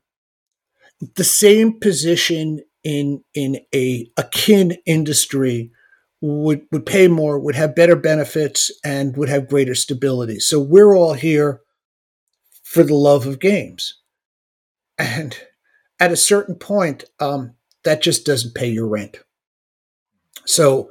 the 1.17 1.25
same 1.25 1.81
position 1.81 2.61
in 2.85 3.23
in 3.35 3.61
a 3.75 4.11
akin 4.17 4.77
industry 4.87 5.73
would 6.21 6.63
would 6.71 6.87
pay 6.87 7.09
more, 7.09 7.39
would 7.39 7.57
have 7.57 7.75
better 7.75 7.97
benefits, 7.97 8.71
and 8.85 9.17
would 9.17 9.29
have 9.29 9.49
greater 9.49 9.75
stability. 9.75 10.39
So 10.39 10.61
we're 10.61 10.97
all 10.97 11.15
here 11.15 11.61
for 12.63 12.85
the 12.85 12.95
love 12.95 13.27
of 13.27 13.41
games, 13.41 13.99
and 14.99 15.37
at 15.99 16.13
a 16.13 16.17
certain 16.17 16.55
point, 16.55 17.05
um, 17.21 17.55
that 17.85 18.03
just 18.03 18.25
doesn't 18.25 18.55
pay 18.55 18.69
your 18.69 18.87
rent. 18.87 19.19
So 20.45 20.91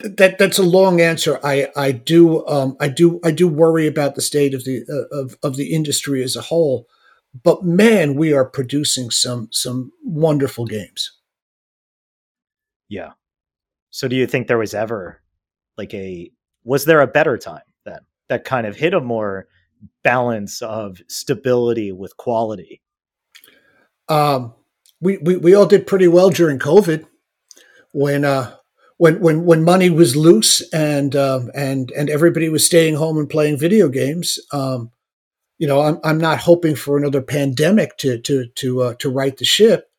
that 0.00 0.36
that's 0.38 0.58
a 0.58 0.62
long 0.62 1.00
answer. 1.00 1.38
I 1.44 1.68
I 1.76 1.92
do 1.92 2.46
um, 2.46 2.76
I 2.80 2.88
do 2.88 3.20
I 3.22 3.30
do 3.30 3.46
worry 3.46 3.86
about 3.86 4.14
the 4.14 4.22
state 4.22 4.54
of 4.54 4.64
the 4.64 4.82
uh, 4.88 5.14
of 5.14 5.36
of 5.42 5.56
the 5.56 5.74
industry 5.74 6.22
as 6.22 6.36
a 6.36 6.42
whole, 6.42 6.88
but 7.44 7.62
man, 7.62 8.14
we 8.14 8.32
are 8.32 8.46
producing 8.46 9.10
some 9.10 9.48
some 9.52 9.92
wonderful 10.02 10.64
games. 10.64 11.12
Yeah, 12.88 13.12
so 13.90 14.08
do 14.08 14.16
you 14.16 14.26
think 14.26 14.46
there 14.46 14.58
was 14.58 14.72
ever 14.72 15.20
like 15.76 15.92
a 15.92 16.30
was 16.64 16.86
there 16.86 17.02
a 17.02 17.06
better 17.06 17.36
time 17.36 17.60
then 17.84 18.00
that 18.28 18.44
kind 18.44 18.66
of 18.66 18.76
hit 18.76 18.94
a 18.94 19.00
more 19.00 19.48
balance 20.02 20.62
of 20.62 21.02
stability 21.08 21.92
with 21.92 22.16
quality? 22.16 22.80
Um, 24.08 24.54
we, 24.98 25.18
we 25.18 25.36
we 25.36 25.54
all 25.54 25.66
did 25.66 25.86
pretty 25.86 26.08
well 26.08 26.30
during 26.30 26.58
COVID 26.58 27.06
when 27.92 28.24
uh 28.24 28.54
when 28.98 29.20
when 29.20 29.44
when 29.44 29.64
money 29.64 29.90
was 29.90 30.16
loose 30.16 30.60
and 30.72 31.16
um, 31.16 31.50
and 31.54 31.90
and 31.92 32.10
everybody 32.10 32.48
was 32.48 32.66
staying 32.66 32.96
home 32.96 33.16
and 33.16 33.30
playing 33.30 33.58
video 33.58 33.88
games. 33.88 34.38
Um, 34.52 34.90
you 35.58 35.66
know, 35.66 35.80
I'm 35.80 35.98
I'm 36.04 36.18
not 36.18 36.38
hoping 36.38 36.76
for 36.76 36.98
another 36.98 37.22
pandemic 37.22 37.96
to 37.98 38.20
to 38.20 38.48
to 38.56 38.82
uh, 38.82 38.94
to 38.98 39.08
right 39.08 39.36
the 39.36 39.44
ship, 39.44 39.90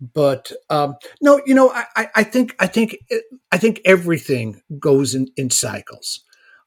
but 0.00 0.52
um, 0.70 0.96
no, 1.20 1.40
you 1.46 1.54
know, 1.54 1.70
I, 1.70 2.08
I 2.14 2.22
think 2.24 2.54
I 2.58 2.66
think 2.66 2.98
I 3.50 3.58
think 3.58 3.80
everything 3.84 4.62
goes 4.78 5.14
in, 5.14 5.28
in 5.36 5.50
cycles. 5.50 6.22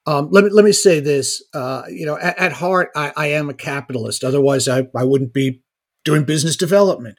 Um, 0.07 0.29
let 0.31 0.43
me 0.43 0.49
let 0.51 0.65
me 0.65 0.71
say 0.71 0.99
this. 0.99 1.43
Uh, 1.53 1.83
you 1.89 2.05
know, 2.05 2.17
at, 2.17 2.37
at 2.37 2.51
heart, 2.53 2.91
I, 2.95 3.11
I, 3.15 3.27
am 3.27 3.49
a 3.49 3.55
capitalist. 3.55 4.23
Otherwise, 4.23 4.67
I, 4.67 4.87
I 4.95 5.03
wouldn't 5.03 5.33
be 5.33 5.63
doing 6.03 6.23
business 6.23 6.55
development. 6.55 7.17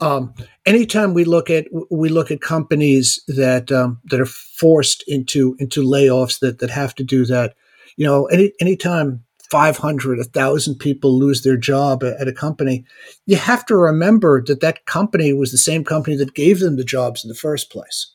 Um, 0.00 0.34
anytime 0.64 1.12
we 1.12 1.24
look 1.24 1.50
at 1.50 1.66
we 1.90 2.08
look 2.08 2.30
at 2.30 2.40
companies 2.40 3.22
that 3.28 3.70
um, 3.70 4.00
that 4.04 4.20
are 4.20 4.26
forced 4.26 5.04
into 5.06 5.56
into 5.58 5.82
layoffs 5.82 6.40
that 6.40 6.58
that 6.60 6.70
have 6.70 6.94
to 6.96 7.04
do 7.04 7.26
that, 7.26 7.54
you 7.96 8.06
know, 8.06 8.26
any 8.26 8.52
anytime 8.60 9.24
500, 9.50 10.18
1,000 10.18 10.76
people 10.76 11.18
lose 11.18 11.42
their 11.42 11.56
job 11.56 12.04
at 12.04 12.28
a 12.28 12.32
company, 12.32 12.84
you 13.26 13.36
have 13.36 13.66
to 13.66 13.76
remember 13.76 14.42
that 14.44 14.60
that 14.60 14.86
company 14.86 15.32
was 15.32 15.50
the 15.50 15.58
same 15.58 15.82
company 15.82 16.16
that 16.16 16.34
gave 16.34 16.60
them 16.60 16.76
the 16.76 16.84
jobs 16.84 17.24
in 17.24 17.28
the 17.28 17.34
first 17.34 17.70
place. 17.70 18.14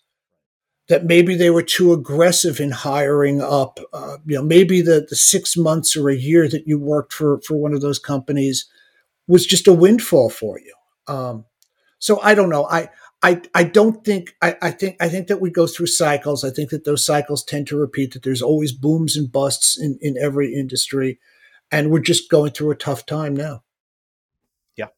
That 0.88 1.06
maybe 1.06 1.36
they 1.36 1.50
were 1.50 1.63
too 1.63 1.91
aggressive 1.91 2.60
in 2.60 2.71
hiring 2.71 3.41
up. 3.41 3.80
Uh, 3.91 4.17
you 4.26 4.36
know, 4.36 4.43
maybe 4.43 4.82
the, 4.82 5.06
the 5.10 5.15
six 5.15 5.58
months 5.58 5.95
or 5.95 6.10
a 6.10 6.15
year 6.15 6.48
that 6.48 6.67
you 6.67 6.80
worked 6.80 7.12
for, 7.12 7.41
for 7.41 7.56
one 7.56 7.74
of 7.74 7.82
those 7.82 8.00
companies 8.00 8.65
was 9.28 9.45
just 9.45 9.67
a 9.67 9.74
windfall 9.74 10.30
for 10.30 10.60
you. 10.60 10.74
Um, 11.08 11.45
so 12.06 12.22
I 12.22 12.36
don't 12.36 12.52
know. 12.52 12.68
I, 12.68 12.89
I, 13.24 13.41
I 13.56 13.63
don't 13.63 14.06
think 14.06 14.36
I, 14.39 14.56
I 14.62 14.70
think 14.70 14.96
I 15.02 15.10
think 15.10 15.26
that 15.26 15.41
we 15.41 15.50
go 15.50 15.65
through 15.65 15.88
cycles. 15.88 16.44
I 16.44 16.52
think 16.52 16.70
that 16.70 16.86
those 16.86 17.04
cycles 17.04 17.44
tend 17.44 17.65
to 17.70 17.78
repeat. 17.78 18.13
That 18.13 18.22
there's 18.22 18.44
always 18.44 18.72
booms 18.72 19.18
and 19.18 19.32
busts 19.32 19.76
in, 19.82 19.98
in 20.02 20.15
every 20.22 20.54
industry, 20.54 21.18
and 21.72 21.89
we're 21.89 22.02
just 22.02 22.30
going 22.30 22.52
through 22.52 22.70
a 22.70 22.76
tough 22.76 23.08
time 23.08 23.36
now. 23.36 23.63
Yeah, 24.76 24.89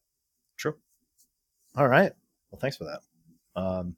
true. 0.58 0.74
All 1.74 1.88
right. 1.88 2.12
Well, 2.50 2.60
thanks 2.60 2.76
for 2.76 2.84
that. 2.84 3.00
Um, 3.58 3.96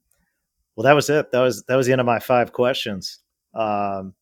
well, 0.77 0.85
that 0.85 0.95
was 0.95 1.11
it. 1.11 1.33
That 1.33 1.41
was 1.41 1.65
that 1.65 1.75
was 1.75 1.87
the 1.87 1.93
end 1.93 2.01
of 2.01 2.07
my 2.07 2.21
five 2.21 2.53
questions. 2.53 3.19
Um, 3.55 4.15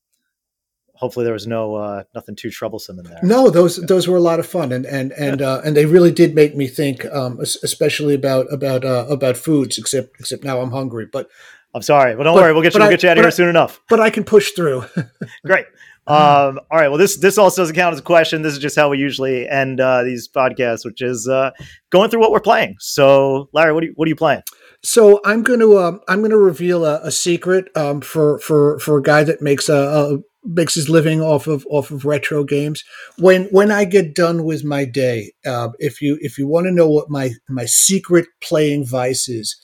hopefully 0.98 1.24
there 1.24 1.32
was 1.32 1.46
no 1.46 1.76
uh, 1.76 2.02
nothing 2.14 2.36
too 2.36 2.50
troublesome 2.50 2.98
in 2.98 3.04
there. 3.04 3.20
No, 3.22 3.50
those 3.50 3.76
those 3.76 4.08
were 4.08 4.16
a 4.16 4.20
lot 4.20 4.40
of 4.40 4.46
fun, 4.46 4.72
and 4.72 4.84
and 4.84 5.12
and 5.12 5.40
uh, 5.40 5.62
and 5.64 5.76
they 5.76 5.86
really 5.86 6.12
did 6.12 6.34
make 6.34 6.56
me 6.56 6.66
think, 6.66 7.04
um, 7.06 7.40
especially 7.40 8.14
about 8.14 8.52
about 8.52 8.84
uh, 8.84 9.06
about 9.08 9.36
foods. 9.36 9.78
Except 9.78 10.14
except 10.18 10.44
now 10.44 10.60
I'm 10.60 10.70
hungry, 10.70 11.06
but 11.10 11.28
I'm 11.74 11.82
sorry, 11.82 12.14
but 12.16 12.24
don't 12.24 12.34
but, 12.34 12.42
worry, 12.42 12.52
we'll 12.52 12.62
get 12.62 12.74
you 12.74 12.80
we'll 12.80 12.90
get 12.90 13.02
you 13.02 13.08
out 13.08 13.18
of 13.18 13.22
here 13.22 13.28
I, 13.28 13.30
soon 13.30 13.48
enough. 13.48 13.80
But 13.88 14.00
I 14.00 14.10
can 14.10 14.24
push 14.24 14.52
through. 14.52 14.84
Great. 15.46 15.66
Um, 16.06 16.58
all 16.70 16.78
right. 16.78 16.88
Well, 16.88 16.96
this 16.96 17.18
this 17.18 17.36
also 17.36 17.62
doesn't 17.62 17.76
count 17.76 17.92
as 17.92 18.00
a 18.00 18.02
question. 18.02 18.40
This 18.42 18.54
is 18.54 18.58
just 18.58 18.76
how 18.76 18.88
we 18.88 18.98
usually 18.98 19.46
end 19.46 19.80
uh, 19.80 20.02
these 20.02 20.26
podcasts, 20.26 20.84
which 20.84 21.02
is 21.02 21.28
uh, 21.28 21.50
going 21.90 22.10
through 22.10 22.20
what 22.20 22.32
we're 22.32 22.40
playing. 22.40 22.76
So, 22.80 23.50
Larry, 23.52 23.74
what 23.74 23.82
are 23.82 23.86
you, 23.88 23.92
what 23.94 24.06
are 24.06 24.08
you 24.08 24.16
playing? 24.16 24.42
So 24.82 25.20
I'm 25.24 25.42
going 25.42 25.60
to 25.60 25.78
um, 25.78 26.00
I'm 26.08 26.20
going 26.20 26.30
to 26.30 26.38
reveal 26.38 26.84
a, 26.84 27.00
a 27.02 27.10
secret 27.10 27.66
um, 27.76 28.00
for 28.00 28.38
for 28.38 28.78
for 28.78 28.98
a 28.98 29.02
guy 29.02 29.24
that 29.24 29.42
makes 29.42 29.68
a, 29.68 30.20
makes 30.44 30.74
his 30.74 30.88
living 30.88 31.20
off 31.20 31.46
of 31.46 31.66
off 31.70 31.90
of 31.90 32.04
retro 32.04 32.44
games. 32.44 32.84
When 33.18 33.44
when 33.46 33.70
I 33.70 33.84
get 33.84 34.14
done 34.14 34.44
with 34.44 34.64
my 34.64 34.84
day, 34.84 35.32
uh, 35.46 35.70
if 35.78 36.00
you 36.02 36.18
if 36.20 36.38
you 36.38 36.46
want 36.46 36.66
to 36.66 36.72
know 36.72 36.88
what 36.88 37.10
my 37.10 37.32
my 37.48 37.66
secret 37.66 38.26
playing 38.40 38.86
vice 38.86 39.28
is, 39.28 39.60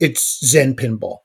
it's 0.00 0.38
Zen 0.44 0.76
Pinball. 0.76 1.18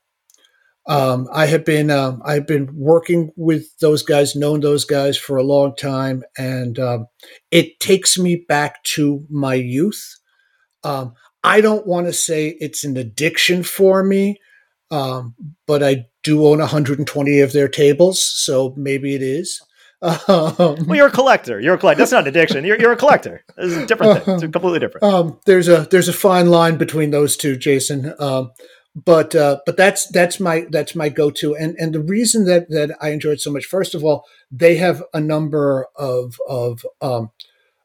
Um, 0.86 1.28
I 1.32 1.46
have 1.46 1.64
been 1.64 1.90
um, 1.90 2.20
I've 2.26 2.46
been 2.46 2.68
working 2.74 3.32
with 3.36 3.64
those 3.78 4.02
guys, 4.02 4.36
known 4.36 4.60
those 4.60 4.84
guys 4.84 5.16
for 5.16 5.36
a 5.36 5.42
long 5.42 5.74
time, 5.76 6.22
and 6.36 6.78
um, 6.78 7.06
it 7.50 7.80
takes 7.80 8.18
me 8.18 8.44
back 8.48 8.82
to 8.94 9.24
my 9.30 9.54
youth. 9.54 10.16
Um, 10.82 11.14
I 11.42 11.60
don't 11.62 11.86
want 11.86 12.06
to 12.06 12.12
say 12.12 12.56
it's 12.60 12.84
an 12.84 12.96
addiction 12.96 13.62
for 13.62 14.04
me, 14.04 14.38
um, 14.90 15.34
but 15.66 15.82
I 15.82 16.06
do 16.22 16.46
own 16.46 16.58
120 16.58 17.40
of 17.40 17.52
their 17.52 17.68
tables, 17.68 18.22
so 18.22 18.74
maybe 18.76 19.14
it 19.14 19.22
is. 19.22 19.60
Um, 20.28 20.54
well, 20.58 20.96
you're 20.96 21.06
a 21.06 21.10
collector. 21.10 21.58
You're 21.60 21.76
a 21.76 21.78
collector. 21.78 22.02
That's 22.02 22.12
not 22.12 22.24
an 22.24 22.28
addiction. 22.28 22.64
You're, 22.66 22.78
you're 22.78 22.92
a 22.92 22.96
collector. 22.96 23.42
It's 23.56 23.74
a 23.74 23.86
different 23.86 24.22
thing. 24.22 24.34
It's 24.34 24.42
completely 24.42 24.78
different. 24.78 25.02
Um, 25.02 25.40
there's 25.46 25.66
a 25.66 25.88
there's 25.90 26.08
a 26.08 26.12
fine 26.12 26.50
line 26.50 26.76
between 26.76 27.10
those 27.10 27.38
two, 27.38 27.56
Jason 27.56 28.12
but 28.94 29.34
uh, 29.34 29.58
but 29.66 29.76
that's 29.76 30.06
that's 30.08 30.38
my 30.38 30.66
that's 30.70 30.94
my 30.94 31.08
go-to 31.08 31.56
and 31.56 31.74
and 31.78 31.94
the 31.94 32.00
reason 32.00 32.44
that 32.44 32.68
that 32.70 32.96
I 33.00 33.10
enjoyed 33.10 33.40
so 33.40 33.50
much 33.50 33.64
first 33.64 33.94
of 33.94 34.04
all 34.04 34.24
they 34.50 34.76
have 34.76 35.02
a 35.12 35.20
number 35.20 35.86
of 35.96 36.36
of 36.48 36.86
um, 37.00 37.30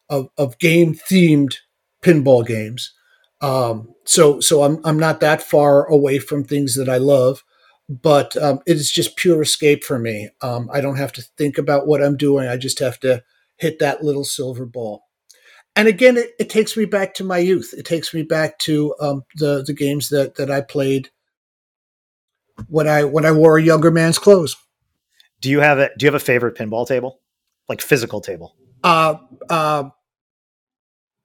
of, 0.10 0.30
of 0.38 0.60
game 0.60 0.94
themed 0.94 1.56
pinball 2.04 2.46
games 2.46 2.94
um, 3.42 3.94
so 4.06 4.40
so 4.40 4.64
I'm 4.64 4.80
I'm 4.84 5.00
not 5.00 5.20
that 5.22 5.42
far 5.42 5.86
away 5.86 6.20
from 6.20 6.44
things 6.44 6.76
that 6.76 6.90
I 6.90 6.98
love 6.98 7.44
but 7.88 8.38
um, 8.38 8.60
it 8.68 8.78
is 8.78 8.92
just 8.92 9.16
pure 9.16 9.42
escape 9.42 9.84
for 9.84 10.00
me 10.00 10.30
um, 10.42 10.70
I 10.72 10.82
don't 10.82 10.98
have 10.98 11.14
to 11.14 11.22
think 11.38 11.58
about 11.58 11.88
what 11.88 12.04
I'm 12.04 12.18
doing 12.18 12.48
I 12.48 12.58
just 12.58 12.80
have 12.80 13.00
to 13.02 13.24
hit 13.58 13.80
that 13.80 14.04
little 14.04 14.24
silver 14.24 14.66
ball 14.66 15.04
and 15.76 15.88
again, 15.88 16.18
it, 16.18 16.32
it, 16.40 16.50
takes 16.50 16.76
me 16.76 16.86
back 16.86 17.14
to 17.16 17.24
my 17.24 17.38
youth. 17.38 17.74
It 17.78 17.86
takes 17.86 18.14
me 18.14 18.24
back 18.24 18.60
to 18.60 18.94
um, 19.00 19.24
the 19.36 19.64
the 19.64 19.74
games 19.74 20.10
that 20.10 20.36
that 20.36 20.52
I 20.52 20.60
played 20.60 21.10
when 22.68 22.88
I 22.88 23.06
when 23.06 23.26
I 23.26 23.32
wore 23.32 23.58
a 23.58 23.64
younger 23.64 23.92
man's 23.92 24.20
clothes. 24.20 24.58
Do 25.42 25.50
you 25.50 25.62
have 25.62 25.80
a 25.80 25.90
Do 25.98 26.06
you 26.06 26.08
have 26.08 26.22
a 26.22 26.26
favorite 26.26 26.58
pinball 26.58 26.86
table, 26.88 27.22
like 27.70 27.82
physical 27.82 28.20
table? 28.20 28.56
Uh, 28.84 29.16
uh, 29.50 29.90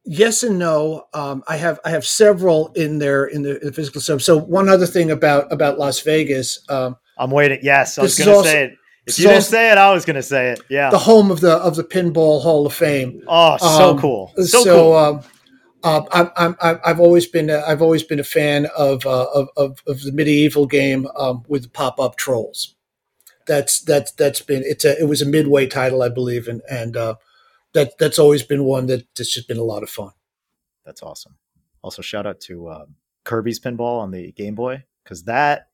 yes 0.04 0.42
and 0.42 0.58
no. 0.58 1.06
Um, 1.12 1.42
I 1.48 1.56
have 1.56 1.80
I 1.84 1.90
have 1.90 2.06
several 2.06 2.72
in 2.74 2.98
there 2.98 3.26
in 3.26 3.42
the, 3.42 3.60
in 3.60 3.66
the 3.66 3.72
physical 3.72 4.00
stuff. 4.00 4.22
So 4.22 4.38
one 4.38 4.68
other 4.68 4.86
thing 4.86 5.10
about 5.10 5.52
about 5.52 5.78
Las 5.78 6.00
Vegas. 6.00 6.60
Um, 6.68 6.96
I'm 7.18 7.30
waiting. 7.30 7.60
Yes, 7.62 7.98
I 7.98 8.02
was 8.02 8.18
going 8.18 8.42
to 8.42 8.48
say 8.48 8.64
it. 8.64 8.74
If 9.06 9.18
you 9.18 9.28
didn't 9.28 9.42
say 9.42 9.70
it, 9.70 9.76
I 9.76 9.92
was 9.92 10.04
going 10.04 10.16
to 10.16 10.22
say 10.22 10.50
it. 10.50 10.60
Yeah, 10.68 10.90
the 10.90 10.98
home 10.98 11.30
of 11.30 11.40
the 11.40 11.52
of 11.52 11.76
the 11.76 11.84
Pinball 11.84 12.42
Hall 12.42 12.66
of 12.66 12.72
Fame. 12.72 13.22
Oh, 13.28 13.56
so 13.58 13.90
um, 13.90 13.98
cool! 13.98 14.32
So, 14.36 14.44
so 14.44 14.64
cool. 14.64 14.96
Um, 14.96 15.22
uh, 15.84 16.02
I'm, 16.12 16.56
I'm, 16.62 16.80
I've 16.82 16.98
always 16.98 17.26
been 17.26 17.50
a, 17.50 17.60
I've 17.60 17.82
always 17.82 18.02
been 18.02 18.18
a 18.18 18.24
fan 18.24 18.66
of 18.74 19.04
uh, 19.04 19.26
of, 19.34 19.50
of, 19.58 19.82
of, 19.86 20.00
the 20.00 20.12
medieval 20.12 20.66
game 20.66 21.06
um, 21.14 21.44
with 21.46 21.74
pop 21.74 22.00
up 22.00 22.16
trolls. 22.16 22.74
That's 23.46 23.80
that's 23.82 24.10
that's 24.12 24.40
been 24.40 24.62
it's 24.64 24.86
a 24.86 24.98
it 24.98 25.06
was 25.06 25.20
a 25.20 25.26
midway 25.26 25.66
title 25.66 26.02
I 26.02 26.08
believe 26.08 26.48
and 26.48 26.62
and 26.70 26.96
uh, 26.96 27.16
that 27.74 27.98
that's 27.98 28.18
always 28.18 28.42
been 28.42 28.64
one 28.64 28.86
that 28.86 29.06
that's 29.16 29.32
just 29.32 29.48
been 29.48 29.58
a 29.58 29.62
lot 29.62 29.82
of 29.82 29.90
fun. 29.90 30.12
That's 30.84 31.02
awesome. 31.02 31.36
Also, 31.82 32.02
shout 32.02 32.26
out 32.26 32.40
to 32.42 32.68
uh, 32.68 32.86
Kirby's 33.24 33.60
Pinball 33.60 34.00
on 34.00 34.10
the 34.10 34.32
Game 34.32 34.54
Boy 34.54 34.84
because 35.02 35.24
that 35.24 35.68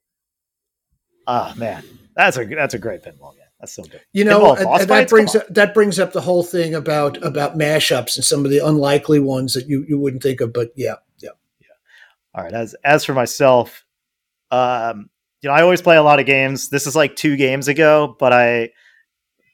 ah 1.27 1.55
man 1.57 1.85
that's 2.17 2.37
a 2.37 2.45
that's 2.45 2.75
a 2.75 2.79
great 2.79 3.03
pinball 3.03 3.35
game. 3.35 3.45
That's 3.61 3.75
so 3.75 3.83
good. 3.83 4.01
You 4.13 4.25
know, 4.25 4.55
and, 4.55 4.67
and 4.67 4.89
that 4.89 5.09
brings 5.09 5.37
up, 5.37 5.47
that 5.49 5.75
brings 5.75 5.99
up 5.99 6.13
the 6.13 6.21
whole 6.21 6.43
thing 6.43 6.75
about 6.75 7.23
about 7.23 7.59
mashups 7.59 8.17
and 8.17 8.25
some 8.25 8.45
of 8.45 8.51
the 8.51 8.59
unlikely 8.59 9.21
ones 9.21 9.55
that 9.55 9.69
you 9.69 9.85
you 9.89 9.99
wouldn't 9.99 10.23
think 10.23 10.41
of. 10.41 10.53
But 10.53 10.73
yeah, 10.77 10.95
yeah, 11.19 11.31
yeah. 11.61 11.69
All 12.35 12.45
right. 12.45 12.53
As 12.53 12.75
as 12.85 13.05
for 13.05 13.13
myself, 13.13 13.85
um, 14.51 15.11
you 15.43 15.49
know, 15.49 15.55
I 15.55 15.63
always 15.63 15.83
play 15.83 15.97
a 15.97 16.03
lot 16.03 16.21
of 16.21 16.27
games. 16.27 16.71
This 16.71 16.87
is 16.87 16.97
like 16.97 17.17
two 17.17 17.37
games 17.37 17.69
ago, 17.69 18.17
but 18.19 18.33
I 18.33 18.71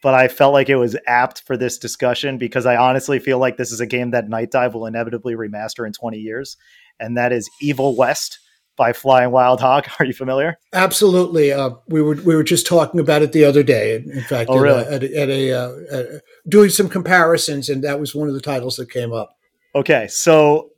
but 0.02 0.14
I 0.14 0.28
felt 0.28 0.52
like 0.52 0.68
it 0.68 0.76
was 0.76 0.96
apt 1.06 1.42
for 1.46 1.56
this 1.56 1.78
discussion 1.78 2.38
because 2.38 2.66
I 2.66 2.76
honestly 2.76 3.18
feel 3.18 3.38
like 3.38 3.56
this 3.56 3.72
is 3.72 3.80
a 3.80 3.86
game 3.86 4.10
that 4.10 4.28
Nightdive 4.28 4.74
will 4.74 4.86
inevitably 4.86 5.34
remaster 5.34 5.86
in 5.86 5.92
20 5.92 6.18
years, 6.18 6.56
and 7.00 7.16
that 7.16 7.32
is 7.32 7.48
Evil 7.60 7.96
West 7.96 8.38
by 8.76 8.92
Flying 8.92 9.30
Wild 9.30 9.60
Hog. 9.60 9.86
Are 9.98 10.04
you 10.04 10.12
familiar? 10.12 10.58
Absolutely. 10.72 11.52
Uh, 11.52 11.70
we 11.88 12.02
were 12.02 12.16
we 12.16 12.36
were 12.36 12.44
just 12.44 12.66
talking 12.66 13.00
about 13.00 13.22
it 13.22 13.32
the 13.32 13.44
other 13.44 13.62
day. 13.62 13.96
In 13.96 14.22
fact, 14.22 14.50
oh, 14.50 14.58
really? 14.58 14.84
at, 14.84 15.02
a, 15.02 15.20
at, 15.20 15.28
a, 15.28 15.52
uh, 15.52 15.72
at 15.90 16.06
doing 16.48 16.70
some 16.70 16.88
comparisons, 16.88 17.68
and 17.68 17.82
that 17.84 17.98
was 17.98 18.14
one 18.14 18.28
of 18.28 18.34
the 18.34 18.40
titles 18.40 18.76
that 18.76 18.90
came 18.90 19.12
up. 19.12 19.36
Okay, 19.74 20.06
so 20.08 20.70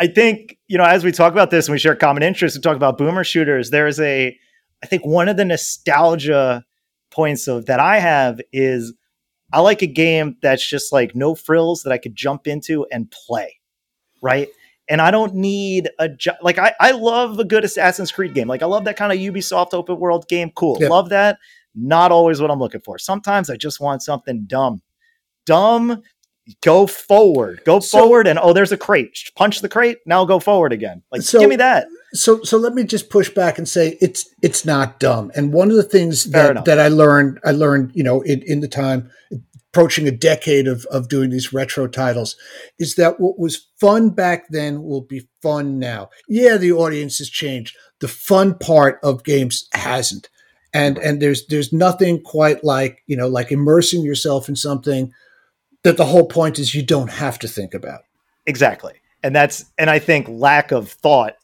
I 0.00 0.06
think 0.06 0.56
you 0.68 0.78
know 0.78 0.84
as 0.84 1.04
we 1.04 1.12
talk 1.12 1.32
about 1.32 1.50
this 1.50 1.66
and 1.66 1.72
we 1.72 1.78
share 1.78 1.96
common 1.96 2.22
interests 2.22 2.56
and 2.56 2.62
talk 2.62 2.76
about 2.76 2.98
boomer 2.98 3.24
shooters, 3.24 3.70
there's 3.70 4.00
a 4.00 4.36
I 4.82 4.86
think 4.86 5.04
one 5.04 5.28
of 5.28 5.36
the 5.36 5.44
nostalgia 5.44 6.64
points 7.10 7.48
of 7.48 7.66
that 7.66 7.80
I 7.80 7.98
have 7.98 8.40
is 8.52 8.94
I 9.52 9.60
like 9.60 9.82
a 9.82 9.86
game 9.86 10.36
that's 10.42 10.66
just 10.66 10.92
like 10.92 11.14
no 11.14 11.34
frills 11.34 11.82
that 11.82 11.92
I 11.92 11.98
could 11.98 12.14
jump 12.14 12.46
into 12.46 12.86
and 12.92 13.10
play, 13.10 13.58
right? 14.22 14.48
and 14.88 15.00
I 15.00 15.10
don't 15.10 15.34
need 15.34 15.90
a 15.98 16.10
like 16.42 16.58
I 16.58 16.74
I 16.80 16.92
love 16.92 17.38
a 17.38 17.44
good 17.44 17.64
Assassin's 17.64 18.10
Creed 18.10 18.34
game. 18.34 18.48
Like 18.48 18.62
I 18.62 18.66
love 18.66 18.84
that 18.84 18.96
kind 18.96 19.12
of 19.12 19.18
Ubisoft 19.18 19.74
open 19.74 19.98
world 19.98 20.26
game. 20.28 20.50
Cool, 20.54 20.78
love 20.80 21.10
that. 21.10 21.38
Not 21.74 22.10
always 22.10 22.40
what 22.40 22.50
I'm 22.50 22.58
looking 22.58 22.80
for. 22.80 22.98
Sometimes 22.98 23.50
I 23.50 23.56
just 23.56 23.80
want 23.80 24.02
something 24.02 24.44
dumb, 24.46 24.82
dumb. 25.46 26.02
Go 26.62 26.86
forward, 26.86 27.60
go 27.66 27.78
so, 27.80 27.98
forward, 27.98 28.26
and 28.26 28.38
oh, 28.38 28.54
there's 28.54 28.72
a 28.72 28.78
crate. 28.78 29.30
Punch 29.36 29.60
the 29.60 29.68
crate. 29.68 29.98
Now 30.06 30.24
go 30.24 30.38
forward 30.38 30.72
again. 30.72 31.02
Like 31.12 31.20
so, 31.20 31.40
give 31.40 31.50
me 31.50 31.56
that. 31.56 31.88
So 32.14 32.42
so 32.42 32.56
let 32.56 32.74
me 32.74 32.84
just 32.84 33.10
push 33.10 33.28
back 33.30 33.58
and 33.58 33.68
say 33.68 33.98
it's 34.00 34.28
it's 34.42 34.64
not 34.64 34.98
dumb. 34.98 35.30
And 35.34 35.52
one 35.52 35.70
of 35.70 35.76
the 35.76 35.82
things 35.82 36.24
that, 36.30 36.64
that 36.64 36.78
I 36.78 36.88
learned 36.88 37.38
I 37.44 37.50
learned 37.50 37.92
you 37.94 38.02
know 38.02 38.22
in, 38.22 38.42
in 38.42 38.60
the 38.60 38.68
time 38.68 39.10
approaching 39.72 40.08
a 40.08 40.12
decade 40.12 40.66
of, 40.66 40.86
of 40.86 41.08
doing 41.08 41.30
these 41.30 41.52
retro 41.52 41.86
titles 41.86 42.36
is 42.78 42.94
that 42.94 43.20
what 43.20 43.38
was 43.38 43.68
fun 43.78 44.10
back 44.10 44.48
then 44.48 44.82
will 44.82 45.02
be 45.02 45.28
fun 45.42 45.78
now. 45.78 46.08
Yeah, 46.28 46.56
the 46.56 46.72
audience 46.72 47.18
has 47.18 47.28
changed. 47.28 47.76
The 48.00 48.08
fun 48.08 48.56
part 48.58 48.98
of 49.02 49.24
games 49.24 49.68
hasn't. 49.72 50.28
And 50.74 50.98
and 50.98 51.20
there's 51.20 51.46
there's 51.46 51.72
nothing 51.72 52.22
quite 52.22 52.64
like, 52.64 53.02
you 53.06 53.16
know, 53.16 53.28
like 53.28 53.52
immersing 53.52 54.02
yourself 54.02 54.48
in 54.48 54.56
something 54.56 55.12
that 55.82 55.96
the 55.96 56.06
whole 56.06 56.26
point 56.26 56.58
is 56.58 56.74
you 56.74 56.82
don't 56.82 57.10
have 57.10 57.38
to 57.40 57.48
think 57.48 57.72
about. 57.72 58.02
Exactly. 58.46 58.94
And 59.22 59.34
that's 59.34 59.64
and 59.78 59.88
I 59.88 59.98
think 59.98 60.28
lack 60.28 60.72
of 60.72 60.90
thought 60.90 61.36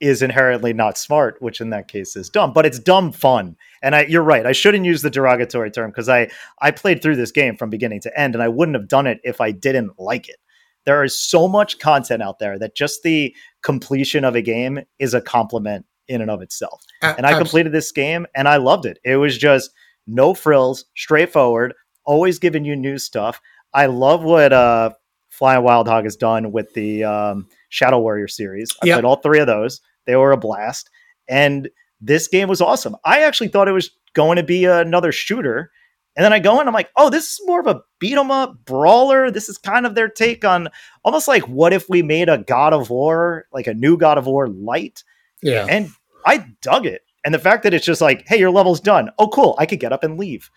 is 0.00 0.22
inherently 0.22 0.72
not 0.72 0.98
smart, 0.98 1.40
which 1.40 1.60
in 1.60 1.70
that 1.70 1.88
case 1.88 2.16
is 2.16 2.28
dumb, 2.28 2.52
but 2.52 2.66
it's 2.66 2.78
dumb 2.78 3.12
fun. 3.12 3.56
And 3.82 3.94
I, 3.94 4.02
you're 4.04 4.22
right. 4.22 4.44
I 4.44 4.52
shouldn't 4.52 4.84
use 4.84 5.02
the 5.02 5.10
derogatory 5.10 5.70
term 5.70 5.90
because 5.90 6.08
I, 6.08 6.28
I 6.60 6.70
played 6.70 7.02
through 7.02 7.16
this 7.16 7.30
game 7.30 7.56
from 7.56 7.70
beginning 7.70 8.00
to 8.02 8.20
end 8.20 8.34
and 8.34 8.42
I 8.42 8.48
wouldn't 8.48 8.76
have 8.76 8.88
done 8.88 9.06
it 9.06 9.20
if 9.24 9.40
I 9.40 9.52
didn't 9.52 9.98
like 9.98 10.28
it. 10.28 10.36
There 10.84 11.02
is 11.02 11.18
so 11.18 11.48
much 11.48 11.78
content 11.78 12.22
out 12.22 12.38
there 12.38 12.58
that 12.58 12.76
just 12.76 13.02
the 13.02 13.34
completion 13.62 14.24
of 14.24 14.36
a 14.36 14.42
game 14.42 14.80
is 14.98 15.14
a 15.14 15.20
compliment 15.20 15.86
in 16.08 16.20
and 16.20 16.30
of 16.30 16.42
itself. 16.42 16.84
Uh, 17.02 17.14
and 17.16 17.26
I 17.26 17.36
completed 17.36 17.72
this 17.72 17.90
game 17.90 18.26
and 18.34 18.46
I 18.48 18.58
loved 18.58 18.86
it. 18.86 18.98
It 19.02 19.16
was 19.16 19.36
just 19.36 19.70
no 20.06 20.34
frills, 20.34 20.84
straightforward, 20.94 21.74
always 22.04 22.38
giving 22.38 22.64
you 22.64 22.76
new 22.76 22.98
stuff. 22.98 23.40
I 23.74 23.86
love 23.86 24.22
what 24.22 24.52
uh, 24.52 24.90
Flying 25.28 25.64
Wild 25.64 25.88
Hog 25.88 26.04
has 26.04 26.16
done 26.16 26.52
with 26.52 26.72
the 26.74 27.04
um, 27.04 27.48
Shadow 27.76 27.98
Warrior 27.98 28.26
series. 28.26 28.70
I 28.82 28.86
yep. 28.86 28.94
played 28.96 29.04
all 29.04 29.16
three 29.16 29.38
of 29.38 29.46
those. 29.46 29.82
They 30.06 30.16
were 30.16 30.32
a 30.32 30.36
blast. 30.38 30.88
And 31.28 31.68
this 32.00 32.26
game 32.26 32.48
was 32.48 32.62
awesome. 32.62 32.96
I 33.04 33.22
actually 33.22 33.48
thought 33.48 33.68
it 33.68 33.72
was 33.72 33.90
going 34.14 34.36
to 34.36 34.42
be 34.42 34.64
another 34.64 35.12
shooter. 35.12 35.70
And 36.16 36.24
then 36.24 36.32
I 36.32 36.38
go 36.38 36.58
in, 36.58 36.68
I'm 36.68 36.72
like, 36.72 36.88
oh, 36.96 37.10
this 37.10 37.32
is 37.32 37.40
more 37.44 37.60
of 37.60 37.66
a 37.66 37.82
beat 38.00 38.16
'em 38.16 38.30
up 38.30 38.64
brawler. 38.64 39.30
This 39.30 39.50
is 39.50 39.58
kind 39.58 39.84
of 39.84 39.94
their 39.94 40.08
take 40.08 40.42
on 40.42 40.68
almost 41.04 41.28
like 41.28 41.42
what 41.48 41.74
if 41.74 41.86
we 41.90 42.02
made 42.02 42.30
a 42.30 42.38
God 42.38 42.72
of 42.72 42.88
War, 42.88 43.44
like 43.52 43.66
a 43.66 43.74
new 43.74 43.98
God 43.98 44.16
of 44.16 44.24
War 44.24 44.48
light. 44.48 45.04
Yeah. 45.42 45.66
And 45.68 45.90
I 46.24 46.46
dug 46.62 46.86
it. 46.86 47.02
And 47.26 47.34
the 47.34 47.38
fact 47.38 47.62
that 47.64 47.74
it's 47.74 47.84
just 47.84 48.00
like, 48.00 48.24
hey, 48.26 48.38
your 48.38 48.50
level's 48.50 48.80
done. 48.80 49.10
Oh, 49.18 49.28
cool. 49.28 49.54
I 49.58 49.66
could 49.66 49.80
get 49.80 49.92
up 49.92 50.02
and 50.02 50.18
leave. 50.18 50.50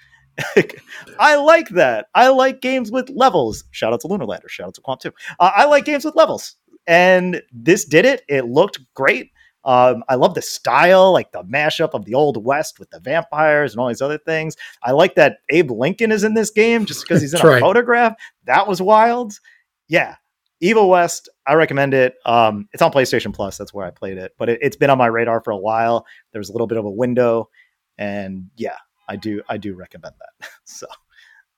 I 1.19 1.35
like 1.35 1.67
that. 1.69 2.07
I 2.15 2.29
like 2.29 2.61
games 2.61 2.91
with 2.91 3.09
levels. 3.09 3.65
Shout 3.71 3.91
out 3.91 3.99
to 4.01 4.07
Lunar 4.07 4.25
Lander. 4.25 4.47
Shout 4.47 4.67
out 4.67 4.75
to 4.75 4.81
qomp 4.81 5.01
2. 5.01 5.11
Uh, 5.37 5.51
I 5.53 5.65
like 5.65 5.83
games 5.83 6.05
with 6.05 6.15
levels. 6.15 6.55
And 6.89 7.43
this 7.53 7.85
did 7.85 8.03
it. 8.03 8.23
It 8.27 8.45
looked 8.45 8.79
great. 8.95 9.31
Um, 9.63 10.03
I 10.09 10.15
love 10.15 10.33
the 10.33 10.41
style, 10.41 11.13
like 11.13 11.31
the 11.31 11.43
mashup 11.43 11.91
of 11.93 12.05
the 12.05 12.15
old 12.15 12.43
West 12.43 12.79
with 12.79 12.89
the 12.89 12.99
vampires 12.99 13.73
and 13.73 13.79
all 13.79 13.87
these 13.89 14.01
other 14.01 14.17
things. 14.17 14.55
I 14.81 14.91
like 14.91 15.13
that 15.13 15.37
Abe 15.49 15.69
Lincoln 15.69 16.11
is 16.11 16.23
in 16.23 16.33
this 16.33 16.49
game 16.49 16.85
just 16.85 17.03
because 17.03 17.21
he's 17.21 17.35
in 17.35 17.41
a 17.45 17.47
right. 17.47 17.61
photograph. 17.61 18.15
That 18.45 18.67
was 18.67 18.81
wild. 18.81 19.39
Yeah. 19.87 20.15
Evil 20.61 20.89
West, 20.89 21.29
I 21.47 21.53
recommend 21.53 21.93
it. 21.93 22.15
Um, 22.25 22.67
it's 22.73 22.81
on 22.81 22.91
PlayStation 22.91 23.33
Plus. 23.33 23.57
That's 23.57 23.73
where 23.73 23.85
I 23.85 23.91
played 23.91 24.17
it, 24.17 24.33
but 24.37 24.49
it, 24.49 24.59
it's 24.61 24.75
been 24.75 24.89
on 24.89 24.97
my 24.97 25.07
radar 25.07 25.41
for 25.41 25.51
a 25.51 25.57
while. 25.57 26.05
There 26.31 26.39
was 26.39 26.49
a 26.49 26.51
little 26.51 26.67
bit 26.67 26.77
of 26.77 26.85
a 26.85 26.89
window, 26.89 27.49
and 27.97 28.47
yeah, 28.57 28.75
I 29.07 29.15
do 29.15 29.41
I 29.47 29.55
do 29.55 29.73
recommend 29.73 30.15
that. 30.19 30.49
so 30.65 30.85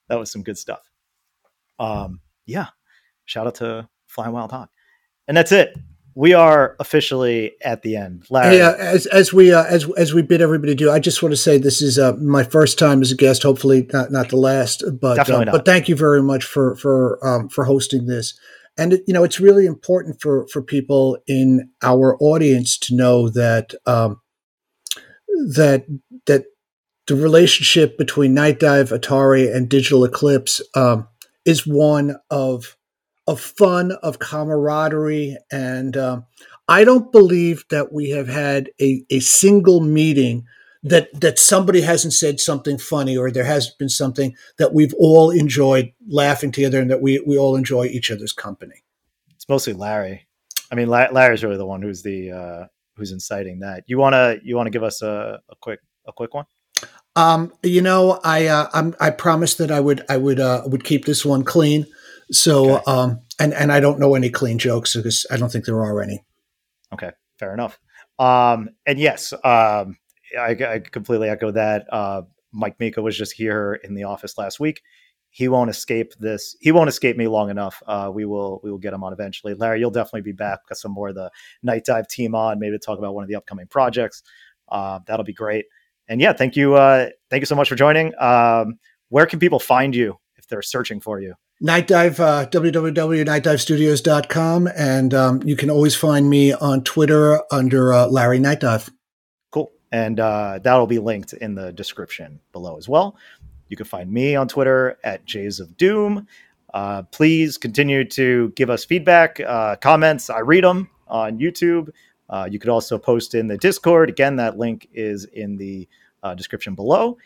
that 0.08 0.20
was 0.20 0.30
some 0.30 0.44
good 0.44 0.56
stuff. 0.56 0.88
Um, 1.80 2.20
yeah, 2.46 2.68
shout 3.24 3.48
out 3.48 3.56
to 3.56 3.88
Flying 4.06 4.30
Wild 4.30 4.52
Hog, 4.52 4.68
and 5.28 5.36
that's 5.36 5.52
it. 5.52 5.76
We 6.14 6.34
are 6.34 6.76
officially 6.78 7.52
at 7.64 7.82
the 7.82 7.96
end. 7.96 8.26
Larry. 8.28 8.58
Yeah, 8.58 8.74
as 8.78 9.06
as 9.06 9.32
we 9.32 9.52
uh, 9.52 9.64
as 9.64 9.90
as 9.96 10.12
we 10.12 10.20
bid 10.20 10.42
everybody 10.42 10.74
do, 10.74 10.90
I 10.90 10.98
just 10.98 11.22
want 11.22 11.32
to 11.32 11.38
say 11.38 11.56
this 11.56 11.80
is 11.80 11.98
uh, 11.98 12.12
my 12.14 12.44
first 12.44 12.78
time 12.78 13.00
as 13.00 13.10
a 13.10 13.16
guest. 13.16 13.42
Hopefully, 13.42 13.88
not 13.92 14.12
not 14.12 14.28
the 14.28 14.36
last. 14.36 14.84
But 15.00 15.30
uh, 15.30 15.44
but 15.46 15.64
thank 15.64 15.88
you 15.88 15.96
very 15.96 16.22
much 16.22 16.44
for 16.44 16.76
for 16.76 17.18
um, 17.26 17.48
for 17.48 17.64
hosting 17.64 18.06
this. 18.06 18.38
And 18.76 19.00
you 19.06 19.14
know, 19.14 19.24
it's 19.24 19.40
really 19.40 19.64
important 19.64 20.20
for 20.20 20.46
for 20.48 20.62
people 20.62 21.16
in 21.26 21.70
our 21.82 22.16
audience 22.20 22.76
to 22.80 22.94
know 22.94 23.30
that 23.30 23.74
um, 23.86 24.20
that 25.54 25.86
that 26.26 26.44
the 27.06 27.16
relationship 27.16 27.96
between 27.98 28.34
Nightdive, 28.34 28.96
Atari, 28.96 29.54
and 29.54 29.68
Digital 29.68 30.04
Eclipse 30.04 30.60
um, 30.74 31.08
is 31.44 31.66
one 31.66 32.16
of 32.30 32.76
of 33.26 33.40
fun, 33.40 33.92
of 34.02 34.18
camaraderie, 34.18 35.36
and 35.50 35.96
um, 35.96 36.26
I 36.68 36.84
don't 36.84 37.12
believe 37.12 37.64
that 37.70 37.92
we 37.92 38.10
have 38.10 38.28
had 38.28 38.70
a, 38.80 39.04
a 39.10 39.20
single 39.20 39.80
meeting 39.80 40.46
that 40.82 41.08
that 41.20 41.38
somebody 41.38 41.80
hasn't 41.80 42.12
said 42.12 42.40
something 42.40 42.76
funny 42.76 43.16
or 43.16 43.30
there 43.30 43.44
hasn't 43.44 43.78
been 43.78 43.88
something 43.88 44.34
that 44.58 44.74
we've 44.74 44.94
all 44.98 45.30
enjoyed 45.30 45.92
laughing 46.08 46.50
together 46.50 46.80
and 46.80 46.90
that 46.90 47.00
we 47.00 47.22
we 47.26 47.38
all 47.38 47.54
enjoy 47.54 47.86
each 47.86 48.10
other's 48.10 48.32
company. 48.32 48.82
It's 49.34 49.48
mostly 49.48 49.72
Larry. 49.72 50.26
I 50.70 50.74
mean, 50.74 50.88
Larry's 50.88 51.44
really 51.44 51.56
the 51.56 51.66
one 51.66 51.82
who's 51.82 52.02
the 52.02 52.32
uh, 52.32 52.66
who's 52.96 53.12
inciting 53.12 53.60
that. 53.60 53.84
You 53.86 53.98
wanna 53.98 54.36
you 54.42 54.56
wanna 54.56 54.70
give 54.70 54.82
us 54.82 55.02
a, 55.02 55.40
a 55.48 55.54
quick 55.60 55.80
a 56.06 56.12
quick 56.12 56.34
one? 56.34 56.46
Um, 57.14 57.52
you 57.62 57.82
know, 57.82 58.20
I 58.24 58.46
uh, 58.46 58.90
i 58.98 59.10
promised 59.10 59.58
that 59.58 59.70
I 59.70 59.80
would 59.80 60.04
I 60.08 60.16
would 60.16 60.40
uh, 60.40 60.62
would 60.66 60.84
keep 60.84 61.04
this 61.04 61.24
one 61.24 61.44
clean. 61.44 61.86
So, 62.32 62.76
okay. 62.76 62.84
um, 62.86 63.20
and 63.38 63.52
and 63.54 63.70
I 63.70 63.80
don't 63.80 63.98
know 63.98 64.14
any 64.14 64.30
clean 64.30 64.58
jokes 64.58 64.96
because 64.96 65.26
I 65.30 65.36
don't 65.36 65.50
think 65.50 65.64
there 65.64 65.82
are 65.82 66.00
any. 66.00 66.24
Okay, 66.92 67.10
fair 67.38 67.54
enough. 67.54 67.78
Um, 68.18 68.70
and 68.86 68.98
yes, 68.98 69.32
um, 69.32 69.96
I, 70.38 70.56
I 70.66 70.82
completely 70.90 71.28
echo 71.28 71.50
that. 71.52 71.86
Uh, 71.92 72.22
Mike 72.52 72.78
Mika 72.78 73.00
was 73.00 73.16
just 73.16 73.32
here 73.32 73.80
in 73.84 73.94
the 73.94 74.04
office 74.04 74.36
last 74.36 74.60
week. 74.60 74.82
He 75.30 75.48
won't 75.48 75.70
escape 75.70 76.12
this. 76.18 76.56
He 76.60 76.72
won't 76.72 76.90
escape 76.90 77.16
me 77.16 77.26
long 77.26 77.48
enough. 77.48 77.82
Uh, 77.86 78.10
we 78.12 78.24
will. 78.24 78.60
We 78.62 78.70
will 78.70 78.78
get 78.78 78.92
him 78.92 79.04
on 79.04 79.12
eventually. 79.12 79.54
Larry, 79.54 79.80
you'll 79.80 79.90
definitely 79.90 80.22
be 80.22 80.32
back 80.32 80.60
with 80.68 80.78
some 80.78 80.92
more 80.92 81.08
of 81.08 81.14
the 81.14 81.30
Nightdive 81.64 82.08
team 82.08 82.34
on, 82.34 82.58
maybe 82.58 82.72
to 82.72 82.78
talk 82.78 82.98
about 82.98 83.14
one 83.14 83.24
of 83.24 83.28
the 83.28 83.36
upcoming 83.36 83.66
projects. 83.66 84.22
Uh, 84.68 85.00
that'll 85.06 85.24
be 85.24 85.32
great 85.32 85.66
and 86.08 86.20
yeah, 86.20 86.32
thank 86.32 86.56
you. 86.56 86.74
Uh, 86.74 87.08
thank 87.30 87.40
you 87.40 87.46
so 87.46 87.54
much 87.54 87.68
for 87.68 87.74
joining. 87.74 88.12
Um, 88.20 88.78
where 89.08 89.26
can 89.26 89.38
people 89.38 89.58
find 89.58 89.94
you 89.94 90.18
if 90.36 90.46
they're 90.46 90.62
searching 90.62 91.00
for 91.00 91.20
you? 91.20 91.34
Nightdive, 91.62 92.18
uh, 92.18 92.46
www.nightdivestudios.com. 92.46 94.68
And 94.76 95.14
um, 95.14 95.40
you 95.44 95.54
can 95.54 95.70
always 95.70 95.94
find 95.94 96.28
me 96.28 96.52
on 96.52 96.82
Twitter 96.82 97.40
under 97.52 97.92
uh, 97.92 98.08
Larry 98.08 98.40
Night 98.40 98.58
Dive. 98.60 98.90
Cool. 99.52 99.70
And 99.92 100.18
uh, 100.18 100.58
that'll 100.60 100.88
be 100.88 100.98
linked 100.98 101.34
in 101.34 101.54
the 101.54 101.72
description 101.72 102.40
below 102.50 102.76
as 102.76 102.88
well. 102.88 103.16
You 103.68 103.76
can 103.76 103.86
find 103.86 104.10
me 104.10 104.34
on 104.34 104.48
Twitter 104.48 104.98
at 105.04 105.24
Jays 105.24 105.60
of 105.60 105.76
Doom. 105.76 106.26
Uh, 106.74 107.02
please 107.02 107.58
continue 107.58 108.04
to 108.06 108.48
give 108.56 108.68
us 108.68 108.84
feedback, 108.84 109.38
uh, 109.38 109.76
comments. 109.76 110.30
I 110.30 110.40
read 110.40 110.64
them 110.64 110.90
on 111.06 111.38
YouTube. 111.38 111.90
Uh, 112.28 112.48
you 112.50 112.58
could 112.58 112.70
also 112.70 112.98
post 112.98 113.36
in 113.36 113.46
the 113.46 113.58
Discord. 113.58 114.10
Again, 114.10 114.34
that 114.36 114.58
link 114.58 114.88
is 114.92 115.26
in 115.26 115.58
the 115.58 115.88
uh, 116.24 116.34
description 116.34 116.74
below. 116.74 117.18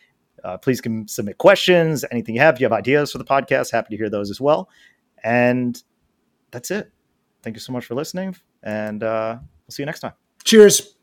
Uh, 0.47 0.57
please 0.57 0.80
can 0.80 1.09
submit 1.09 1.38
questions, 1.38 2.05
anything 2.12 2.36
you 2.36 2.40
have. 2.40 2.55
If 2.55 2.61
you 2.61 2.64
have 2.66 2.72
ideas 2.72 3.11
for 3.11 3.18
the 3.18 3.24
podcast, 3.24 3.72
happy 3.72 3.90
to 3.90 3.97
hear 3.97 4.09
those 4.09 4.30
as 4.30 4.40
well. 4.40 4.68
And 5.24 5.82
that's 6.53 6.70
it. 6.70 6.92
Thank 7.42 7.57
you 7.57 7.61
so 7.61 7.72
much 7.72 7.84
for 7.84 7.97
listening, 7.97 8.36
and 8.62 9.03
uh, 9.03 9.38
we'll 9.40 9.70
see 9.70 9.82
you 9.82 9.86
next 9.86 10.01
time. 10.01 10.12
Cheers. 10.44 10.95